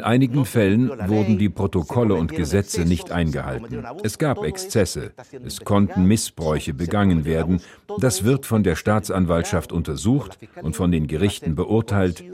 einigen 0.00 0.44
Fällen 0.46 0.88
wurden 1.08 1.38
die 1.38 1.48
Protokolle 1.50 2.14
und 2.14 2.32
Gesetze 2.32 2.86
nicht 2.86 3.10
eingehalten. 3.12 3.84
Es 4.02 4.16
gab 4.16 4.42
Exzesse. 4.44 5.12
Es 5.44 5.60
konnten 5.60 6.06
Missbräuche 6.06 6.72
begangen 6.72 7.26
werden. 7.26 7.60
Das 7.98 8.24
wird 8.24 8.46
von 8.46 8.62
der 8.62 8.76
Staatsanwaltschaft 8.76 9.72
untersucht 9.72 10.38
und 10.62 10.74
von 10.74 10.90
den 10.90 11.06
Gerichten 11.06 11.54
beurteilt. 11.54 12.24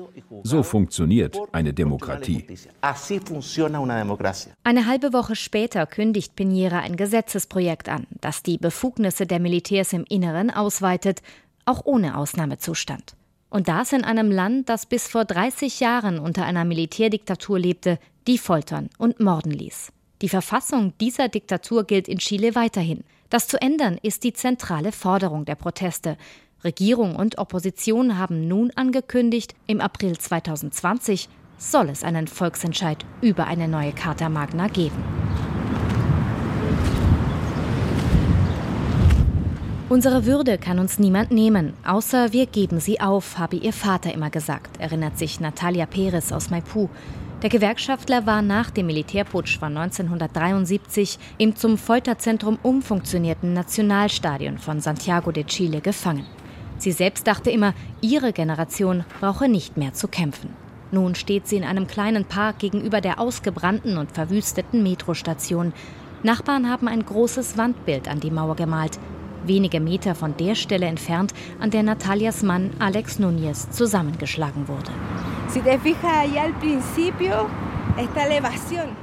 So 0.45 0.63
funktioniert 0.63 1.37
eine 1.53 1.73
Demokratie. 1.73 2.47
Eine 4.63 4.87
halbe 4.87 5.13
Woche 5.13 5.35
später 5.37 5.87
kündigt 5.87 6.35
Piñera 6.39 6.81
ein 6.81 6.97
Gesetzesprojekt 6.97 7.89
an, 7.89 8.07
das 8.21 8.45
die 8.45 8.59
Befugnisse 8.59 9.27
der 9.27 9.41
Militärs 9.41 9.93
im 9.93 10.05
Inneren 10.09 10.51
ausweitet, 10.51 11.21
auch 11.65 11.85
ohne 11.85 12.17
Ausnahmezustand. 12.17 13.16
Und 13.57 13.69
das 13.69 13.95
in 13.95 14.05
einem 14.05 14.31
Land, 14.31 14.69
das 14.69 14.85
bis 14.85 15.09
vor 15.09 15.25
30 15.25 15.81
Jahren 15.81 16.19
unter 16.19 16.45
einer 16.45 16.67
Militärdiktatur 16.67 17.59
lebte, 17.59 17.99
die 18.27 18.37
foltern 18.37 18.91
und 18.99 19.19
morden 19.19 19.51
ließ. 19.51 19.93
Die 20.21 20.29
Verfassung 20.29 20.93
dieser 21.01 21.29
Diktatur 21.29 21.85
gilt 21.85 22.07
in 22.07 22.19
Chile 22.19 22.55
weiterhin. 22.55 23.03
Das 23.31 23.49
zu 23.49 23.59
ändern 23.59 23.99
ist 24.03 24.25
die 24.25 24.35
zentrale 24.35 24.93
Forderung 24.93 25.47
der 25.47 25.55
Proteste. 25.55 26.19
Regierung 26.65 27.17
und 27.17 27.39
Opposition 27.39 28.19
haben 28.19 28.47
nun 28.47 28.73
angekündigt, 28.75 29.55
im 29.67 29.81
April 29.81 30.19
2020 30.19 31.31
soll 31.57 31.89
es 31.89 32.05
einen 32.05 32.27
Volksentscheid 32.27 33.07
über 33.23 33.47
eine 33.47 33.69
neue 33.69 33.95
Charta 33.95 34.29
Magna 34.29 34.69
geben. 34.69 35.03
Unsere 39.89 40.27
Würde 40.27 40.59
kann 40.59 40.81
uns 40.81 40.99
niemand 40.99 41.31
nehmen, 41.31 41.73
außer 41.87 42.33
wir 42.33 42.47
geben 42.47 42.81
sie 42.81 43.01
auf, 43.01 43.39
habe 43.39 43.55
ihr 43.55 43.73
Vater 43.73 44.13
immer 44.13 44.31
gesagt, 44.31 44.81
erinnert 44.81 45.17
sich 45.17 45.39
Natalia 45.39 45.87
Perez 45.87 46.33
aus 46.33 46.51
Maipú. 46.51 46.89
Der 47.45 47.51
Gewerkschaftler 47.51 48.27
war 48.27 48.43
nach 48.43 48.71
dem 48.71 48.87
Militärputsch 48.87 49.61
von 49.61 49.77
1973 49.77 51.21
im 51.39 51.55
zum 51.55 51.79
Folterzentrum 51.79 52.59
umfunktionierten 52.65 53.53
Nationalstadion 53.53 54.59
von 54.59 54.81
Santiago 54.81 55.31
de 55.31 55.45
Chile 55.45 55.81
gefangen. 55.81 56.27
Sie 56.79 56.91
selbst 56.91 57.29
dachte 57.29 57.53
immer, 57.53 57.73
ihre 58.01 58.33
Generation 58.33 59.05
brauche 59.21 59.49
nicht 59.49 59.77
mehr 59.77 59.93
zu 59.93 60.09
kämpfen. 60.09 60.51
Nun 60.91 61.15
steht 61.15 61.47
sie 61.47 61.59
in 61.59 61.65
einem 61.65 61.87
kleinen 61.87 62.25
Park 62.25 62.59
gegenüber 62.59 63.01
der 63.01 63.21
ausgebrannten 63.21 63.99
und 63.99 64.11
verwüsteten 64.11 64.83
Metrostation. 64.83 65.73
Nachbarn 66.25 66.69
haben 66.69 66.89
ein 66.89 67.07
großes 67.07 67.57
Wandbild 67.57 68.09
an 68.09 68.19
die 68.19 68.33
Mauer 68.33 68.57
gemalt 68.57 68.99
wenige 69.47 69.81
Meter 69.81 70.15
von 70.15 70.37
der 70.37 70.55
Stelle 70.55 70.87
entfernt, 70.87 71.33
an 71.61 71.71
der 71.71 71.83
Natalias 71.83 72.43
Mann 72.43 72.71
Alex 72.79 73.19
Núñez 73.21 73.71
zusammengeschlagen 73.71 74.69
wurde. 74.69 74.91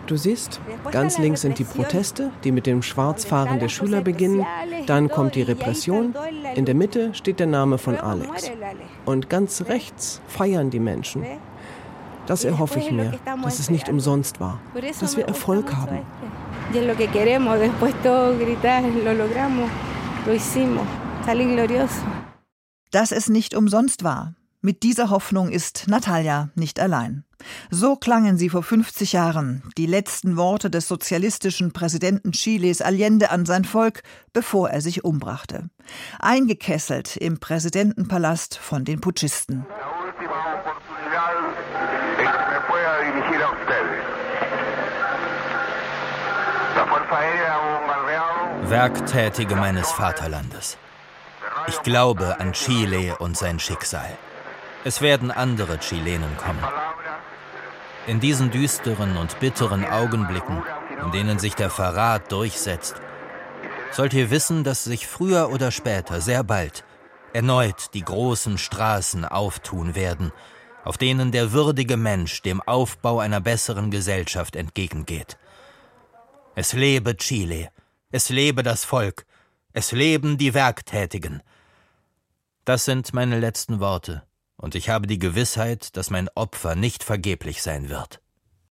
Du 0.06 0.18
siehst, 0.18 0.62
ganz 0.91 1.18
links 1.18 1.41
sind 1.41 1.58
die 1.58 1.64
Proteste, 1.64 2.32
die 2.44 2.52
mit 2.52 2.68
dem 2.68 2.84
Schwarzfahren 2.84 3.60
der 3.60 3.70
Schüler 3.70 4.02
beginnen. 4.02 4.46
Dann 4.86 5.10
kommt 5.10 5.36
die 5.36 5.41
Repression. 5.41 6.14
In 6.56 6.66
der 6.66 6.76
Mitte 6.76 7.14
steht 7.14 7.39
der 7.39 7.48
Name 7.48 7.78
von 7.78 7.98
Alex. 7.98 8.52
Und 9.06 9.30
ganz 9.30 9.64
rechts 9.68 10.22
feiern 10.28 10.70
die 10.70 10.80
Menschen. 10.80 11.26
Das 12.26 12.46
erhoffe 12.46 12.80
ich 12.80 12.91
mir, 12.91 13.14
dass 13.44 13.60
es 13.60 13.70
nicht 13.70 13.89
umsonst 13.89 14.39
war, 14.39 14.60
dass 15.00 15.18
wir 15.18 15.26
Erfolg 15.26 15.76
haben. 15.76 16.00
Lo 20.26 20.32
hicimos. 20.32 20.88
Salí 21.26 21.46
glorioso. 21.46 22.02
Dass 22.92 23.12
es 23.12 23.28
nicht 23.28 23.56
umsonst 23.56 24.04
war. 24.04 24.36
Mit 24.62 24.84
dieser 24.84 25.10
Hoffnung 25.10 25.50
ist 25.50 25.88
Natalia 25.88 26.50
nicht 26.56 26.80
allein. 26.80 27.26
So 27.70 27.98
klangen 27.98 28.38
sie 28.38 28.48
vor 28.48 28.64
50 28.64 29.12
Jahren, 29.12 29.64
die 29.78 29.86
letzten 29.86 30.38
Worte 30.38 30.70
des 30.70 30.88
sozialistischen 30.88 31.74
Präsidenten 31.74 32.32
Chiles 32.32 32.82
Allende 32.82 33.32
an 33.32 33.46
sein 33.46 33.66
Volk, 33.66 34.04
bevor 34.32 34.70
er 34.70 34.80
sich 34.80 35.04
umbrachte. 35.04 35.70
Eingekesselt 36.20 37.18
im 37.18 37.42
Präsidentenpalast 37.42 38.58
von 38.58 38.86
den 38.86 39.02
Putschisten. 39.02 39.66
Werktätige 48.74 49.56
meines 49.56 49.92
Vaterlandes. 49.92 50.80
Ich 51.68 51.84
glaube 51.84 52.40
an 52.40 52.54
Chile 52.54 53.16
und 53.20 53.38
sein 53.38 53.60
Schicksal. 53.60 54.18
Es 54.84 55.00
werden 55.00 55.30
andere 55.30 55.78
Chilenen 55.78 56.36
kommen. 56.38 56.64
In 58.08 58.20
diesen 58.20 58.50
düsteren 58.50 59.16
und 59.18 59.40
bitteren 59.40 59.86
Augenblicken, 59.86 60.64
in 61.04 61.12
denen 61.12 61.38
sich 61.38 61.54
der 61.54 61.70
Verrat 61.70 62.32
durchsetzt, 62.32 62.96
sollt 63.92 64.16
ihr 64.16 64.32
wissen, 64.32 64.64
dass 64.64 64.86
sich 64.86 65.06
früher 65.06 65.52
oder 65.52 65.70
später, 65.70 66.20
sehr 66.20 66.44
bald, 66.44 66.84
erneut 67.32 67.94
die 67.94 68.04
großen 68.04 68.58
Straßen 68.58 69.24
auftun 69.24 69.94
werden, 69.94 70.32
auf 70.84 70.98
denen 70.98 71.32
der 71.32 71.52
würdige 71.52 71.96
Mensch 71.96 72.42
dem 72.42 72.60
Aufbau 72.60 73.20
einer 73.20 73.40
besseren 73.40 73.92
Gesellschaft 73.92 74.56
entgegengeht. 74.56 75.38
Es 76.56 76.74
lebe 76.74 77.16
Chile, 77.18 77.70
es 78.14 78.30
lebe 78.30 78.61
das 78.61 78.86
Volk, 78.86 79.26
es 79.74 79.91
leben 79.91 80.38
die 80.38 80.53
Werktätigen. 80.53 81.41
Das 82.64 82.86
sind 82.86 83.11
meine 83.11 83.39
letzten 83.39 83.80
Worte, 83.80 84.22
und 84.55 84.76
ich 84.76 84.89
habe 84.89 85.07
die 85.07 85.18
Gewissheit, 85.18 85.97
dass 85.97 86.11
mein 86.11 86.30
Opfer 86.36 86.76
nicht 86.76 87.03
vergeblich 87.03 87.64
sein 87.64 87.89
wird. 87.89 88.22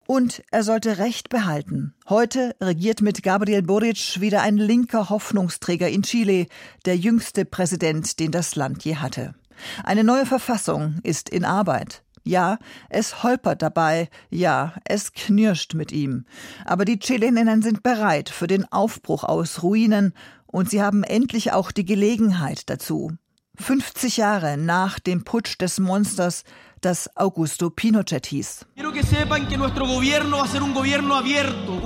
Und 0.08 0.42
er 0.50 0.64
sollte 0.64 0.98
Recht 0.98 1.30
behalten. 1.30 1.94
Heute 2.10 2.56
regiert 2.60 3.02
mit 3.02 3.22
Gabriel 3.22 3.62
Boric 3.62 4.20
wieder 4.20 4.42
ein 4.42 4.58
linker 4.58 5.10
Hoffnungsträger 5.10 5.88
in 5.88 6.02
Chile, 6.02 6.48
der 6.86 6.98
jüngste 6.98 7.46
Präsident, 7.46 8.20
den 8.20 8.32
das 8.32 8.56
Land 8.56 8.86
je 8.86 8.96
hatte. 8.96 9.36
Eine 9.84 10.04
neue 10.04 10.26
Verfassung 10.26 11.00
ist 11.04 11.30
in 11.30 11.46
Arbeit. 11.46 12.04
Ja, 12.28 12.60
es 12.90 13.24
holpert 13.24 13.62
dabei, 13.62 14.10
ja, 14.30 14.74
es 14.84 15.14
knirscht 15.14 15.76
mit 15.76 15.94
ihm. 15.94 16.26
Aber 16.66 16.84
die 16.84 17.00
Chileninnen 17.00 17.62
sind 17.62 17.84
bereit 17.84 18.28
für 18.30 18.48
den 18.48 18.70
Aufbruch 18.70 19.24
aus 19.24 19.64
Ruinen 19.64 20.14
und 20.46 20.70
sie 20.70 20.82
haben 20.82 21.04
endlich 21.04 21.54
auch 21.54 21.72
die 21.72 21.86
Gelegenheit 21.86 22.70
dazu. 22.70 23.14
50 23.60 24.18
Jahre 24.18 24.58
nach 24.58 25.00
dem 25.00 25.24
Putsch 25.24 25.58
des 25.60 25.80
Monsters, 25.80 26.44
das 26.82 27.16
Augusto 27.16 27.70
Pinochet 27.70 28.28
hieß. 28.28 28.66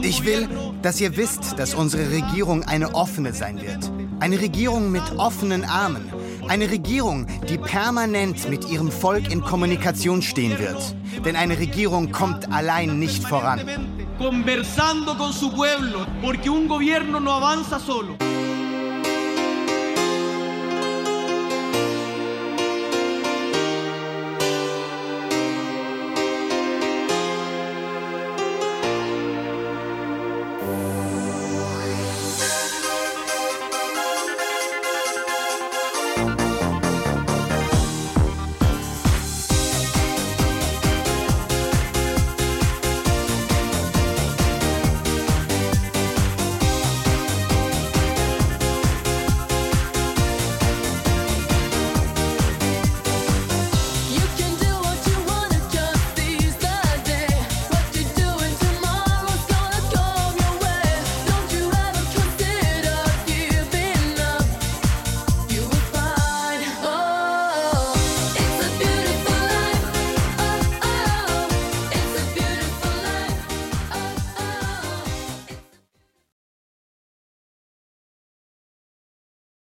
Ich 0.01 0.25
will, 0.25 0.49
dass 0.81 1.01
ihr 1.01 1.17
wisst, 1.17 1.59
dass 1.59 1.75
unsere 1.75 2.11
Regierung 2.11 2.63
eine 2.63 2.95
offene 2.95 3.33
sein 3.33 3.61
wird. 3.61 3.91
Eine 4.19 4.41
Regierung 4.41 4.91
mit 4.91 5.03
offenen 5.17 5.63
Armen 5.63 6.11
eine 6.47 6.69
Regierung, 6.69 7.27
die 7.49 7.57
permanent 7.57 8.49
mit 8.49 8.69
ihrem 8.69 8.91
Volk 8.91 9.31
in 9.31 9.41
Kommunikation 9.41 10.21
stehen 10.21 10.57
wird. 10.59 10.95
Denn 11.25 11.35
eine 11.35 11.57
Regierung 11.57 12.11
kommt 12.11 12.51
allein 12.51 12.99
nicht 12.99 13.23
voran. 13.27 13.61
Conversando 14.17 15.15
con 15.15 15.33
su 15.33 15.51
pueblo, 15.51 16.05
porque 16.21 16.49
un 16.49 16.67
gobierno 16.67 17.19
no 17.19 17.31
avanza 17.31 17.79
solo. 17.79 18.17